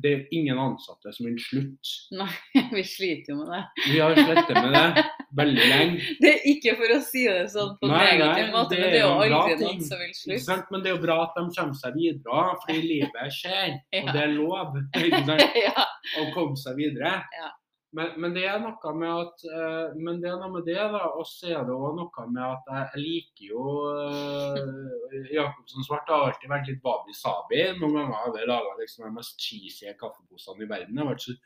det 0.00 0.12
er 0.12 0.22
ingen 0.32 0.58
ansatte 0.58 1.12
som 1.12 1.28
vil 1.28 1.36
slutte. 1.42 1.92
Nei, 2.16 2.30
vi 2.76 2.84
sliter 2.86 3.34
jo 3.34 3.42
med 3.42 3.52
det. 3.52 3.60
Vi 3.90 4.00
har 4.00 4.16
slettet 4.16 4.56
med 4.56 4.72
det 4.72 5.04
veldig 5.36 5.68
lenge. 5.68 6.00
Det 6.22 6.30
er 6.30 6.48
ikke 6.48 6.76
for 6.78 6.94
å 6.94 6.98
si 7.04 7.26
det 7.28 7.50
sånn 7.52 7.74
på 7.80 7.90
Nei, 7.90 8.16
nei, 8.20 8.46
måte, 8.54 8.78
men 8.78 8.88
det 8.88 9.02
er 9.02 9.04
jo 9.04 9.12
aldri 9.18 9.58
noen 9.60 9.84
som 9.84 10.00
vil 10.00 10.14
slutte. 10.16 10.56
Men 10.72 10.84
det 10.84 10.90
er 10.90 10.96
jo 10.96 11.02
bra 11.02 11.18
at 11.26 11.36
de 11.36 11.44
kommer 11.58 11.76
seg 11.82 11.98
videre, 11.98 12.46
fordi 12.64 12.80
livet 12.94 13.36
skjer. 13.36 13.76
Ja. 13.92 14.02
Og 14.02 14.10
det 14.16 14.24
er 14.24 14.34
lov 14.38 14.80
sant? 15.28 15.46
ja. 15.66 15.86
å 16.22 16.26
komme 16.32 16.56
seg 16.60 16.80
videre. 16.80 17.18
Ja. 17.36 17.52
Men, 17.94 18.16
men 18.20 18.34
det 18.34 18.42
er 18.50 18.58
noe 18.60 18.92
med 18.98 19.12
at 19.12 19.44
eh, 19.46 19.92
Men 20.02 20.18
det 20.20 20.28
er 20.28 20.40
noe 20.40 20.50
med 20.56 20.66
det, 20.66 20.78
da. 20.92 21.04
Og 21.16 21.26
så 21.28 21.52
er 21.54 21.68
det 21.68 21.76
òg 21.76 21.94
noe 21.98 22.26
med 22.32 22.42
at 22.42 22.72
jeg, 22.72 23.02
liker 23.04 23.46
jo 23.52 23.62
uh, 23.86 25.14
Jacobsen 25.32 25.86
Svart 25.86 26.10
har 26.10 26.26
alltid 26.26 26.50
vært 26.50 26.70
litt 26.70 26.82
wabi-sabi. 26.84 27.62
Noen 27.78 27.96
ganger 28.00 28.18
har 28.18 28.40
jeg 28.40 28.50
laga 28.50 28.74
liksom 28.80 29.06
de 29.06 29.14
mest 29.16 29.40
cheesy 29.40 29.94
kaffeposene 30.00 30.66
i 30.66 30.70
verden. 30.70 30.92
Det 30.96 31.04
har 31.04 31.12
vært 31.12 31.28
så 31.28 31.36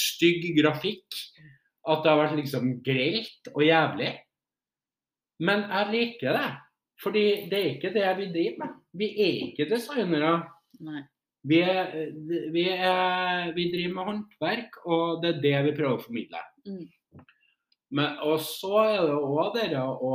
stygg 0.00 0.50
grafikk 0.58 1.20
at 1.90 2.02
det 2.04 2.12
har 2.12 2.18
vært 2.20 2.40
liksom 2.40 2.74
grelt 2.84 3.52
og 3.54 3.62
jævlig. 3.64 4.10
Men 5.40 5.64
jeg 5.68 5.94
liker 5.94 6.36
det. 6.36 6.50
Fordi 7.00 7.24
det 7.48 7.58
er 7.58 7.70
ikke 7.76 7.94
det 7.94 8.08
vi 8.18 8.26
driver 8.34 8.58
med. 8.60 8.72
Vi 9.00 9.08
er 9.24 9.38
ikke 9.46 9.68
designere. 9.70 10.34
Nei. 10.84 11.06
Vi, 11.48 11.60
er, 11.64 11.92
vi, 12.52 12.64
vi 13.56 13.66
driver 13.72 13.94
med 13.94 14.08
håndverk, 14.10 14.80
og 14.84 15.22
det 15.22 15.30
er 15.30 15.44
det 15.44 15.54
vi 15.70 15.76
prøver 15.78 15.96
å 15.96 16.02
formidle. 16.02 16.42
Mm. 16.68 16.88
Men, 17.96 18.18
og 18.22 18.42
så 18.44 18.74
er 18.84 19.00
det 19.08 19.16
òg 19.16 19.54
dere 19.56 19.82
å 19.82 20.10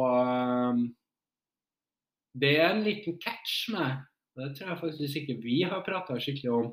Det 2.40 2.52
er 2.56 2.70
en 2.70 2.86
liten 2.86 3.18
catch 3.20 3.66
med 3.74 4.06
Det 4.38 4.54
tror 4.56 4.70
jeg 4.70 4.82
faktisk 4.84 5.18
ikke 5.22 5.36
vi 5.44 5.58
har 5.68 5.84
prata 5.84 6.16
skikkelig 6.20 6.54
om. 6.56 6.70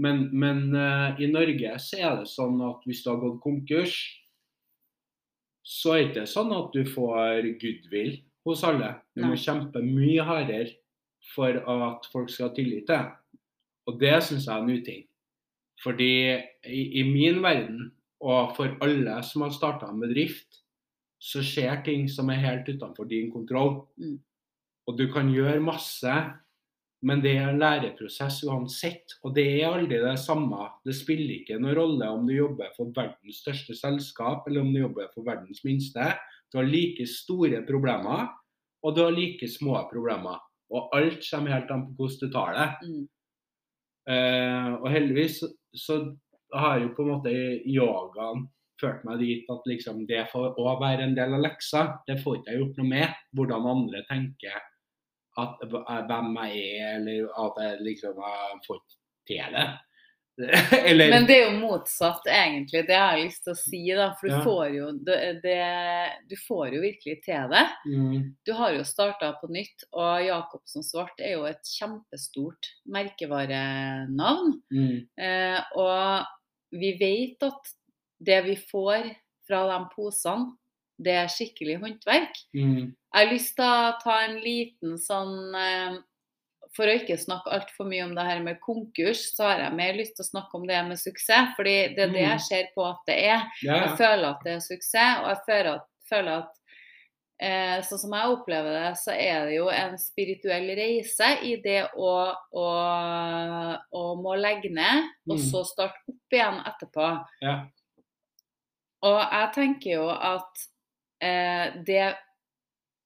Men, 0.00 0.28
men 0.32 0.70
uh, 0.72 1.18
i 1.20 1.28
Norge 1.30 1.76
så 1.82 2.00
er 2.00 2.18
det 2.20 2.30
sånn 2.30 2.60
at 2.64 2.84
hvis 2.88 3.02
du 3.04 3.10
har 3.10 3.20
gått 3.20 3.40
konkurs, 3.44 3.96
så 5.66 5.96
er 5.96 5.98
det 6.00 6.08
ikke 6.08 6.30
sånn 6.30 6.54
at 6.56 6.70
du 6.72 6.86
får 6.88 7.50
goodwill 7.60 8.14
hos 8.48 8.62
alle. 8.64 8.94
Du 9.12 9.26
må 9.26 9.36
kjempe 9.36 9.82
mye 9.84 10.24
hardere 10.24 10.72
for 11.34 11.58
at 11.58 12.08
folk 12.14 12.30
skal 12.32 12.48
ha 12.48 12.54
tillit 12.56 12.86
til 12.88 12.94
deg. 12.94 13.19
Og 13.88 14.00
det 14.00 14.16
syns 14.24 14.46
jeg 14.46 14.54
er 14.56 14.64
en 14.64 14.74
uting. 14.80 15.04
Fordi 15.82 16.12
i, 16.68 16.80
i 17.00 17.04
min 17.08 17.40
verden, 17.42 17.90
og 18.20 18.52
for 18.56 18.76
alle 18.84 19.16
som 19.24 19.46
har 19.46 19.54
starta 19.54 19.88
en 19.88 20.02
bedrift, 20.02 20.60
så 21.20 21.42
skjer 21.44 21.82
ting 21.84 22.06
som 22.08 22.30
er 22.32 22.42
helt 22.42 22.68
utenfor 22.68 23.08
din 23.08 23.30
kontroll. 23.32 23.82
Mm. 24.00 24.18
Og 24.88 24.96
du 24.98 25.06
kan 25.12 25.28
gjøre 25.32 25.60
masse, 25.64 26.14
men 27.06 27.22
det 27.24 27.32
er 27.38 27.48
en 27.48 27.60
læreprosess 27.60 28.42
uansett. 28.48 29.16
Og 29.24 29.34
det 29.36 29.46
er 29.48 29.70
aldri 29.70 30.00
det 30.02 30.16
samme. 30.20 30.66
Det 30.84 30.96
spiller 30.96 31.38
ikke 31.38 31.60
noen 31.60 31.76
rolle 31.76 32.08
om 32.12 32.26
du 32.28 32.34
jobber 32.34 32.72
for 32.76 32.92
verdens 32.96 33.40
største 33.44 33.76
selskap, 33.76 34.48
eller 34.48 34.64
om 34.64 34.72
du 34.72 34.82
jobber 34.82 35.08
for 35.14 35.24
verdens 35.28 35.64
minste. 35.64 36.12
Du 36.52 36.58
har 36.60 36.68
like 36.68 37.06
store 37.08 37.62
problemer, 37.68 38.28
og 38.84 38.96
du 38.96 39.04
har 39.04 39.16
like 39.16 39.48
små 39.48 39.78
problemer. 39.92 40.40
Og 40.70 40.92
alt 40.96 41.24
kommer 41.24 41.56
helt 41.56 41.72
an 41.72 41.88
på 41.88 42.04
hvordan 42.04 42.20
du 42.20 42.34
tar 42.34 42.56
det. 42.56 42.68
Mm. 42.88 43.08
Eh, 44.08 44.70
og 44.80 44.88
heldigvis 44.92 45.42
så, 45.76 46.00
har 46.50 46.80
jo 46.82 46.88
på 46.96 47.04
en 47.04 47.12
måte 47.12 47.32
yogaen 47.68 48.48
ført 48.80 49.04
meg 49.06 49.20
dit 49.22 49.50
at 49.52 49.66
liksom 49.70 50.00
det 50.08 50.24
får 50.32 50.56
òg 50.58 50.80
være 50.80 51.04
en 51.06 51.14
del 51.14 51.36
av 51.36 51.44
leksa. 51.44 51.84
Det 52.08 52.16
får 52.22 52.40
ikke 52.40 52.50
jeg 52.50 52.62
gjort 52.62 52.80
noe 52.80 52.90
med. 52.90 53.20
Hvordan 53.38 53.68
andre 53.70 54.00
tenker 54.08 54.56
at, 55.38 55.62
hvem 56.08 56.32
jeg 56.40 56.64
er, 56.80 56.96
eller 56.96 57.28
at 57.44 57.60
jeg 57.62 57.84
liksom 57.86 58.18
har 58.24 58.58
får 58.66 58.80
til 59.30 59.54
det. 59.54 59.68
eller 60.90 61.10
Men 61.10 61.26
det 61.28 61.36
er 61.36 61.44
jo 61.52 61.58
motsatt, 61.60 62.26
egentlig. 62.26 62.86
Det 62.88 62.96
har 62.96 63.16
jeg 63.16 63.26
lyst 63.28 63.44
til 63.44 63.52
å 63.52 63.58
si, 63.58 63.80
da. 63.96 64.08
For 64.20 64.28
du 64.28 64.34
Ja. 64.34 64.42
får 64.44 64.74
jo 64.76 64.90
det, 65.06 65.18
det, 65.42 65.58
Du 66.30 66.36
får 66.46 66.74
jo 66.74 66.80
virkelig 66.80 67.16
til 67.24 67.48
det. 67.52 67.64
mm, 67.86 68.34
Du 68.46 68.52
har 68.54 68.72
jo 68.72 68.84
starta 68.84 69.32
på 69.40 69.50
nytt, 69.52 69.84
og 69.92 70.24
Jacobsen 70.24 70.82
Svart 70.86 71.20
er 71.20 71.32
jo 71.36 71.44
et 71.50 71.62
kjempestort 71.78 72.70
merkevarenavn. 73.50 74.60
mm, 74.72 75.08
Eh, 75.18 75.60
og 75.76 76.26
vi 76.72 76.92
vet 77.00 77.42
at 77.42 77.72
det 78.20 78.44
vi 78.44 78.56
får 78.56 79.10
fra 79.48 79.64
de 79.78 79.84
posene, 79.94 80.52
det 81.00 81.14
er 81.16 81.26
skikkelig 81.32 81.78
håndverk. 81.80 82.36
mm, 82.54 82.94
Jeg 83.14 83.26
har 83.26 83.32
lyst 83.32 83.56
til 83.56 83.64
å 83.64 83.98
ta 84.02 84.18
en 84.28 84.36
liten 84.40 84.96
sånn 84.98 85.54
eh, 85.56 85.96
For 86.76 86.86
å 86.86 86.92
ikke 87.00 87.16
snakke 87.18 87.50
altfor 87.50 87.88
mye 87.90 88.04
om 88.04 88.14
det 88.14 88.24
her 88.28 88.40
med 88.44 88.60
konkurs, 88.62 89.24
så 89.34 89.42
har 89.48 89.58
jeg 89.64 89.74
mer 89.74 89.92
lyst 89.98 90.14
til 90.16 90.22
å 90.24 90.28
snakke 90.30 90.54
om 90.54 90.66
det 90.68 90.78
med 90.86 90.98
suksess. 91.02 91.54
fordi 91.56 91.94
det 91.96 92.04
er 92.04 92.12
det 92.14 92.22
Mm. 92.22 92.30
jeg 92.30 92.40
ser 92.40 92.68
på 92.76 92.84
at 92.86 93.00
det 93.06 93.16
er. 93.24 93.42
ja, 93.62 93.74
Jeg 93.86 93.96
føler 93.98 94.28
at 94.30 94.44
det 94.44 94.52
er 94.54 94.60
suksess, 94.60 95.18
og 95.22 95.28
jeg 95.28 95.40
føler 95.48 95.74
at, 95.74 95.86
føler 96.08 96.32
at 96.38 96.56
eh, 97.42 97.80
Sånn 97.82 97.98
som 97.98 98.12
jeg 98.12 98.28
opplever 98.36 98.70
det, 98.76 98.96
så 99.00 99.10
er 99.16 99.46
det 99.46 99.54
jo 99.56 99.68
en 99.72 99.98
spirituell 99.98 100.66
reise 100.76 101.38
i 101.42 101.56
det 101.64 101.88
å, 101.96 102.34
å, 102.52 102.66
å 103.96 104.02
må 104.20 104.34
legge 104.36 104.70
ned, 104.70 105.08
og 105.28 105.36
Mm. 105.38 105.44
så 105.50 105.64
starte 105.64 105.96
opp 106.08 106.32
igjen 106.32 106.60
etterpå. 106.66 107.24
ja. 107.42 107.66
Og 109.02 109.16
jeg 109.32 109.52
tenker 109.54 109.90
jo 109.94 110.08
at 110.10 110.66
eh, 111.22 111.72
det, 111.86 112.16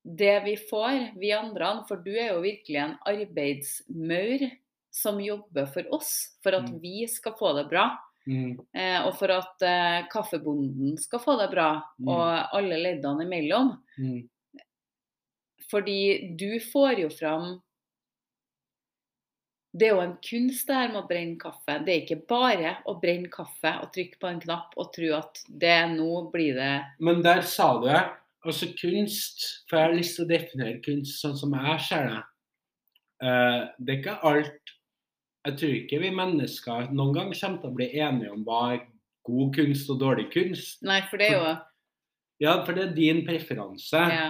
det 0.05 0.40
vi 0.45 0.57
får, 0.57 1.19
vi 1.19 1.33
andre, 1.33 1.85
for 1.88 1.97
du 2.05 2.11
er 2.12 2.35
jo 2.35 2.43
virkelig 2.45 2.77
en 2.77 2.97
arbeidsmaur 3.09 4.51
som 4.95 5.19
jobber 5.21 5.67
for 5.73 5.88
oss, 5.97 6.37
for 6.43 6.55
at 6.55 6.69
Mm. 6.71 6.81
vi 6.81 7.07
skal 7.09 7.33
få 7.38 7.55
det 7.57 7.69
bra. 7.71 7.99
Mm, 8.27 8.59
Eh, 8.75 9.07
og 9.07 9.17
for 9.19 9.29
at 9.31 9.61
eh, 9.63 10.07
kaffebonden 10.09 10.96
skal 10.98 11.19
få 11.21 11.37
det 11.40 11.50
bra, 11.50 11.83
Mm. 11.98 12.09
og 12.09 12.55
alle 12.55 12.77
leddene 12.83 13.25
imellom. 13.25 13.83
mm, 13.98 14.29
Fordi 15.71 16.37
du 16.37 16.61
får 16.61 16.98
jo 17.00 17.09
fram 17.09 17.61
Det 19.77 19.88
er 19.88 19.94
jo 19.96 20.00
en 20.02 20.17
kunst 20.23 20.69
det 20.69 20.75
her 20.77 20.88
med 20.92 21.02
å 21.02 21.09
brenne 21.09 21.37
kaffe. 21.37 21.85
Det 21.85 21.88
er 21.88 22.02
ikke 22.07 22.27
bare 22.29 22.77
å 22.87 22.94
brenne 23.00 23.29
kaffe 23.29 23.73
og 23.83 23.92
trykke 23.92 24.21
på 24.21 24.29
en 24.31 24.40
knapp 24.40 24.77
og 24.77 24.92
tro 24.94 25.09
at 25.17 25.40
det 25.48 25.88
nå 25.96 26.31
blir 26.31 26.55
det 26.55 26.85
Men 27.00 27.23
der 27.23 27.40
sa 27.42 27.81
du 27.81 27.88
det. 27.88 28.05
Altså 28.45 28.69
kunst 28.77 29.45
For 29.69 29.79
jeg 29.79 29.88
har 29.88 29.97
lyst 29.97 30.19
til 30.19 30.27
å 30.27 30.31
definere 30.31 30.81
kunst 30.85 31.21
sånn 31.23 31.37
som 31.38 31.55
jeg 31.57 31.85
ser 31.88 32.09
det. 32.11 32.23
Uh, 33.25 33.61
det 33.79 33.95
er 33.95 34.01
ikke 34.01 34.17
alt 34.29 34.73
Jeg 35.47 35.59
tror 35.61 35.77
ikke 35.79 36.01
vi 36.03 36.11
mennesker 36.13 36.90
noen 36.92 37.15
gang 37.15 37.31
kommer 37.37 37.61
til 37.63 37.71
å 37.71 37.77
bli 37.79 37.88
enige 38.01 38.33
om 38.33 38.42
hva 38.47 38.61
er 38.75 38.83
god 39.25 39.55
kunst 39.57 39.88
og 39.92 40.01
dårlig 40.01 40.27
kunst. 40.33 40.83
Nei, 40.85 41.01
for 41.09 41.21
det 41.21 41.31
er 41.31 41.38
jo 41.38 41.55
Ja, 42.42 42.59
for 42.65 42.77
det 42.77 42.88
er 42.88 42.97
din 42.97 43.23
preferanse. 43.27 44.01
ja. 44.13 44.29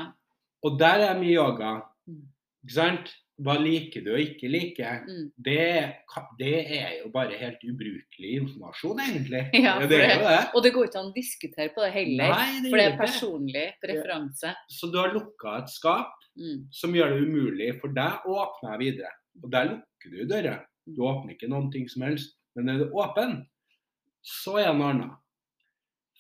Og 0.65 0.79
der 0.81 1.03
er 1.11 1.19
mye 1.19 1.35
yoga. 1.35 1.75
Mm. 2.09 2.23
Ikke 2.65 2.75
sant? 2.75 3.11
Hva 3.43 3.57
liker 3.59 4.05
du 4.05 4.12
og 4.14 4.20
ikke 4.20 4.47
liker, 4.49 5.01
Mm. 5.09 5.30
det, 5.43 5.95
det 6.39 6.53
er 6.80 6.91
jo 7.03 7.09
bare 7.11 7.35
helt 7.39 7.59
ubrukelig 7.66 8.30
informasjon, 8.41 9.01
egentlig. 9.01 9.43
Ja, 9.64 9.78
det 9.80 9.89
for 9.89 10.05
er 10.05 10.14
jo 10.20 10.28
det. 10.28 10.43
Og 10.55 10.62
det 10.62 10.72
går 10.74 10.85
ikke 10.87 10.99
an 11.01 11.11
å 11.11 11.14
diskutere 11.16 11.68
på 11.74 11.82
det 11.82 11.93
heller. 11.93 12.30
Nei, 12.30 12.61
det 12.62 12.70
for 12.70 12.76
det 12.78 12.85
er 12.87 12.91
det. 12.95 13.01
personlig 13.01 13.66
preferanse. 13.82 14.55
Så 14.70 14.91
du 14.93 14.99
har 14.99 15.11
lukka 15.14 15.59
et 15.62 15.68
skap 15.70 16.12
Mm. 16.37 16.66
som 16.74 16.93
gjør 16.93 17.11
det 17.14 17.26
umulig 17.28 17.80
for 17.80 17.89
deg 17.95 18.24
å 18.26 18.39
åpne 18.43 18.78
videre. 18.78 19.11
Og 19.43 19.51
der 19.51 19.64
lukker 19.70 20.11
du 20.11 20.24
døra. 20.26 20.61
Du 20.87 21.03
Mm. 21.03 21.07
åpner 21.11 21.35
ikke 21.35 21.49
noen 21.49 21.70
ting 21.72 21.89
som 21.89 22.03
helst. 22.03 22.35
Men 22.57 22.68
er 22.68 22.78
du 22.78 22.91
åpen, 22.91 23.47
så 24.22 24.59
er 24.61 24.72
det 24.72 24.78
noe 24.78 24.91
annet. 24.95 25.11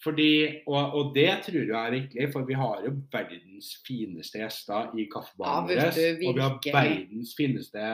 Fordi, 0.04 0.60
og, 0.68 0.94
og 0.98 1.12
det 1.14 1.30
tror 1.46 1.62
jeg 1.62 1.72
er 1.80 1.94
riktig, 1.94 2.26
for 2.32 2.44
vi 2.44 2.56
har 2.60 2.82
jo 2.84 2.92
verdens 3.12 3.70
fineste 3.86 4.42
gjester 4.42 4.90
i 5.00 5.06
kaffebaren 5.08 5.70
Ja, 5.72 5.86
vår. 5.88 6.28
Og 6.28 6.36
vi 6.36 6.42
har 6.42 6.58
verdens 6.60 7.32
fineste 7.38 7.84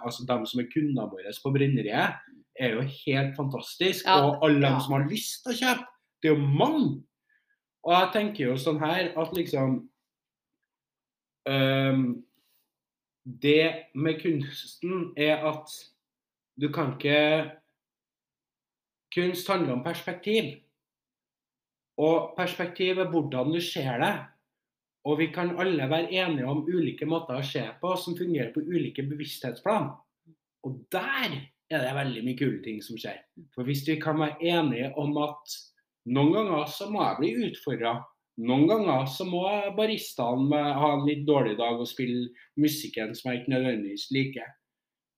Altså 0.00 0.26
de 0.26 0.38
som 0.50 0.62
er 0.62 0.70
kundene 0.72 1.06
våre 1.12 1.34
på 1.44 1.52
Brenneriet, 1.54 2.18
er 2.60 2.74
jo 2.74 2.82
helt 2.82 3.36
fantastisk. 3.36 4.06
Ja, 4.06 4.24
og 4.26 4.42
alle 4.44 4.58
ja. 4.58 4.72
dem 4.72 4.80
som 4.82 4.96
har 4.96 5.06
lyst 5.10 5.44
til 5.44 5.54
å 5.54 5.60
kjøpe, 5.60 5.86
det 6.20 6.30
er 6.30 6.34
jo 6.34 6.48
mange. 6.62 6.88
Og 7.86 7.94
jeg 7.94 8.10
tenker 8.16 8.50
jo 8.50 8.56
sånn 8.60 8.80
her 8.82 9.12
at 9.16 9.30
liksom 9.36 9.78
um, 11.48 12.02
Det 13.24 13.62
med 13.94 14.18
kunsten 14.20 15.06
er 15.16 15.46
at 15.48 15.72
du 16.60 16.68
kan 16.74 16.96
ikke 16.98 17.56
Kunst 19.10 19.48
handler 19.50 19.74
om 19.74 19.80
perspektiv. 19.82 20.60
Og 22.00 22.34
perspektiv 22.36 23.00
er 23.02 23.10
hvordan 23.12 23.52
du 23.52 23.60
ser 23.64 24.00
det. 24.00 24.14
Og 25.08 25.18
vi 25.20 25.30
kan 25.32 25.54
alle 25.60 25.88
være 25.88 26.12
enige 26.12 26.48
om 26.48 26.66
ulike 26.68 27.08
måter 27.08 27.40
å 27.40 27.46
se 27.46 27.62
på 27.80 27.94
som 27.96 28.16
fungerer 28.18 28.52
på 28.52 28.64
ulike 28.66 29.04
bevissthetsplan. 29.08 29.88
Og 30.68 30.76
der 30.92 31.38
er 31.70 31.84
det 31.84 31.96
veldig 31.96 32.22
mye 32.26 32.38
kule 32.38 32.60
ting 32.64 32.80
som 32.84 32.98
skjer. 33.00 33.20
For 33.54 33.68
hvis 33.68 33.86
vi 33.88 33.96
kan 34.02 34.20
være 34.20 34.40
enige 34.52 34.90
om 35.00 35.16
at 35.24 35.56
noen 36.10 36.34
ganger 36.36 36.68
så 36.72 36.88
må 36.92 37.04
jeg 37.04 37.20
bli 37.20 37.30
utfordra. 37.48 37.94
Noen 38.40 38.66
ganger 38.68 39.08
så 39.12 39.26
må 39.28 39.42
baristaen 39.76 40.48
ha 40.52 40.92
en 40.94 41.06
litt 41.08 41.26
dårlig 41.28 41.56
dag 41.58 41.80
og 41.80 41.88
spille 41.88 42.30
musikken 42.60 43.12
som 43.16 43.30
jeg 43.30 43.42
ikke 43.42 43.54
nødvendigvis 43.54 44.06
liker. 44.16 44.52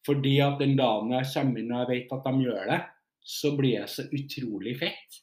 Fordi 0.07 0.39
at 0.43 0.59
den 0.62 0.74
dagen 0.78 1.12
jeg 1.14 1.30
kommer 1.35 1.62
inn 1.62 1.74
og 1.74 1.83
jeg 1.83 1.91
vet 1.93 2.16
at 2.16 2.24
de 2.26 2.47
gjør 2.47 2.64
det, 2.72 2.80
så 3.22 3.53
blir 3.59 3.76
jeg 3.76 3.91
så 3.91 4.07
utrolig 4.11 4.78
fett. 4.80 5.20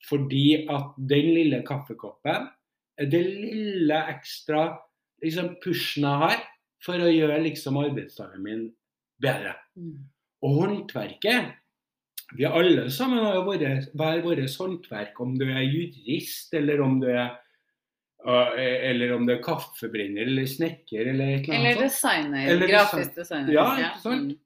Mm. 0.00 0.06
Fordi 0.08 0.66
at 0.72 0.94
den 0.96 1.34
lille 1.34 1.62
kaffekoppen 1.66 2.48
er 2.98 3.08
det 3.10 3.20
lille 3.26 3.98
ekstra 4.14 4.78
liksom, 5.22 5.56
pushen 5.64 6.04
jeg 6.08 6.22
har 6.24 6.42
for 6.84 7.00
å 7.00 7.10
gjøre 7.12 7.42
liksom, 7.44 7.76
arbeidsdagen 7.76 8.42
min 8.42 8.62
bedre. 9.20 9.54
Mm. 9.76 10.08
Og 10.42 10.54
håndverket 10.62 11.56
Vi 12.38 12.44
alle 12.46 12.86
sammen 12.90 13.24
har 13.24 13.34
jo 13.34 13.42
våre- 13.42 13.90
hver 13.92 14.20
vårt 14.22 14.56
håndverk, 14.56 15.20
om 15.20 15.36
du 15.38 15.48
er 15.50 15.64
jurist, 15.66 16.54
eller 16.54 16.80
om 16.80 17.00
du 17.00 17.08
er 17.10 17.32
øh, 18.24 18.52
eller 18.56 19.14
om 19.16 19.26
det 19.26 19.38
er 19.38 19.42
kaffebrenner 19.42 20.22
eller 20.22 20.46
snekker 20.46 21.10
eller 21.10 21.34
et 21.34 21.48
eller 21.48 21.54
Eller 21.54 21.58
annet 21.58 21.76
Eller 21.76 21.88
designer. 21.88 22.46
Eller 22.52 22.68
grafisk 22.68 23.14
designer. 23.16 23.52
Ja, 23.52 23.66
ikke 23.76 24.00
sant? 24.04 24.38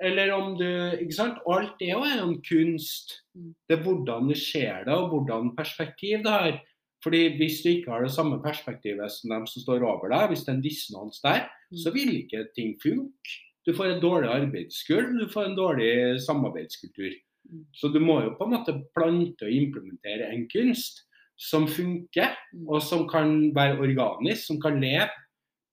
Eller 0.00 0.30
om 0.32 0.56
du 0.58 0.66
Ikke 1.00 1.14
sant? 1.16 1.38
Alt 1.50 1.74
det 1.80 1.90
er 1.90 1.98
jo 1.98 2.26
en 2.28 2.36
kunst. 2.46 3.18
Mm. 3.34 3.54
Det 3.68 3.78
er 3.78 3.82
hvordan 3.84 4.28
du 4.28 4.34
ser 4.38 4.84
det, 4.86 4.94
og 4.94 5.08
hvordan 5.12 5.56
perspektiv 5.56 6.22
det 6.24 6.30
har. 6.34 6.60
Fordi 7.02 7.36
hvis 7.38 7.60
du 7.62 7.68
ikke 7.70 7.92
har 7.92 8.02
det 8.02 8.14
samme 8.14 8.40
perspektivet 8.42 9.10
som 9.12 9.30
dem 9.30 9.46
som 9.46 9.62
står 9.62 9.84
over 9.86 10.10
deg, 10.10 10.28
hvis 10.30 10.44
det 10.46 10.52
er 10.52 10.56
en 10.58 10.64
dissonans 10.64 11.20
der, 11.22 11.46
Mm. 11.70 11.76
så 11.78 11.90
vil 11.92 12.16
ikke 12.16 12.46
ting 12.56 12.76
funke. 12.82 13.34
Du 13.66 13.74
får 13.76 13.84
en 13.84 14.00
dårlig 14.00 14.28
arbeidskultur, 14.32 15.18
du 15.20 15.28
får 15.28 15.44
en 15.50 15.56
dårlig 15.56 16.20
samarbeidskultur. 16.24 17.12
Mm. 17.50 17.66
Så 17.74 17.92
du 17.92 18.00
må 18.00 18.22
jo 18.24 18.30
på 18.38 18.44
en 18.46 18.54
måte 18.54 18.72
plante 18.96 19.44
og 19.44 19.52
implementere 19.52 20.30
en 20.32 20.48
kunst 20.48 21.02
som 21.36 21.68
funker, 21.68 22.32
og 22.66 22.82
som 22.82 23.06
kan 23.08 23.54
være 23.54 23.78
organisk, 23.78 24.46
som 24.46 24.60
kan 24.60 24.80
leve 24.80 25.10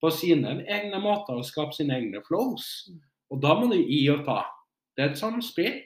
på 0.03 0.11
sine 0.11 0.65
egne 0.67 0.99
måter 1.01 1.39
og 1.39 1.45
skape 1.47 1.73
sine 1.73 1.95
egne 1.95 2.21
flows. 2.27 2.89
Og 3.33 3.41
da 3.41 3.55
må 3.57 3.71
du 3.71 3.77
gi 3.81 4.03
og 4.13 4.25
ta. 4.27 4.41
Det 4.95 5.03
er 5.05 5.09
et 5.15 5.19
samspill. 5.19 5.81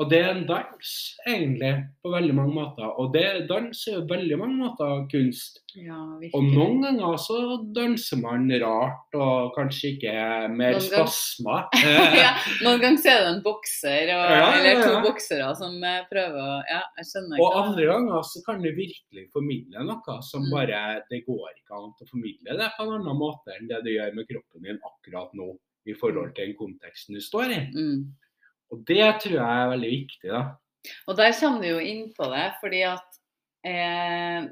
Og 0.00 0.06
det 0.08 0.18
er 0.24 0.30
en 0.32 0.46
dans, 0.48 0.90
egentlig, 1.28 1.70
på 2.02 2.10
veldig 2.14 2.32
mange 2.34 2.54
måter. 2.56 2.86
Og 2.98 3.10
det 3.12 3.44
dans 3.46 3.76
er 3.90 3.98
jo 3.98 4.06
veldig 4.08 4.38
mange 4.40 4.56
måter 4.56 5.02
kunst. 5.12 5.58
Ja. 5.76 5.98
Og 6.32 6.46
noen 6.48 6.78
ganger 6.82 7.18
så 7.20 7.36
danser 7.76 8.16
man 8.22 8.48
rart, 8.62 9.12
og 9.14 9.52
kanskje 9.54 9.90
ikke 9.92 10.14
mer 10.56 10.78
Noen 10.78 10.86
spasmer. 10.86 11.68
ja, 12.24 12.32
noen 12.64 12.80
ganger 12.80 13.04
er 13.12 13.20
det 13.20 13.30
en 13.34 13.42
bokser, 13.44 14.14
og, 14.16 14.32
Ja, 14.32 14.46
eller 14.56 14.80
to 14.80 14.94
boksere 15.04 15.50
som 15.60 15.76
eh, 15.84 16.00
prøver 16.08 16.40
å 16.40 16.56
Ja, 16.72 16.80
jeg 16.98 17.10
skjønner 17.10 17.42
Og 17.44 17.44
hva- 17.52 17.62
andre 17.66 17.88
ganger 17.92 18.26
så 18.32 18.42
kan 18.48 18.62
du 18.64 18.70
virkelig 18.72 19.26
formidle 19.36 19.84
noe 19.92 20.16
som 20.24 20.48
Mm. 20.48 20.50
bare 20.56 20.80
Det 21.12 21.20
går 21.28 21.52
ikke 21.60 21.76
an 21.78 21.92
å 21.92 22.08
formidle 22.08 22.56
det 22.58 22.70
på 22.78 22.88
en 22.88 22.96
annen 22.96 23.20
måte 23.20 23.52
enn 23.58 23.68
det 23.68 23.84
du 23.84 23.92
gjør 23.92 24.16
med 24.16 24.26
kroppen 24.32 24.64
din 24.66 24.80
akkurat 24.88 25.36
nå, 25.36 25.52
i 25.86 25.94
forhold 25.98 26.34
til 26.36 26.46
den 26.50 26.56
konteksten 26.58 27.14
du 27.16 27.20
står 27.24 27.50
i. 27.56 27.60
mm. 27.74 28.02
Og 28.72 28.84
det 28.88 29.02
tror 29.20 29.34
jeg 29.36 29.62
er 29.62 29.68
veldig 29.68 29.88
viktig, 29.92 30.28
da. 30.32 30.42
Og 31.06 31.16
der 31.18 31.34
kommer 31.38 31.60
du 31.62 31.68
jo 31.68 31.78
inn 31.84 32.06
på 32.16 32.24
det, 32.32 32.46
fordi 32.62 32.78
at 32.88 33.18
eh, 33.68 34.46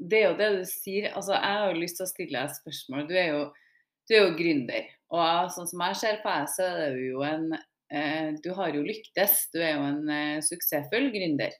Det 0.00 0.16
er 0.22 0.30
jo 0.30 0.36
det 0.38 0.48
du 0.56 0.62
sier. 0.64 1.10
Altså, 1.12 1.34
jeg 1.36 1.58
har 1.58 1.66
jo 1.74 1.80
lyst 1.82 1.98
til 1.98 2.06
å 2.06 2.08
stille 2.08 2.32
deg 2.38 2.48
et 2.48 2.56
spørsmål. 2.56 3.02
Du 3.10 3.12
er 3.20 3.26
jo, 3.34 3.42
du 4.08 4.14
er 4.16 4.22
jo 4.24 4.30
gründer. 4.38 4.86
Og 5.12 5.50
sånn 5.52 5.68
som 5.68 5.82
jeg 5.84 5.98
ser 6.00 6.22
på 6.22 6.32
deg, 6.32 6.48
så 6.54 6.68
er 6.86 6.94
du 6.96 7.02
jo 7.10 7.20
en 7.26 7.44
eh, 7.92 8.30
Du 8.40 8.48
har 8.56 8.72
jo 8.72 8.80
lyktes. 8.86 9.36
Du 9.52 9.60
er 9.60 9.74
jo 9.76 9.84
en 9.90 10.08
eh, 10.08 10.40
suksessfull 10.46 11.10
gründer. 11.12 11.52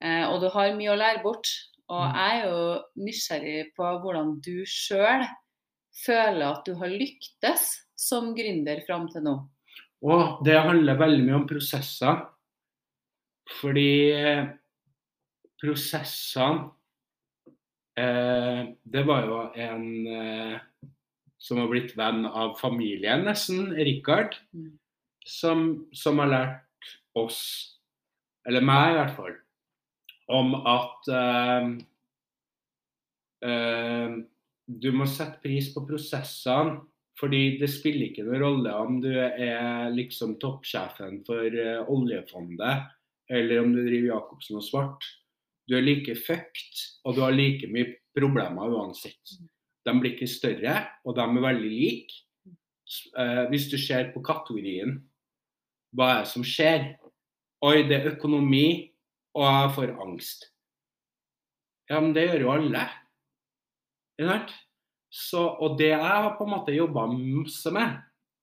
Eh, 0.00 0.24
og 0.30 0.38
du 0.44 0.48
har 0.54 0.70
mye 0.78 0.94
å 0.94 1.00
lære 1.00 1.24
bort. 1.26 1.50
Og 1.90 2.06
Mm. 2.06 2.14
jeg 2.14 2.38
er 2.38 2.46
jo 2.46 2.82
nysgjerrig 3.02 3.62
på 3.74 3.86
hvordan 4.04 4.36
du 4.46 4.62
sjøl 4.64 5.26
føler 6.06 6.46
at 6.52 6.62
du 6.64 6.76
har 6.78 6.86
lyktes 6.86 7.64
som 8.00 8.32
gründer 8.36 8.80
fram 8.86 9.08
til 9.12 9.24
nå. 9.26 9.34
Og 10.00 10.40
det 10.46 10.56
handler 10.56 10.96
veldig 11.00 11.24
mye 11.26 11.38
om 11.42 11.48
prosesser. 11.48 12.22
Fordi 13.60 13.90
eh, 14.14 14.44
prosessene 15.60 16.70
eh, 17.98 18.60
Det 18.80 19.02
var 19.08 19.26
jo 19.26 19.40
en 19.58 19.84
eh, 20.06 20.58
som 21.40 21.58
har 21.58 21.70
blitt 21.72 21.94
venn 21.96 22.26
av 22.28 22.54
familien, 22.60 23.24
nesten, 23.28 23.70
Rikard, 23.76 24.36
Mm. 24.52 24.72
som, 25.24 25.86
som 25.92 26.18
har 26.20 26.28
lært 26.28 26.90
oss, 27.16 27.40
eller 28.48 28.64
meg 28.64 28.90
i 28.90 28.96
hvert 28.98 29.16
fall, 29.16 29.34
om 30.36 30.54
at 30.68 31.08
eh, 31.16 31.70
eh, 33.48 34.18
du 34.68 34.88
må 34.92 35.08
sette 35.08 35.40
pris 35.42 35.72
på 35.74 35.82
prosessene. 35.88 36.82
Fordi 37.20 37.58
det 37.60 37.68
spiller 37.68 38.08
ikke 38.08 38.24
noen 38.24 38.40
rolle 38.40 38.74
om 38.80 38.98
du 39.02 39.10
er 39.12 39.90
liksom 39.92 40.38
toppsjefen 40.40 41.20
for 41.26 41.44
eh, 41.52 41.82
oljefondet, 41.92 42.86
eller 43.30 43.60
om 43.60 43.74
du 43.74 43.82
driver 43.84 44.14
Jacobsen 44.14 44.58
og 44.58 44.64
Svart. 44.64 45.04
Du 45.68 45.76
er 45.76 45.84
like 45.84 46.16
fucked, 46.16 46.80
og 47.04 47.18
du 47.18 47.20
har 47.22 47.36
like 47.36 47.68
mye 47.70 47.92
problemer 48.16 48.72
uansett. 48.72 49.36
De 49.84 49.94
blir 50.00 50.16
ikke 50.16 50.30
større, 50.30 50.78
og 51.04 51.16
de 51.18 51.26
er 51.26 51.44
veldig 51.44 51.70
like. 51.74 52.22
Eh, 53.14 53.44
hvis 53.52 53.68
du 53.70 53.76
ser 53.78 54.10
på 54.14 54.24
kategorien 54.24 54.96
hva 55.94 56.08
er 56.14 56.24
det 56.24 56.30
som 56.30 56.46
skjer? 56.46 56.88
Oi, 57.66 57.82
det 57.86 57.96
er 57.98 58.12
økonomi, 58.14 58.88
og 59.36 59.44
jeg 59.46 59.70
får 59.76 59.94
angst. 60.02 60.48
Ja, 61.90 61.98
men 62.00 62.14
det 62.14 62.28
gjør 62.28 62.44
jo 62.46 62.52
alle. 62.54 62.84
Ikke 64.16 64.30
sant? 64.30 64.54
Så, 65.10 65.42
og 65.42 65.78
det 65.78 65.90
jeg 65.90 66.06
har 66.06 66.36
på 66.38 66.46
en 66.46 66.54
måte 66.54 66.74
jobba 66.74 67.08
masse 67.10 67.72
med, 67.74 67.98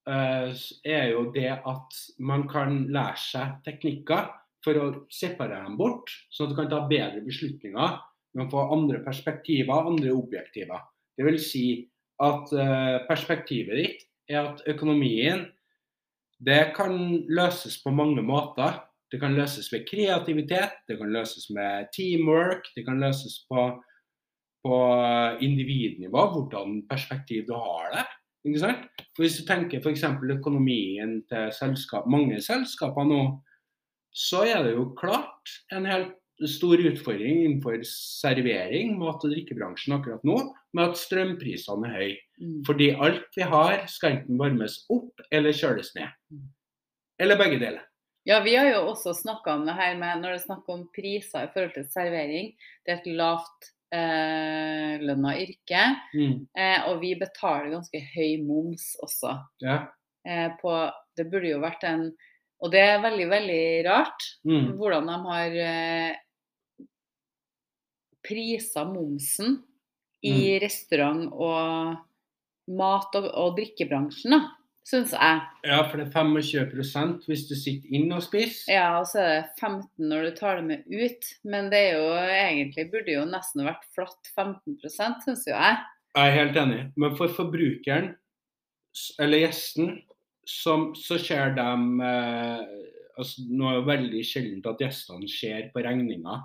eh, 0.08 0.52
er 0.84 1.06
jo 1.14 1.28
det 1.32 1.50
at 1.56 2.00
man 2.20 2.44
kan 2.48 2.82
lære 2.92 3.16
seg 3.22 3.56
teknikker 3.64 4.28
for 4.64 4.80
å 4.80 4.88
separere 5.12 5.64
dem 5.64 5.78
bort, 5.80 6.12
sånn 6.30 6.48
at 6.48 6.52
du 6.52 6.58
kan 6.58 6.70
ta 6.70 6.82
bedre 6.90 7.24
beslutninger. 7.24 7.98
Du 8.32 8.42
kan 8.42 8.50
få 8.52 8.66
andre 8.74 9.00
perspektiver, 9.04 9.88
andre 9.88 10.12
objektiver. 10.12 10.82
Det 11.16 11.24
vil 11.26 11.38
si 11.40 11.66
at 12.22 12.52
eh, 12.52 12.98
perspektivet 13.08 13.80
ditt 13.80 14.04
er 14.28 14.50
at 14.50 14.66
økonomien 14.68 15.46
det 16.38 16.74
kan 16.76 16.94
løses 17.26 17.80
på 17.82 17.90
mange 17.90 18.22
måter. 18.22 18.76
Det 19.10 19.18
kan 19.22 19.34
løses 19.34 19.70
ved 19.72 19.86
kreativitet, 19.88 20.76
det 20.86 20.98
kan 21.00 21.10
løses 21.10 21.48
med 21.54 21.88
teamwork, 21.96 22.68
det 22.76 22.84
kan 22.86 23.00
løses 23.00 23.40
på, 23.48 23.70
på 24.64 24.78
individnivå, 25.44 26.24
hvordan 26.34 26.80
perspektiv 26.90 27.46
du 27.48 27.54
har 27.56 27.92
det. 27.94 28.06
Ikke 28.46 28.62
sant? 28.62 28.86
For 29.16 29.24
Hvis 29.24 29.38
du 29.40 29.46
tenker 29.48 29.82
f.eks. 29.82 30.04
økonomien 30.38 31.18
til 31.30 31.52
selskap, 31.54 32.06
mange 32.10 32.40
selskaper 32.44 33.06
nå, 33.08 33.22
så 34.14 34.44
er 34.48 34.64
det 34.66 34.74
jo 34.74 34.88
klart 34.98 35.52
en 35.74 35.86
helt 35.86 36.14
stor 36.46 36.78
utfordring 36.78 37.42
innenfor 37.42 37.80
servering, 37.88 38.94
mat- 38.98 39.24
og 39.26 39.32
drikkebransjen 39.32 39.96
akkurat 39.96 40.22
nå, 40.26 40.36
med 40.76 40.92
at 40.92 41.00
strømprisene 41.00 41.88
er 41.88 41.96
høye. 41.96 42.18
Mm. 42.38 42.60
Fordi 42.66 42.88
alt 42.94 43.36
vi 43.36 43.46
har, 43.50 43.82
skal 43.90 44.16
enten 44.16 44.38
varmes 44.38 44.78
opp 44.94 45.24
eller 45.34 45.56
kjøles 45.56 45.90
ned. 45.98 46.14
Mm. 46.30 46.44
Eller 47.18 47.40
begge 47.40 47.58
deler. 47.58 47.82
Ja, 48.28 48.42
vi 48.44 48.54
har 48.58 48.68
jo 48.68 48.84
også 48.90 49.14
snakka 49.16 49.56
om 49.56 49.66
det 49.66 49.74
her 49.78 49.96
med 49.98 50.20
når 50.20 50.34
det 50.34 50.38
er 50.42 50.46
snakk 50.46 50.70
om 50.70 50.86
priser 50.94 51.46
i 51.46 51.50
forhold 51.54 51.74
til 51.74 51.86
servering. 51.90 52.52
Det 52.84 52.94
er 52.94 53.00
et 53.00 53.10
lavt 53.18 53.70
eh, 53.92 54.98
lønna 55.00 55.34
yrke, 55.40 55.82
Mm. 56.14 56.46
eh, 56.56 56.82
og 56.88 57.00
vi 57.00 57.14
betaler 57.14 57.70
ganske 57.72 58.00
høy 58.14 58.42
moms 58.44 58.96
også. 59.02 59.38
Ja. 59.62 59.86
Eh, 60.26 60.50
på, 60.60 60.90
det 61.16 61.30
burde 61.30 61.48
jo 61.54 61.60
vært 61.60 61.84
en 61.84 62.12
Og 62.60 62.72
det 62.72 62.80
er 62.80 62.98
veldig, 62.98 63.28
veldig 63.30 63.84
rart 63.86 64.22
Mm. 64.44 64.72
hvordan 64.76 65.06
de 65.06 65.18
har 65.28 65.50
eh, 65.62 66.16
prisa 68.26 68.84
momsen 68.84 69.62
i 70.24 70.32
Mm. 70.58 70.60
restaurant- 70.60 71.32
og 71.32 71.96
mat- 72.68 73.14
og, 73.14 73.24
og 73.32 73.56
drikkebransjen, 73.56 74.30
da, 74.32 74.40
syns 74.88 75.12
jeg. 75.12 75.40
ja, 75.68 75.78
for 75.84 76.00
det 76.00 76.06
er 76.08 76.14
25% 76.16 77.26
hvis 77.28 77.44
du 77.50 77.54
sitter 77.58 77.96
inne 77.98 78.16
og 78.16 78.24
spiser. 78.24 78.72
Ja, 78.72 78.86
og 79.00 79.08
så 79.10 79.20
er 79.20 79.30
det 79.34 79.60
15 79.60 80.08
når 80.08 80.28
du 80.28 80.30
tar 80.38 80.60
det 80.60 80.66
med 80.70 80.86
ut. 80.88 81.30
Men 81.44 81.68
det 81.72 81.82
er 81.90 81.98
jo 81.98 82.10
egentlig 82.16 82.88
burde 82.92 83.16
jo 83.18 83.26
nesten 83.28 83.66
vært 83.68 83.84
flatt 83.96 84.32
15 84.32 84.78
syns 84.88 85.44
jo 85.48 85.54
jeg. 85.54 85.80
Jeg 86.16 86.30
er 86.30 86.38
helt 86.38 86.56
enig. 86.56 86.82
Men 86.96 87.16
for 87.18 87.32
forbrukeren, 87.36 88.14
eller 89.20 89.44
gjesten, 89.44 89.98
som, 90.48 90.92
så 90.96 91.18
ser 91.20 91.52
de 91.58 91.66
eh, 92.08 92.62
altså, 93.20 93.44
Nå 93.52 93.68
er 93.68 93.74
det 93.76 93.90
veldig 93.90 94.22
sjeldent 94.24 94.70
at 94.70 94.80
gjestene 94.80 95.28
ser 95.28 95.68
på 95.74 95.84
regninga 95.84 96.40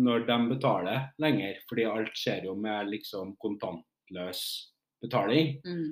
når 0.00 0.26
de 0.28 0.36
betaler 0.52 1.06
lenger, 1.18 1.56
fordi 1.66 1.86
alt 1.88 2.18
skjer 2.18 2.44
jo 2.46 2.52
med 2.54 2.92
liksom 2.92 3.32
kontantløs 3.42 4.42
betaling. 5.02 5.56
Mm. 5.64 5.88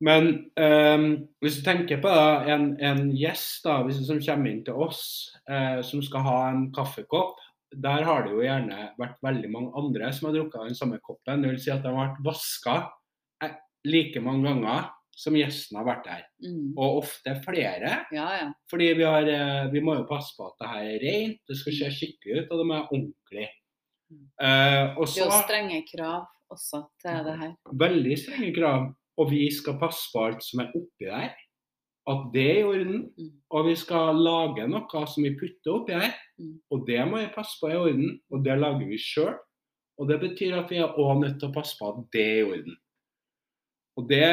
Men 0.00 0.30
eh, 0.56 1.02
hvis 1.44 1.58
du 1.60 1.64
tenker 1.66 2.00
på 2.00 2.08
da, 2.08 2.42
en, 2.48 2.72
en 2.80 3.10
gjest 3.12 3.66
da, 3.66 3.82
som 3.92 4.22
kommer 4.24 4.52
inn 4.52 4.62
til 4.64 4.80
oss, 4.80 5.02
eh, 5.50 5.80
som 5.84 6.00
skal 6.04 6.24
ha 6.24 6.38
en 6.50 6.70
kaffekopp, 6.76 7.40
der 7.70 8.06
har 8.08 8.24
det 8.24 8.32
jo 8.34 8.40
gjerne 8.42 8.88
vært 8.98 9.20
veldig 9.22 9.50
mange 9.52 9.74
andre 9.78 10.08
som 10.16 10.28
har 10.28 10.38
drukket 10.38 10.72
den 10.72 10.78
samme 10.78 11.02
koppen. 11.04 11.44
Det 11.44 11.52
vil 11.52 11.60
si 11.62 11.74
at 11.74 11.84
de 11.84 11.92
har 11.92 12.00
vært 12.00 12.24
vaska 12.26 12.78
eh, 13.44 13.60
like 13.86 14.24
mange 14.24 14.48
ganger 14.48 14.88
som 15.20 15.36
gjesten 15.36 15.76
har 15.76 15.86
vært 15.86 16.08
der. 16.08 16.26
Mm. 16.46 16.72
Og 16.80 17.02
ofte 17.02 17.36
flere. 17.44 18.00
Ja, 18.14 18.28
ja. 18.40 18.50
Fordi 18.72 18.92
vi, 18.96 19.04
har, 19.04 19.28
eh, 19.28 19.70
vi 19.74 19.84
må 19.84 20.00
jo 20.00 20.08
passe 20.08 20.32
på 20.36 20.48
at 20.48 20.56
det 20.62 20.72
her 20.72 20.92
er 20.94 21.04
rent, 21.04 21.42
det 21.50 21.60
skal 21.60 21.76
se 21.76 21.92
skikkelig 21.98 22.40
ut, 22.40 22.46
og 22.48 22.62
det 22.62 22.66
må 22.66 22.78
være 22.78 22.88
ordentlig. 22.88 23.48
Uh, 23.50 23.56
Eh, 24.40 24.96
og 24.98 25.06
Det 25.06 25.22
er 25.22 25.28
jo 25.28 25.42
strenge 25.44 25.82
krav 25.86 26.24
også 26.50 26.82
til 27.02 27.20
det 27.26 27.36
her. 27.38 27.52
veldig 27.72 28.16
strenge 28.18 28.54
krav. 28.56 28.88
Og 29.20 29.30
vi 29.30 29.46
skal 29.52 29.78
passe 29.80 30.08
på 30.12 30.24
alt 30.24 30.44
som 30.44 30.62
er 30.64 30.72
oppi 30.72 31.08
der. 31.08 31.34
At 32.08 32.26
det 32.34 32.46
er 32.48 32.58
i 32.62 32.66
orden. 32.66 33.02
Mm. 33.18 33.30
Og 33.52 33.68
vi 33.68 33.76
skal 33.78 34.16
lage 34.16 34.66
noe 34.70 35.04
som 35.06 35.26
vi 35.26 35.34
putter 35.38 35.76
oppi 35.76 35.96
her. 35.98 36.14
Mm. 36.40 36.56
Og 36.72 36.86
det 36.88 37.00
må 37.08 37.20
vi 37.20 37.32
passe 37.34 37.60
på 37.60 37.68
er 37.68 37.76
i 37.76 37.82
orden. 37.84 38.14
Og 38.32 38.44
det 38.46 38.58
lager 38.58 38.88
vi 38.88 39.00
sjøl. 39.00 39.36
Og 40.00 40.08
det 40.08 40.20
betyr 40.22 40.56
at 40.56 40.70
vi 40.72 40.80
er 40.80 40.96
òg 40.96 41.20
nødt 41.20 41.36
til 41.40 41.50
å 41.50 41.54
passe 41.54 41.76
på 41.76 41.90
at 41.92 42.00
det 42.14 42.24
er 42.24 42.38
i 42.38 42.46
orden. 42.48 42.78
Og 44.00 44.06
det 44.08 44.24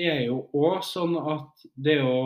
er 0.00 0.20
jo 0.24 0.38
òg 0.56 0.80
sånn 0.86 1.16
at 1.18 1.66
det 1.76 1.98
er 1.98 2.06
jo 2.06 2.20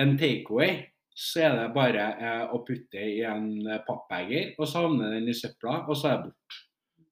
en 0.00 0.16
takeaway. 0.20 0.82
Så 1.16 1.46
er 1.46 1.56
det 1.56 1.70
bare 1.74 2.04
eh, 2.16 2.42
å 2.52 2.60
putte 2.64 3.00
i 3.00 3.22
en 3.28 3.64
pappbeger, 3.86 4.52
og 4.60 4.68
savne 4.68 5.10
den 5.14 5.28
i 5.28 5.34
søpla, 5.36 5.82
og 5.88 5.98
så 5.98 6.12
er 6.12 6.20
det 6.20 6.30
borte. 6.30 6.60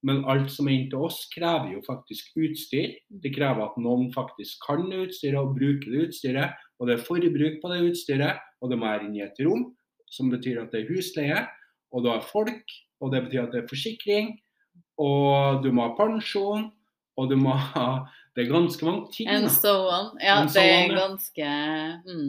Men 0.07 0.23
alt 0.31 0.51
som 0.55 0.69
er 0.69 0.77
inn 0.77 0.91
til 0.93 1.03
oss, 1.09 1.25
krever 1.33 1.73
jo 1.75 1.83
faktisk 1.87 2.37
utstyr. 2.39 2.95
Det 3.11 3.33
krever 3.35 3.65
at 3.65 3.79
noen 3.83 4.13
faktisk 4.15 4.63
kan 4.67 4.87
utstyret 4.87 5.41
og 5.41 5.57
bruker 5.57 5.91
det 5.91 6.05
utstyret. 6.09 6.59
Og 6.79 6.87
det 6.87 6.95
er 6.95 7.07
forbruk 7.07 7.59
på 7.63 7.73
det 7.73 7.81
utstyret, 7.89 8.39
og 8.63 8.71
det 8.71 8.79
må 8.79 8.87
være 8.87 9.09
inne 9.09 9.19
i 9.19 9.25
et 9.27 9.41
rom, 9.43 9.65
som 10.07 10.31
betyr 10.31 10.63
at 10.63 10.75
det 10.75 10.85
er 10.85 10.93
husleie. 10.93 11.43
Og 11.91 12.05
du 12.05 12.13
har 12.13 12.23
folk, 12.23 12.77
og 13.03 13.11
det 13.15 13.25
betyr 13.27 13.47
at 13.47 13.55
det 13.55 13.65
er 13.65 13.71
forsikring. 13.71 14.37
Og 15.03 15.65
du 15.65 15.73
må 15.75 15.89
ha 15.89 15.97
pensjon, 15.99 16.69
og 17.19 17.31
du 17.31 17.37
må 17.39 17.57
ha 17.75 17.91
Det 18.37 18.45
er 18.47 18.53
ganske 18.53 18.85
mange 18.87 19.09
ting. 19.11 19.27
And 19.27 19.49
da. 19.49 19.51
so 19.51 19.89
on. 19.91 20.13
Ja, 20.23 20.37
And 20.39 20.51
so 20.51 20.61
det 20.61 20.69
er 20.71 20.85
on, 20.85 20.91
ja. 20.93 20.99
ganske 21.09 21.47
mm. 22.07 22.29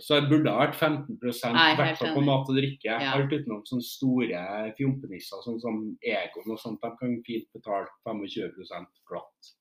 Så 0.00 0.20
det 0.20 0.28
burde 0.30 0.50
ha 0.50 0.58
vært 0.66 0.74
15 0.74 1.18
i 1.22 1.76
hvert 1.78 1.98
fall 2.00 2.14
på 2.16 2.22
mat 2.26 2.48
og 2.50 2.56
drikke. 2.56 2.90
Ja. 2.98 3.12
Alt 3.14 3.30
utenom 3.30 3.60
sånne 3.68 3.84
store 3.86 4.40
fjompenisser, 4.76 5.42
sånn 5.46 5.60
som 5.62 5.76
Egon 6.02 6.50
og 6.50 6.58
sånt. 6.58 6.80
De 6.82 6.90
kan 6.98 7.12
fint 7.26 7.46
betale 7.54 7.86
25% 8.08 8.88
glatt. 9.06 9.52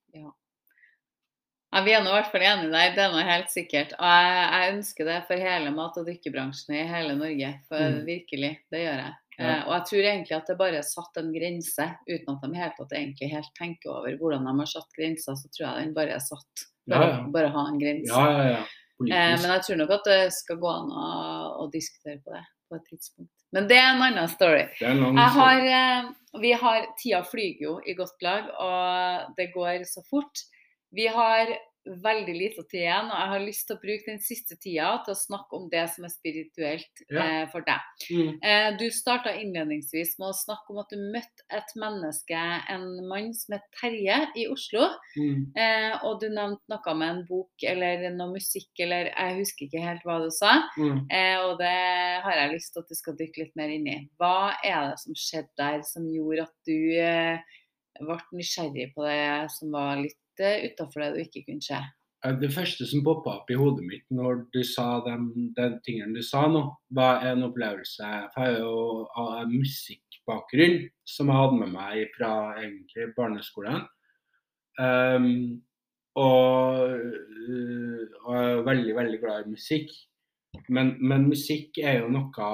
Ja, 1.73 1.81
Vi 1.83 1.93
er 1.93 2.03
nå 2.05 2.11
i 2.11 2.17
hvert 2.19 2.29
fall 2.31 2.43
enige 2.45 2.69
der, 2.73 2.91
det 2.93 3.01
er 3.01 3.13
nå 3.13 3.21
helt 3.25 3.49
sikkert. 3.49 3.93
Og 3.97 4.05
jeg, 4.05 4.41
jeg 4.53 4.73
ønsker 4.75 5.05
det 5.09 5.19
for 5.29 5.41
hele 5.41 5.71
mat- 5.73 5.97
og 5.97 6.05
drikkebransjen 6.09 6.75
i 6.77 6.83
hele 6.89 7.15
Norge. 7.17 7.49
For 7.69 7.79
Mm. 7.81 8.03
virkelig, 8.05 8.51
det 8.73 8.81
gjør 8.83 8.99
jeg. 9.01 9.13
Ja. 9.39 9.45
Eh, 9.47 9.63
og 9.65 9.71
jeg 9.73 9.85
tror 9.89 10.03
egentlig 10.11 10.35
at 10.37 10.45
det 10.51 10.57
bare 10.59 10.77
er 10.77 10.85
satt 10.85 11.17
en 11.17 11.31
grense, 11.33 11.87
uten 12.09 12.29
at 12.35 12.41
de 12.45 12.59
helt, 12.61 12.79
at 12.79 12.91
egentlig 12.93 13.31
helt 13.31 13.49
tenker 13.57 13.89
over 13.89 14.17
hvordan 14.17 14.45
de 14.45 14.53
har 14.59 14.69
satt 14.69 14.93
grenser. 14.97 15.33
Så 15.33 15.49
tror 15.49 15.65
jeg 15.69 15.85
den 15.87 15.93
bare 15.97 16.13
er 16.13 16.21
satt. 16.21 16.65
Bare, 16.89 17.01
Ja, 17.09 17.17
ja. 17.17 17.27
bare 17.33 17.49
ha 17.49 17.67
en 17.71 17.79
grense. 17.81 18.13
Ja, 18.13 18.25
ja, 18.29 18.49
ja. 18.59 18.63
Eh, 19.11 19.35
men 19.41 19.49
jeg 19.55 19.65
tror 19.67 19.79
nok 19.81 19.93
at 19.97 20.09
det 20.09 20.19
skal 20.35 20.59
gå 20.61 20.73
an 20.73 20.91
å, 20.91 21.07
å 21.63 21.69
diskutere 21.73 22.19
på 22.23 22.35
det 22.35 22.43
på 22.69 22.79
et 22.79 22.85
tidspunkt. 22.89 23.31
Men 23.53 23.67
det 23.69 23.77
er 23.77 23.91
en 23.91 24.01
annen 24.01 24.29
story. 24.31 24.63
det 24.79 24.87
er 24.87 24.95
en 24.95 25.03
annen 25.09 25.21
Jeg 25.21 25.35
har, 25.37 25.67
eh, 25.77 26.39
vi 26.41 26.53
har, 26.63 26.87
tida 27.01 27.21
flyger 27.27 27.67
jo 27.67 27.75
i 27.85 27.95
godt 27.97 28.25
lag, 28.25 28.49
og 28.57 29.35
det 29.37 29.51
går 29.53 29.85
så 29.89 30.01
fort. 30.09 30.45
Vi 30.93 31.05
har 31.09 31.53
veldig 31.85 32.33
lite 32.37 32.63
tid 32.71 32.81
igjen, 32.85 33.09
og 33.11 33.17
jeg 33.19 33.29
har 33.33 33.41
lyst 33.43 33.65
til 33.67 33.75
å 33.75 33.81
bruke 33.81 34.07
den 34.07 34.19
siste 34.23 34.55
tida 34.61 34.89
til 35.05 35.13
å 35.13 35.19
snakke 35.19 35.57
om 35.57 35.65
det 35.71 35.83
som 35.91 36.05
er 36.07 36.11
spirituelt 36.13 37.01
Ja. 37.11 37.23
eh, 37.43 37.45
for 37.51 37.61
deg. 37.67 37.81
Mm. 38.09 38.39
Eh, 38.41 38.77
du 38.79 38.85
starta 38.89 39.33
innledningsvis 39.35 40.17
med 40.19 40.29
å 40.29 40.37
snakke 40.37 40.71
om 40.71 40.79
at 40.79 40.89
du 40.89 40.97
møtte 40.97 41.43
et 41.51 41.73
menneske, 41.75 42.39
en 42.69 42.85
mann 43.09 43.33
som 43.33 43.57
het 43.57 43.67
Terje, 43.79 44.19
i 44.35 44.47
Oslo. 44.47 44.87
Mm. 45.17 45.51
Eh, 45.57 45.97
og 46.03 46.21
du 46.21 46.29
nevnte 46.29 46.61
noe 46.69 46.95
med 46.95 47.09
en 47.09 47.25
bok 47.27 47.67
eller 47.67 48.09
noe 48.15 48.31
musikk, 48.33 48.71
eller 48.79 49.11
jeg 49.11 49.37
husker 49.41 49.67
ikke 49.67 49.83
helt 49.83 50.03
hva 50.07 50.19
du 50.23 50.29
sa. 50.31 50.53
Mm. 50.77 51.05
Eh, 51.11 51.37
og 51.43 51.57
det 51.59 51.73
har 52.23 52.33
jeg 52.39 52.53
lyst 52.55 52.73
til 52.73 52.79
at 52.85 52.89
du 52.89 52.95
skal 52.95 53.17
dykke 53.19 53.43
litt 53.43 53.55
mer 53.59 53.69
inn 53.69 53.87
i. 53.87 54.09
Hva 54.17 54.55
er 54.63 54.89
det 54.91 54.99
som 55.03 55.13
skjedde 55.13 55.51
der 55.57 55.81
som 55.83 56.07
gjorde 56.07 56.47
at 56.47 56.55
du 56.65 56.79
eh, 56.95 57.39
ble 58.01 58.17
nysgjerrig 58.33 58.93
på 58.95 59.03
det 59.05 59.51
som 59.53 59.69
var 59.75 59.99
litt 60.01 60.17
uh, 60.41 60.63
utafor 60.65 61.03
det 61.03 61.11
du 61.13 61.21
ikke 61.23 61.45
kunne 61.49 61.65
se? 61.65 61.81
Eh, 62.25 62.35
Det 62.39 62.51
første 62.55 62.87
som 62.87 63.03
poppa 63.05 63.37
opp 63.39 63.51
i 63.51 63.57
hodet 63.59 63.85
mitt 63.87 64.05
når 64.13 64.45
du 64.55 64.61
sa 64.67 65.01
den, 65.05 65.51
den 65.57 65.79
tingen 65.85 66.15
du 66.15 66.21
sa 66.23 66.45
nå, 66.47 66.63
var 66.95 67.25
en 67.27 67.43
opplevelse 67.49 68.11
For 68.33 68.47
jeg 68.47 68.61
har 69.17 69.43
jo 69.43 69.51
musikkbakgrunn 69.51 70.79
som 71.09 71.29
jeg 71.29 71.41
hadde 71.41 71.59
med 71.59 71.75
meg 71.75 72.15
fra 72.17 72.31
egentlig 72.61 73.11
barneskolen. 73.17 73.83
Um, 74.79 75.61
og, 76.17 76.79
og 78.23 78.33
jeg 78.33 78.49
er 78.49 78.65
veldig, 78.65 78.95
veldig 78.97 79.19
glad 79.21 79.45
i 79.45 79.53
musikk. 79.53 79.93
Men, 80.69 80.93
men 81.01 81.25
musikk 81.25 81.79
er 81.81 82.03
jo 82.03 82.11
noe 82.13 82.49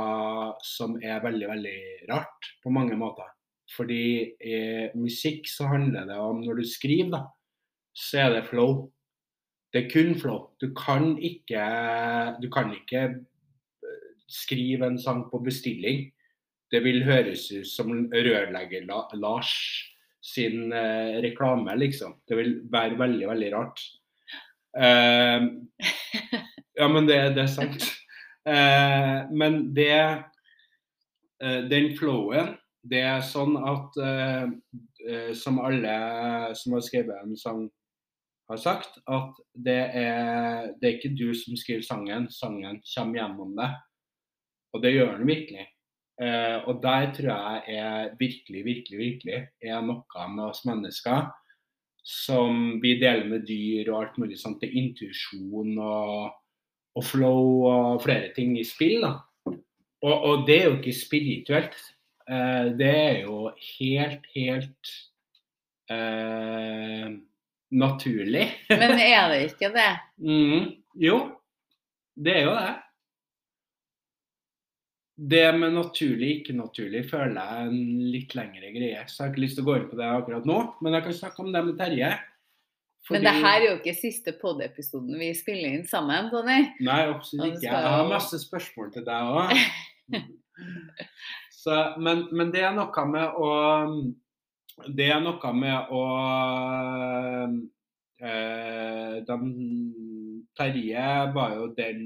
som 0.64 0.96
er 1.04 1.20
veldig, 1.24 1.48
veldig 1.52 1.80
rart 2.12 2.54
på 2.64 2.72
mange 2.72 2.96
måter. 3.00 3.28
Fordi 3.76 4.04
i 4.40 4.60
musikk 4.98 5.50
så 5.52 5.68
handler 5.70 6.08
det 6.10 6.16
om 6.18 6.40
Når 6.42 6.62
du 6.62 6.66
skriver, 6.66 7.12
da, 7.12 7.20
så 7.94 8.26
er 8.26 8.36
det 8.38 8.48
flow. 8.50 8.90
Det 9.74 9.86
er 9.86 9.92
kun 9.92 10.16
flow. 10.20 10.50
Du 10.62 10.72
kan 10.74 11.18
ikke, 11.18 11.66
du 12.42 12.50
kan 12.54 12.72
ikke 12.74 13.04
eh, 13.04 14.08
skrive 14.30 14.88
en 14.88 15.00
sang 15.02 15.28
på 15.32 15.42
bestilling. 15.46 16.08
Det 16.72 16.84
vil 16.86 17.04
høres 17.06 17.52
ut 17.52 17.68
som 17.68 17.94
rørlegger 18.14 18.86
Lars 19.18 19.54
sin 20.22 20.74
eh, 20.74 21.22
reklame, 21.24 21.76
liksom. 21.78 22.18
Det 22.28 22.38
vil 22.38 22.60
være 22.72 23.00
veldig, 23.00 23.28
veldig 23.28 23.54
rart. 23.54 23.82
Uh, 24.78 25.50
ja, 26.78 26.88
men 26.88 27.08
det, 27.08 27.18
det 27.36 27.46
er 27.46 27.54
sant. 27.54 27.86
Uh, 28.46 29.26
men 29.34 29.76
det 29.76 29.94
uh, 31.44 31.62
Den 31.70 31.96
flowen, 31.98 32.54
det 32.90 33.02
er 33.04 33.26
sånn 33.26 33.58
at 33.60 33.98
Som 35.36 35.60
alle 35.64 35.94
som 36.56 36.74
har 36.76 36.84
skrevet 36.84 37.22
en 37.24 37.36
sang 37.40 37.62
har 38.50 38.62
sagt, 38.62 38.98
at 39.06 39.42
det 39.54 39.82
er, 40.02 40.72
det 40.80 40.88
er 40.88 40.96
ikke 40.98 41.16
du 41.18 41.34
som 41.38 41.58
skriver 41.60 41.86
sangen, 41.86 42.30
sangen 42.34 42.82
kommer 42.82 43.20
gjennom 43.22 43.52
det. 43.58 43.70
Og 44.74 44.84
det 44.84 44.94
gjør 44.96 45.18
den 45.18 45.30
virkelig. 45.30 45.68
Eh, 46.20 46.58
og 46.68 46.82
der 46.84 47.12
tror 47.16 47.30
jeg 47.30 47.78
er 47.80 48.16
virkelig, 48.20 48.64
virkelig, 48.66 48.98
virkelig 49.00 49.38
er 49.62 49.86
noe 49.86 50.26
med 50.34 50.50
oss 50.50 50.66
mennesker 50.68 51.30
som 52.10 52.80
vi 52.82 52.96
deler 53.00 53.28
med 53.30 53.46
dyr 53.48 53.92
og 53.92 54.02
alt 54.02 54.20
mulig 54.20 54.40
sånt. 54.40 54.60
Det 54.62 54.70
er 54.70 54.82
intuisjon 54.82 55.78
og, 55.78 56.34
og 56.98 57.06
flow 57.06 57.70
og 57.70 58.04
flere 58.04 58.34
ting 58.36 58.58
i 58.60 58.66
spill. 58.68 59.06
da. 59.06 59.14
Og, 60.02 60.14
og 60.14 60.46
det 60.48 60.58
er 60.58 60.68
jo 60.70 60.76
ikke 60.80 60.96
spirituelt. 60.96 61.80
Eh, 62.30 62.72
det 62.80 62.92
er 62.92 63.18
jo 63.28 63.52
helt, 63.78 64.28
helt 64.36 64.94
eh, 65.92 67.10
naturlig. 67.72 68.46
Men 68.70 68.96
er 69.00 69.34
det 69.34 69.42
ikke 69.52 69.72
det? 69.74 69.90
mm, 70.30 70.70
jo, 71.06 71.18
det 72.20 72.38
er 72.38 72.48
jo 72.48 72.54
det. 72.58 72.78
Det 75.20 75.46
med 75.52 75.74
naturlig, 75.76 76.30
ikke 76.40 76.56
naturlig, 76.56 77.04
føler 77.10 77.36
jeg 77.36 77.62
er 77.62 77.72
en 77.74 78.04
litt 78.14 78.36
lengre 78.40 78.70
greie. 78.72 79.02
Så 79.08 79.18
jeg 79.18 79.26
har 79.26 79.34
ikke 79.34 79.44
lyst 79.44 79.58
til 79.60 79.66
å 79.66 79.68
gå 79.68 79.76
inn 79.76 79.90
på 79.90 80.00
det 80.00 80.08
akkurat 80.08 80.48
nå, 80.48 80.60
men 80.80 80.96
jeg 80.96 81.06
kan 81.10 81.18
snakke 81.18 81.44
om 81.44 81.50
det 81.52 81.64
med 81.68 81.80
Terje. 81.80 82.14
Men 83.10 83.26
det 83.26 83.34
her 83.34 83.58
er 83.58 83.66
jo 83.66 83.76
ikke 83.80 83.96
siste 83.98 84.34
pod-episoden 84.38 85.18
vi 85.20 85.32
spiller 85.36 85.74
inn 85.74 85.86
sammen, 85.88 86.30
Tony. 86.32 86.60
Nei, 86.86 87.00
absolutt 87.10 87.58
ikke. 87.58 87.66
Jeg 87.66 87.92
har 87.96 88.10
masse 88.10 88.40
spørsmål 88.44 88.92
til 88.94 89.06
deg 89.08 89.32
òg. 89.34 89.54
men, 92.06 92.26
men 92.32 92.52
det 92.54 92.64
er 92.68 92.76
noe 92.78 93.06
med 93.10 93.40
å 93.40 93.50
Det 94.88 95.10
er 95.12 95.20
noe 95.24 95.52
med 95.58 95.92
å 95.92 96.04
eh, 98.24 99.20
Terje 100.60 101.10
var 101.36 101.54
jo 101.56 101.68
den 101.78 102.00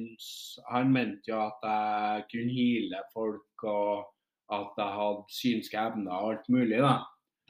Han 0.69 0.91
mente 0.93 1.31
jo 1.31 1.39
at 1.41 1.63
jeg 1.65 2.25
kunne 2.33 2.53
hile 2.53 2.99
folk, 3.13 3.65
og 3.65 4.09
at 4.53 4.77
jeg 4.77 4.97
hadde 4.97 5.37
synske 5.37 5.79
evner 5.79 6.13
og 6.13 6.33
alt 6.33 6.51
mulig, 6.53 6.81
da. 6.83 6.97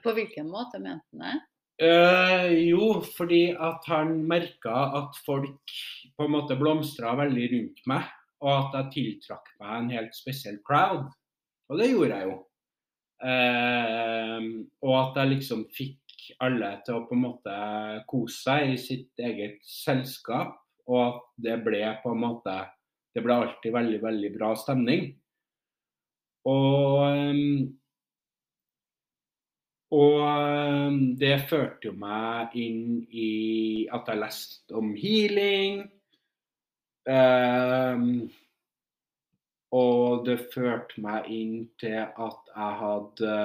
På 0.04 0.14
hvilken 0.16 0.48
måte 0.52 0.80
mente 0.84 1.08
han 1.16 1.26
det? 1.26 1.36
Eh, 1.84 2.52
jo, 2.70 3.02
fordi 3.18 3.56
at 3.56 3.88
han 3.90 4.16
merka 4.30 4.76
at 5.00 5.18
folk 5.26 5.74
på 6.16 6.28
en 6.28 6.36
måte 6.36 6.58
blomstra 6.60 7.16
veldig 7.18 7.48
rundt 7.56 7.84
meg, 7.90 8.08
og 8.44 8.54
at 8.54 8.78
jeg 8.78 8.94
tiltrakk 8.96 9.52
meg 9.60 9.76
en 9.80 9.94
helt 9.96 10.16
spesiell 10.16 10.60
crowd. 10.68 11.10
Og 11.72 11.80
det 11.80 11.90
gjorde 11.90 12.20
jeg 12.20 12.30
jo. 12.30 12.38
Uh, 13.24 14.64
og 14.84 14.96
at 15.00 15.22
jeg 15.22 15.32
liksom 15.38 15.64
fikk 15.72 16.00
alle 16.44 16.74
til 16.84 16.98
å 16.98 17.06
på 17.08 17.16
en 17.16 17.24
måte 17.24 17.56
kose 18.10 18.36
seg 18.46 18.74
i 18.74 18.80
sitt 18.80 19.24
eget 19.24 19.62
selskap, 19.68 20.58
og 20.88 21.00
at 21.06 21.22
det 21.46 21.58
ble 21.64 21.84
på 22.04 22.12
en 22.12 22.24
måte 22.26 22.58
Det 23.14 23.22
ble 23.22 23.36
alltid 23.38 23.76
veldig, 23.76 23.98
veldig 24.02 24.30
bra 24.34 24.48
stemning. 24.58 25.04
Og 26.50 27.04
um, 27.14 27.68
og 29.94 30.22
ehm, 30.26 31.02
det 31.22 31.36
førte 31.50 31.92
jo 31.92 31.94
meg 32.02 32.56
inn 32.58 33.04
i 33.14 33.86
at 33.94 34.08
jeg 34.10 34.22
leste 34.22 34.78
om 34.80 34.94
healing. 34.98 35.84
Um, 37.06 38.24
og 39.74 40.24
det 40.28 40.38
førte 40.54 41.02
meg 41.02 41.28
inn 41.34 41.56
til 41.82 41.98
at 41.98 42.52
jeg 42.54 42.80
hadde 42.84 43.36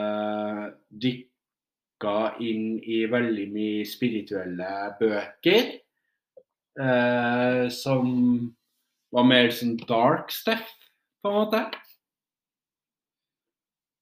dykka 1.04 2.16
inn 2.44 2.78
i 2.84 3.02
veldig 3.08 3.46
mye 3.54 3.84
spirituelle 3.88 4.72
bøker. 5.00 5.72
Eh, 6.78 7.64
som 7.74 8.10
var 9.10 9.24
mer 9.26 9.48
sånn 9.50 9.78
dark 9.88 10.30
stuff, 10.30 10.68
på 11.22 11.30
en 11.30 11.38
måte. 11.40 11.62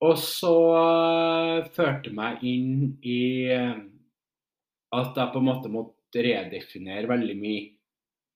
Og 0.05 0.19
så 0.21 0.53
uh, 0.77 1.69
førte 1.73 2.13
meg 2.13 2.43
inn 2.45 2.99
i 3.01 3.49
uh, 3.49 3.79
at 4.93 5.17
jeg 5.17 5.33
på 5.33 5.41
en 5.41 5.49
måte 5.49 5.73
måtte 5.73 6.25
redefinere 6.27 7.09
veldig 7.09 7.37
mye 7.41 7.63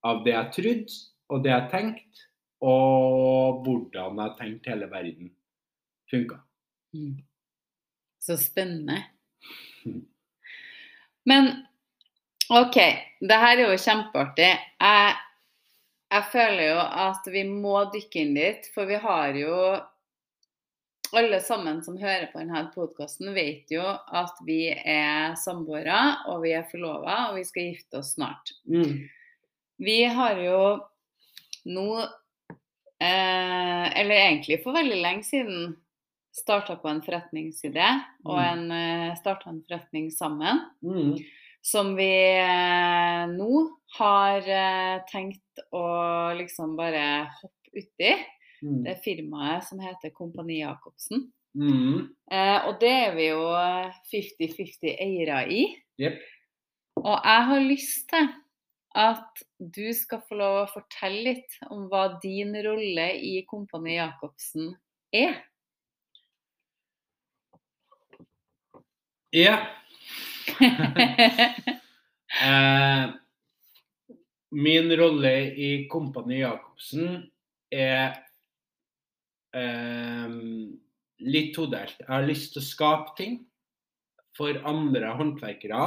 av 0.08 0.22
det 0.24 0.32
jeg 0.32 0.54
trodde, 0.56 0.96
og 1.30 1.44
det 1.44 1.52
jeg 1.52 1.68
tenkte, 1.74 2.29
og 2.60 3.62
hvordan 3.64 4.20
jeg 4.20 4.36
tenkte 4.38 4.72
hele 4.74 4.90
verden 4.90 5.32
funka. 6.10 6.40
Mm. 6.92 7.16
Så 8.20 8.36
spennende. 8.36 9.02
Men 11.24 11.50
OK, 12.50 12.76
det 13.20 13.38
her 13.44 13.56
er 13.56 13.70
jo 13.70 13.78
kjempeartig. 13.78 14.50
Jeg, 14.80 15.14
jeg 16.10 16.28
føler 16.32 16.64
jo 16.66 16.82
at 17.06 17.30
vi 17.32 17.44
må 17.48 17.76
dykke 17.94 18.24
inn 18.24 18.34
dit, 18.36 18.68
for 18.74 18.90
vi 18.90 18.98
har 19.00 19.38
jo 19.38 19.54
alle 21.16 21.40
sammen 21.42 21.80
som 21.82 21.98
hører 21.98 22.28
på 22.30 22.38
denne 22.38 22.64
podkasten, 22.74 23.32
vet 23.34 23.70
jo 23.72 23.82
at 23.82 24.38
vi 24.46 24.68
er 24.70 25.34
samboere, 25.40 26.00
og 26.30 26.44
vi 26.44 26.54
er 26.54 26.68
forlova, 26.70 27.30
og 27.30 27.40
vi 27.40 27.46
skal 27.48 27.70
gifte 27.70 28.00
oss 28.02 28.14
snart. 28.16 28.52
Mm. 28.70 29.08
Vi 29.80 29.98
har 30.04 30.38
jo 30.44 30.60
nå, 31.70 31.88
eh, 33.00 34.00
eller 34.00 34.14
egentlig 34.16 34.60
for 34.62 34.76
veldig 34.76 34.98
lenge 35.02 35.24
siden, 35.24 35.76
starta 36.36 36.76
på 36.78 36.88
en 36.88 37.00
forretningsidé 37.02 37.86
og 38.24 38.36
Mm. 38.38 38.44
en, 38.46 38.70
eh, 38.72 39.16
starta 39.18 39.50
en 39.50 39.62
forretning 39.68 40.10
sammen. 40.14 40.60
Mm. 40.84 41.16
Som 41.62 41.96
vi 41.96 42.10
eh, 42.38 43.26
nå 43.28 43.68
har 43.98 44.38
eh, 44.38 45.00
tenkt 45.10 45.64
å 45.72 46.32
liksom 46.38 46.76
bare 46.76 47.28
hoppe 47.42 47.74
uti. 47.82 48.14
Mm. 48.62 48.82
Det 48.84 48.94
firmaet 49.04 49.64
som 49.64 49.80
heter 49.80 50.10
Kompani 50.14 50.60
Jacobsen. 50.62 51.32
Mm. 51.56 52.08
Eh, 52.30 52.66
og 52.68 52.78
det 52.80 52.90
er 53.08 53.14
vi 53.16 53.26
jo 53.32 53.42
50-50 54.12 54.94
eiere 55.00 55.42
i. 55.50 55.64
Yep. 55.98 56.20
Og 57.00 57.16
jeg 57.24 57.44
har 57.50 57.60
lyst 57.60 58.08
til 58.08 58.28
at 58.98 59.42
du 59.58 59.92
skal 59.94 60.22
få 60.26 60.38
lov 60.40 60.56
å 60.64 60.70
fortelle 60.72 61.22
litt 61.28 61.58
om 61.70 61.86
hva 61.90 62.06
din 62.22 62.54
rolle 62.64 63.06
i 63.22 63.40
Kompani 63.48 63.96
Jacobsen 63.98 64.72
er. 65.14 65.38
Ja. 69.34 69.60
Eh, 72.30 73.08
min 74.54 74.92
rolle 74.96 75.32
i 75.50 75.70
Kompani 75.90 76.36
Jacobsen 76.38 77.24
er 77.74 78.14
eh, 79.50 80.36
litt 81.26 81.50
todelt. 81.56 81.98
Jeg 81.98 82.06
har 82.06 82.28
lyst 82.28 82.54
til 82.54 82.62
å 82.62 82.68
skape 82.68 83.16
ting 83.18 83.34
for 84.38 84.62
andre 84.62 85.10
håndverkere 85.18 85.82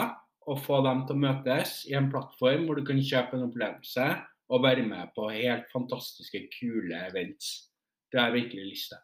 og 0.48 0.60
få 0.64 0.82
dem 0.86 1.06
til 1.08 1.18
å 1.18 1.24
møtes 1.24 1.80
i 1.90 1.96
en 1.98 2.10
plattform 2.12 2.68
hvor 2.68 2.80
du 2.80 2.86
kan 2.88 3.02
kjøpe 3.02 3.38
en 3.38 3.48
opplevelse 3.48 4.08
og 4.54 4.64
være 4.64 4.84
med 4.86 5.14
på 5.16 5.30
helt 5.32 5.66
fantastiske, 5.74 6.46
kule 6.58 7.00
events. 7.10 7.72
Det 8.12 8.22
jeg 8.22 8.36
virkelig 8.36 8.78
til. 8.92 9.02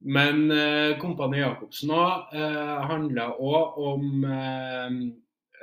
Men 0.00 0.46
eh, 0.54 0.96
Kompani 1.00 1.42
Jacobsen 1.42 1.92
òg 1.92 2.32
eh, 2.32 2.76
handler 2.88 3.36
òg 3.36 3.80
om 3.90 4.24
eh, 4.24 4.94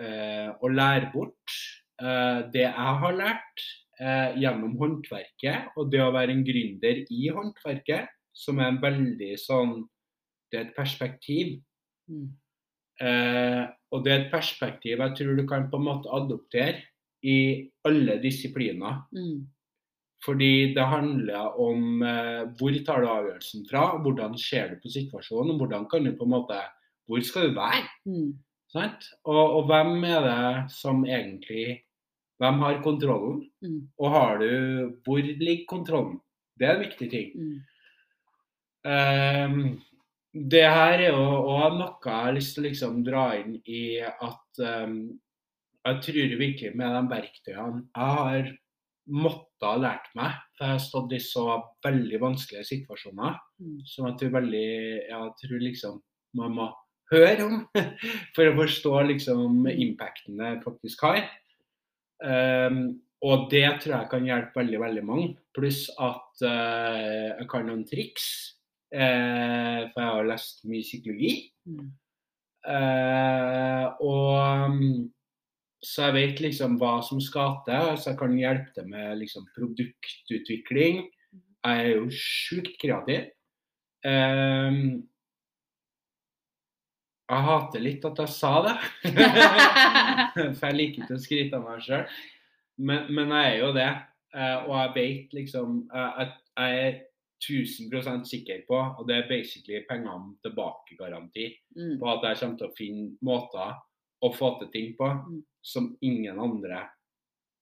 eh, 0.03 0.49
å 0.53 0.69
lære 0.69 1.09
bort 1.13 1.55
eh, 2.01 2.43
det 2.53 2.67
jeg 2.67 2.97
har 3.01 3.17
lært 3.17 3.63
eh, 3.97 4.37
gjennom 4.37 4.75
håndverket, 4.77 5.71
og 5.77 5.89
det 5.93 6.03
å 6.05 6.13
være 6.13 6.35
en 6.35 6.45
gründer 6.45 7.01
i 7.09 7.31
håndverket, 7.33 8.13
som 8.37 8.61
er 8.61 8.73
en 8.73 8.81
veldig 8.83 9.33
sånn 9.41 9.79
Det 10.47 10.59
er 10.59 10.67
et 10.67 10.77
perspektiv. 10.77 11.57
Mm. 12.07 12.29
Eh, 13.01 13.63
og 13.93 14.03
det 14.03 14.11
er 14.11 14.23
et 14.23 14.31
perspektiv 14.31 14.97
jeg 14.97 15.13
tror 15.17 15.37
du 15.37 15.45
kan 15.47 15.67
på 15.69 15.77
en 15.77 15.85
måte 15.85 16.11
adoptere 16.13 16.81
i 17.23 17.67
alle 17.87 18.17
disipliner. 18.23 19.03
Mm. 19.13 19.45
Fordi 20.25 20.73
det 20.73 20.85
handler 20.89 21.59
om 21.61 22.01
eh, 22.01 22.43
hvor 22.57 22.77
tar 22.85 23.03
du 23.03 23.09
avgjørelsen 23.11 23.67
fra, 23.69 23.85
hvordan 24.01 24.37
ser 24.41 24.73
du 24.73 24.81
på 24.81 24.91
situasjonen, 24.91 25.53
og 25.53 25.61
hvordan 25.61 25.85
kan 25.91 26.05
du 26.05 26.15
på 26.17 26.25
en 26.25 26.35
måte 26.35 26.59
Hvor 27.07 27.21
skal 27.23 27.49
du 27.49 27.53
være? 27.55 27.85
Mm. 28.05 28.31
Sant? 28.73 29.05
Og, 29.23 29.43
og 29.59 29.67
hvem 29.69 30.03
er 30.03 30.25
det 30.25 30.71
som 30.73 31.05
egentlig 31.05 31.83
Hvem 32.37 32.59
har 32.65 32.81
kontrollen? 32.83 33.45
Mm. 33.61 33.87
Og 33.99 34.11
har 34.11 34.37
du 34.41 34.49
Hvor 35.05 35.21
ligger 35.21 35.65
kontrollen? 35.69 36.19
Det 36.59 36.67
er 36.67 36.75
en 36.75 36.85
viktig 36.85 37.09
ting. 37.09 37.31
Mm. 37.37 37.61
Det 40.34 40.65
her 40.67 40.99
er 40.99 41.09
jo 41.09 41.23
òg 41.53 41.78
noe 41.80 41.95
jeg 42.03 42.25
har 42.28 42.36
lyst 42.36 42.55
til 42.55 42.63
å 42.63 42.67
liksom 42.67 43.01
dra 43.05 43.25
inn 43.39 43.55
i 43.63 43.99
at 44.03 44.61
um, 44.61 44.97
jeg 45.88 46.01
tror 46.03 46.38
virkelig 46.41 46.73
med 46.75 46.95
de 46.97 47.03
verktøyene 47.13 47.84
jeg 47.86 48.17
har 48.19 48.49
måttet 49.07 49.63
ha 49.63 49.75
lært 49.80 50.09
meg, 50.19 50.36
for 50.57 50.67
jeg 50.67 50.75
har 50.75 50.84
stått 50.84 51.13
i 51.15 51.21
så 51.23 51.45
veldig 51.86 52.19
vanskelige 52.21 52.67
situasjoner 52.75 53.38
Mm. 53.57 53.80
som 53.89 54.05
jeg 54.05 54.17
tror 54.19 54.34
veldig 54.36 54.67
Jeg 55.09 55.32
tror 55.41 55.61
liksom 55.63 56.01
man 56.38 56.51
må 56.53 56.67
høre 57.11 57.45
om 57.45 57.55
for 58.36 58.45
å 58.45 58.55
forstå 58.59 58.93
liksom 59.07 59.65
impacten 59.71 60.38
det 60.38 60.59
faktisk 60.61 61.01
har. 61.07 61.23
Um, 62.21 62.99
og 63.25 63.47
det 63.49 63.65
tror 63.82 63.95
jeg 63.95 64.09
kan 64.11 64.28
hjelpe 64.28 64.59
veldig, 64.59 64.80
veldig 64.84 65.03
mange. 65.07 65.30
Pluss 65.57 65.88
at 65.97 66.43
uh, 66.45 67.34
jeg 67.39 67.47
kan 67.49 67.65
noen 67.65 67.86
triks. 67.89 68.28
Eh, 68.93 69.88
for 69.91 70.01
jeg 70.01 70.11
har 70.13 70.29
lest 70.31 70.65
mye 70.69 70.85
psykologi. 70.85 71.31
Mm. 71.67 71.88
Eh, 72.67 73.85
og 74.03 74.73
mm, 74.75 75.05
så 75.83 76.07
jeg 76.07 76.15
vet 76.17 76.41
liksom 76.43 76.79
hva 76.81 76.97
som 77.05 77.21
skal 77.23 77.59
til, 77.67 77.93
så 77.99 78.11
jeg 78.11 78.19
kan 78.19 78.33
hjelpe 78.38 78.73
til 78.75 78.88
med 78.89 79.19
liksom 79.21 79.45
produktutvikling. 79.55 81.05
jeg 81.67 81.83
er 81.83 81.93
jo 81.97 82.07
sjukt 82.11 82.77
kreativ. 82.81 83.27
Ehm, 84.07 85.03
jeg 87.27 87.43
hater 87.43 87.83
litt 87.83 88.05
at 88.07 88.21
jeg 88.23 88.31
sa 88.31 88.53
det. 88.65 88.75
For 90.57 90.67
jeg 90.69 90.77
liker 90.77 91.03
ikke 91.03 91.17
å 91.17 91.23
skryte 91.23 91.59
av 91.59 91.65
meg 91.65 91.83
sjøl. 91.83 92.05
Men, 92.77 93.09
men 93.11 93.33
jeg 93.35 93.51
er 93.51 93.57
jo 93.59 93.71
det. 93.75 93.89
Eh, 94.38 94.57
og 94.67 94.73
jeg 94.75 94.93
vet 94.95 95.33
liksom 95.33 95.77
Jeg, 95.88 96.31
jeg 96.59 96.79
er 96.85 96.97
1000 97.39 98.25
sikker 98.25 98.63
på, 98.67 98.75
og 98.99 99.07
det 99.07 99.15
er 99.15 99.27
basically 99.29 99.83
pengene 99.89 100.35
tilbake-garanti, 100.43 101.55
Mm. 101.75 101.99
på 101.99 102.05
at 102.13 102.23
jeg 102.23 102.38
kommer 102.39 102.57
til 102.57 102.67
å 102.67 102.77
finne 102.77 103.17
måter 103.21 103.75
å 104.23 104.33
få 104.33 104.59
til 104.59 104.67
ting 104.73 104.95
på 104.97 105.05
Mm. 105.27 105.43
som 105.61 105.97
ingen 106.01 106.39
andre 106.39 106.89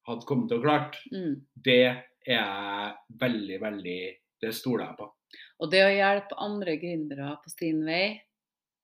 hadde 0.08 0.26
kommet 0.26 0.50
til 0.50 0.60
å 0.60 0.62
klart. 0.62 0.96
Mm. 1.12 1.42
Det 1.64 1.84
er 1.86 2.04
jeg 2.28 2.94
veldig, 3.20 3.60
veldig 3.62 4.16
Det 4.42 4.54
stoler 4.54 4.86
jeg 4.88 4.98
på. 4.98 5.10
Og 5.62 5.72
det 5.72 5.80
å 5.82 5.96
hjelpe 5.96 6.36
andre 6.38 6.78
gründere 6.78 7.38
på 7.44 7.50
sin 7.50 7.84
vei, 7.86 8.22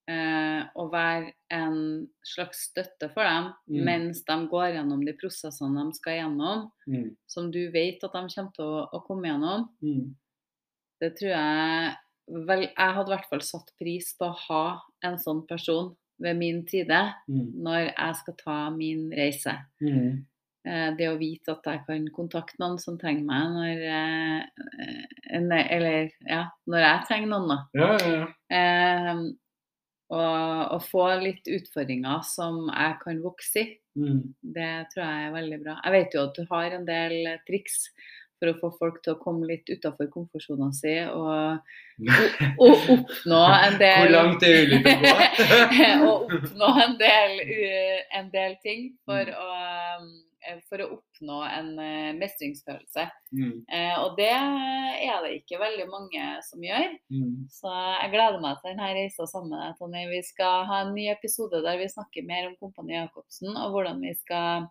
eh, 0.07 0.63
og 0.75 0.91
være 0.91 1.33
en 1.51 2.07
slags 2.25 2.71
støtte 2.71 3.13
for 3.13 3.21
dem 3.23 3.53
Mm. 3.69 3.83
mens 3.85 4.23
de 4.23 4.47
går 4.47 4.73
gjennom 4.73 5.05
de 5.05 5.13
prosessene 5.13 5.85
de 5.85 5.93
skal 5.93 6.13
gjennom, 6.19 6.71
Mm. 6.87 7.15
som 7.27 7.51
du 7.51 7.69
vet 7.69 8.03
at 8.03 8.11
de 8.13 8.19
kommer 8.19 8.53
til 8.53 8.65
å, 8.65 8.89
å 8.93 9.05
komme 9.05 9.23
gjennom, 9.27 9.69
Mm. 9.83 10.15
Det 11.01 11.15
tror 11.17 11.31
jeg 11.33 11.95
vel, 12.47 12.61
Jeg 12.69 12.93
hadde 12.95 13.09
i 13.11 13.15
hvert 13.15 13.29
fall 13.29 13.41
satt 13.43 13.71
pris 13.81 14.13
på 14.19 14.29
å 14.29 14.37
ha 14.47 14.63
en 15.03 15.17
sånn 15.19 15.41
person 15.49 15.95
ved 16.21 16.37
min 16.37 16.61
side 16.69 16.99
Mm. 17.27 17.47
når 17.65 17.79
jeg 17.97 18.15
skal 18.21 18.35
ta 18.37 18.57
min 18.69 19.09
reise. 19.11 19.55
Mm. 19.81 20.25
Eh, 20.65 20.91
Det 20.95 21.07
å 21.09 21.17
vite 21.17 21.51
at 21.55 21.63
jeg 21.65 21.81
kan 21.87 22.05
kontakte 22.13 22.59
noen 22.61 22.77
som 22.79 22.97
trenger 23.01 23.23
meg 23.25 23.49
når 23.57 23.81
eh, 23.89 25.65
Eller 25.73 26.11
ja, 26.29 26.43
når 26.67 26.79
jeg 26.85 27.05
trenger 27.07 27.27
noen, 27.31 27.47
da. 27.49 27.57
Ja, 27.73 27.97
ja, 27.97 28.27
ja. 28.51 29.11
Um, 29.11 29.23
og, 30.11 30.71
og 30.75 30.81
få 30.91 31.05
litt 31.23 31.47
utfordringer 31.47 32.21
som 32.27 32.65
jeg 32.67 32.97
kan 33.01 33.21
vokse 33.23 33.61
i. 33.63 33.77
Mm. 33.97 34.33
Det 34.43 34.71
tror 34.93 35.05
jeg 35.05 35.27
er 35.29 35.35
veldig 35.37 35.59
bra. 35.63 35.75
Jeg 35.85 35.91
vet 35.95 36.13
jo 36.15 36.23
at 36.27 36.35
du 36.35 36.45
har 36.51 36.75
en 36.77 36.85
del 36.85 37.15
triks 37.47 37.77
for 38.41 38.51
å 38.51 38.57
få 38.59 38.71
folk 38.79 39.01
til 39.05 39.15
å 39.15 39.21
komme 39.21 39.47
litt 39.49 39.69
utafor 39.69 40.09
komfortsona 40.11 40.71
si 40.75 40.97
og, 41.05 41.61
og 42.65 42.89
oppnå 42.97 43.41
en 43.55 43.77
del 43.81 44.01
Hvor 44.01 44.15
langt 44.17 44.45
er 44.47 44.57
ulykka 44.65 44.95
å 46.01 46.07
og 46.11 46.35
oppnå 46.39 46.73
en 46.85 46.97
del, 46.99 47.37
en 48.17 48.33
del 48.33 48.57
ting 48.65 48.89
for 49.05 49.21
Mm. 49.21 49.37
å, 49.37 49.47
um, 50.01 50.61
for 50.69 50.81
å 50.81 50.87
oppnå 50.95 51.37
en 51.45 51.67
eh, 51.79 52.11
mestringsfølelse. 52.17 53.03
Mm. 53.35 53.61
Eh, 53.69 53.95
og 54.01 54.15
det 54.17 54.31
er 54.31 55.19
det 55.25 55.35
ikke 55.37 55.59
veldig 55.61 55.87
mange 55.91 56.29
som 56.47 56.63
gjør. 56.65 56.95
Mm. 57.13 57.45
Så 57.51 57.71
jeg 57.71 58.13
gleder 58.15 58.41
meg 58.41 58.57
til 58.59 58.71
denne 58.71 58.91
reisa 58.97 59.27
sammen 59.29 59.53
med 59.53 59.61
deg, 59.61 59.75
Tonje. 59.79 60.07
Vi 60.09 60.21
skal 60.31 60.65
ha 60.69 60.81
en 60.85 60.95
ny 60.97 61.09
episode 61.13 61.61
der 61.65 61.77
vi 61.81 61.89
snakker 61.91 62.25
mer 62.27 62.49
om 62.49 62.57
Kompani 62.61 62.97
Jacobsen, 62.97 63.53
og 63.53 63.75
hvordan 63.75 64.01
vi 64.01 64.15
skal 64.17 64.65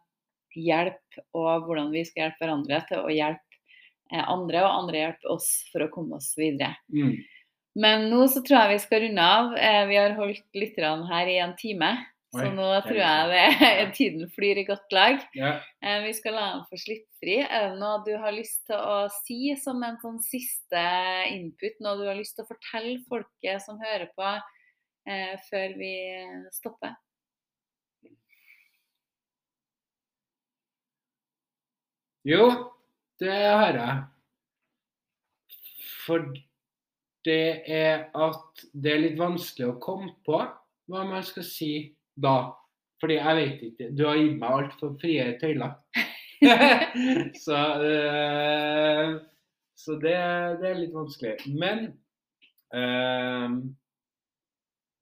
hjelpe, 0.58 1.22
og 1.38 1.68
hvordan 1.68 1.92
vi 1.94 2.02
skal 2.08 2.26
hjelpe 2.26 2.42
hverandre 2.42 2.82
til 2.88 3.04
å 3.04 3.14
hjelpe 3.14 3.46
eh, 3.46 3.49
andre, 4.18 4.62
og 4.64 4.78
andre 4.82 5.04
hjelper 5.04 5.34
oss 5.36 5.50
for 5.70 5.84
å 5.84 5.90
komme 5.92 6.18
oss 6.18 6.32
videre. 6.38 6.74
Mm. 6.92 7.18
Men 7.80 8.08
nå 8.10 8.24
så 8.28 8.42
tror 8.42 8.64
jeg 8.64 8.72
vi 8.74 8.78
skal 8.82 9.04
runde 9.04 9.26
av. 9.38 9.52
Eh, 9.56 9.84
Vi 9.86 9.96
har 9.96 10.16
holdt 10.18 10.58
lytterne 10.58 11.06
her 11.06 11.28
i 11.30 11.38
en 11.38 11.54
time. 11.56 11.90
Så 12.30 12.44
nå 12.54 12.66
tror 12.84 12.98
jeg 12.98 13.30
det 13.30 13.38
er 13.66 13.88
tiden 13.98 14.28
flyr 14.30 14.60
i 14.62 14.64
godt 14.66 14.92
lag. 14.94 15.22
Ja. 15.34 15.52
Eh, 15.82 16.00
Vi 16.06 16.12
skal 16.14 16.34
la 16.34 16.46
dem 16.52 16.64
få 16.70 16.78
slippe 16.78 17.10
fri. 17.22 17.38
Er 17.42 17.70
det 17.70 17.78
noe 17.80 18.02
du 18.06 18.12
har 18.18 18.34
lyst 18.34 18.64
til 18.66 18.78
å 18.78 19.08
si 19.22 19.54
som 19.58 19.82
en 19.86 19.98
sånn 20.02 20.18
siste 20.22 20.82
input? 21.30 21.78
Noe 21.82 21.98
du 21.98 22.06
har 22.10 22.18
lyst 22.18 22.36
til 22.38 22.46
å 22.46 22.50
fortelle 22.50 22.98
folket 23.10 23.62
som 23.62 23.78
hører 23.82 24.10
på, 24.18 24.34
eh, 25.10 25.36
før 25.50 25.78
vi 25.78 25.94
stopper? 26.54 26.94
Jo, 32.24 32.69
det 33.20 33.36
har 33.36 33.78
jeg. 33.78 33.96
For 36.06 36.30
det 37.28 37.70
er 37.70 38.06
at 38.16 38.64
det 38.72 38.94
er 38.94 39.04
litt 39.04 39.18
vanskelig 39.20 39.68
å 39.68 39.80
komme 39.82 40.14
på 40.26 40.40
hva 40.90 41.02
man 41.06 41.24
skal 41.26 41.46
si 41.46 41.72
da. 42.16 42.52
Fordi 43.00 43.16
jeg 43.16 43.36
vet 43.38 43.66
ikke. 43.70 43.90
Du 43.96 44.06
har 44.08 44.18
gitt 44.20 44.40
meg 44.40 44.56
altfor 44.56 44.96
frie 45.00 45.28
tøyler. 45.40 45.76
så 47.44 47.58
øh, 47.84 49.20
så 49.80 49.96
det, 49.96 50.16
det 50.60 50.68
er 50.68 50.78
litt 50.78 50.94
vanskelig. 50.94 51.36
Men 51.56 51.86
øh, 52.76 53.56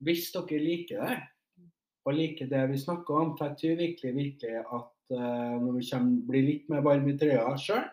hvis 0.06 0.30
dere 0.34 0.60
liker 0.62 1.02
det, 1.02 1.18
og 2.06 2.14
liker 2.16 2.48
det 2.50 2.62
vi 2.70 2.78
snakker 2.80 3.22
om, 3.22 3.32
for 3.36 3.50
jeg 3.50 3.58
tror 3.60 3.80
virkelig, 3.82 4.14
virkelig 4.16 4.60
at 4.62 5.16
øh, 5.18 5.56
når 5.64 5.72
vi 5.78 5.86
kommer, 5.90 6.26
blir 6.30 6.46
litt 6.46 6.70
mer 6.70 6.84
varme 6.86 7.12
i 7.12 7.18
trøya 7.18 7.56
sjøl, 7.60 7.88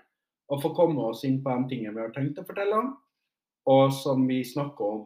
og 0.51 0.61
få 0.61 0.71
komme 0.77 1.09
oss 1.09 1.23
inn 1.27 1.39
på 1.43 1.53
de 1.53 1.71
tingene 1.71 1.95
vi 1.95 2.03
har 2.03 2.13
tenkt 2.15 2.39
å 2.41 2.45
fortelle 2.47 2.77
om, 2.77 2.93
og 3.71 3.93
som 3.95 4.27
vi 4.29 4.43
snakker 4.45 4.97
om 4.97 5.03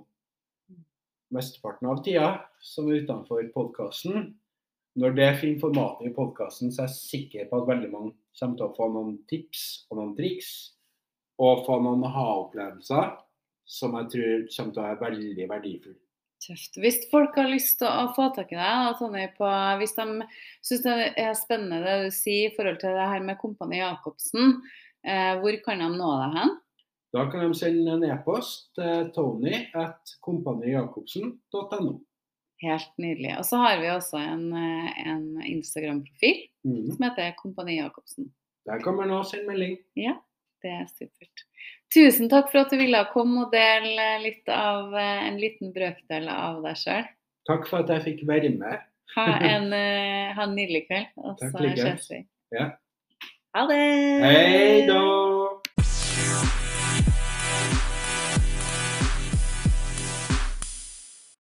mesteparten 1.35 1.89
av 1.91 2.01
tida, 2.03 2.29
som 2.59 2.89
er 2.89 3.05
utenfor 3.05 3.45
podkasten. 3.53 4.33
Når 4.99 5.15
det 5.15 5.29
finner 5.39 5.61
formatet 5.61 6.09
i 6.09 6.15
podkasten, 6.15 6.73
så 6.73 6.83
er 6.83 6.89
jeg 6.89 6.97
sikker 6.97 7.47
på 7.51 7.61
at 7.61 7.69
veldig 7.69 7.91
mange 7.93 8.15
kommer 8.39 8.57
til 8.59 8.67
å 8.67 8.75
få 8.75 8.89
noen 8.91 9.15
tips 9.29 9.63
og 9.89 9.99
noen 10.01 10.13
triks, 10.17 10.51
og 11.39 11.63
få 11.67 11.79
noen 11.85 12.03
ha-opplevelser 12.03 13.15
som 13.69 13.95
jeg 13.99 14.11
tror 14.11 14.45
kommer 14.49 14.73
til 14.73 14.81
å 14.81 14.87
være 14.87 15.01
veldig 15.05 15.49
verdifulle. 15.53 15.99
Tøft. 16.39 16.77
Hvis 16.79 17.01
folk 17.11 17.35
har 17.35 17.49
lyst 17.51 17.81
til 17.81 17.89
å 17.89 18.13
få 18.15 18.29
tak 18.35 18.53
i 18.53 18.57
deg, 18.57 18.93
Tonje, 18.95 19.25
på, 19.35 19.47
hvis 19.81 19.95
de 19.97 20.05
syns 20.63 20.85
det 20.85 20.93
er 21.19 21.33
spennende 21.35 21.81
det 21.83 21.95
du 22.05 22.13
sier 22.15 22.47
i 22.47 22.53
forhold 22.55 22.79
til 22.79 22.95
det 22.95 23.07
her 23.11 23.25
med 23.27 23.39
Kompani 23.41 23.81
Jacobsen, 23.81 24.61
hvor 25.41 25.55
kan 25.65 25.79
de 25.79 25.89
nå 25.95 26.09
deg 26.23 26.35
hen? 26.39 26.57
Da 27.15 27.23
kan 27.31 27.41
de 27.47 27.57
sende 27.57 27.95
en 27.95 28.03
e-post 28.05 28.69
til 28.77 29.09
tony 29.15 29.55
at 29.73 30.11
kompanijacobsen.no. 30.25 31.95
Helt 32.61 32.91
nydelig. 32.99 33.37
Og 33.39 33.45
så 33.47 33.57
har 33.63 33.79
vi 33.79 33.87
også 33.87 34.19
en, 34.19 34.45
eh, 34.53 35.07
en 35.07 35.41
Instagram-profil 35.41 36.49
Mm. 36.65 36.91
som 36.91 37.03
heter 37.03 37.35
Kompani 37.37 37.77
Jacobsen. 37.79 38.31
Der 38.65 38.79
kan 38.83 38.95
man 38.95 39.23
sin 39.23 39.47
melding. 39.47 39.77
Det 39.95 40.69
er 40.69 40.85
supert. 40.87 41.45
Tusen 41.93 42.29
takk 42.29 42.51
for 42.51 42.59
at 42.59 42.69
du 42.69 42.77
ville 42.77 42.99
komme 43.13 43.45
og 43.45 43.51
dele 43.51 44.19
litt 44.21 44.47
av 44.49 44.93
eh, 44.93 45.27
en 45.27 45.37
liten 45.39 45.71
brøkdel 45.73 46.27
av 46.27 46.61
deg 46.63 46.75
sjøl. 46.75 47.07
Takk 47.47 47.67
for 47.69 47.79
at 47.79 47.87
jeg 47.89 48.03
fikk 48.03 48.27
være 48.27 48.51
med. 48.57 48.83
Ha 49.15 49.25
en, 49.39 49.73
eh, 49.79 50.33
ha 50.35 50.43
en 50.43 50.55
nydelig 50.55 50.85
kveld, 50.87 51.07
og 51.17 51.39
så 51.39 51.49
ses 51.55 52.11
vi. 52.11 52.25
Ja. 52.51 52.71
Ha 53.53 53.65
det! 53.65 54.21
Hei 54.21 54.85
da! 54.87 55.28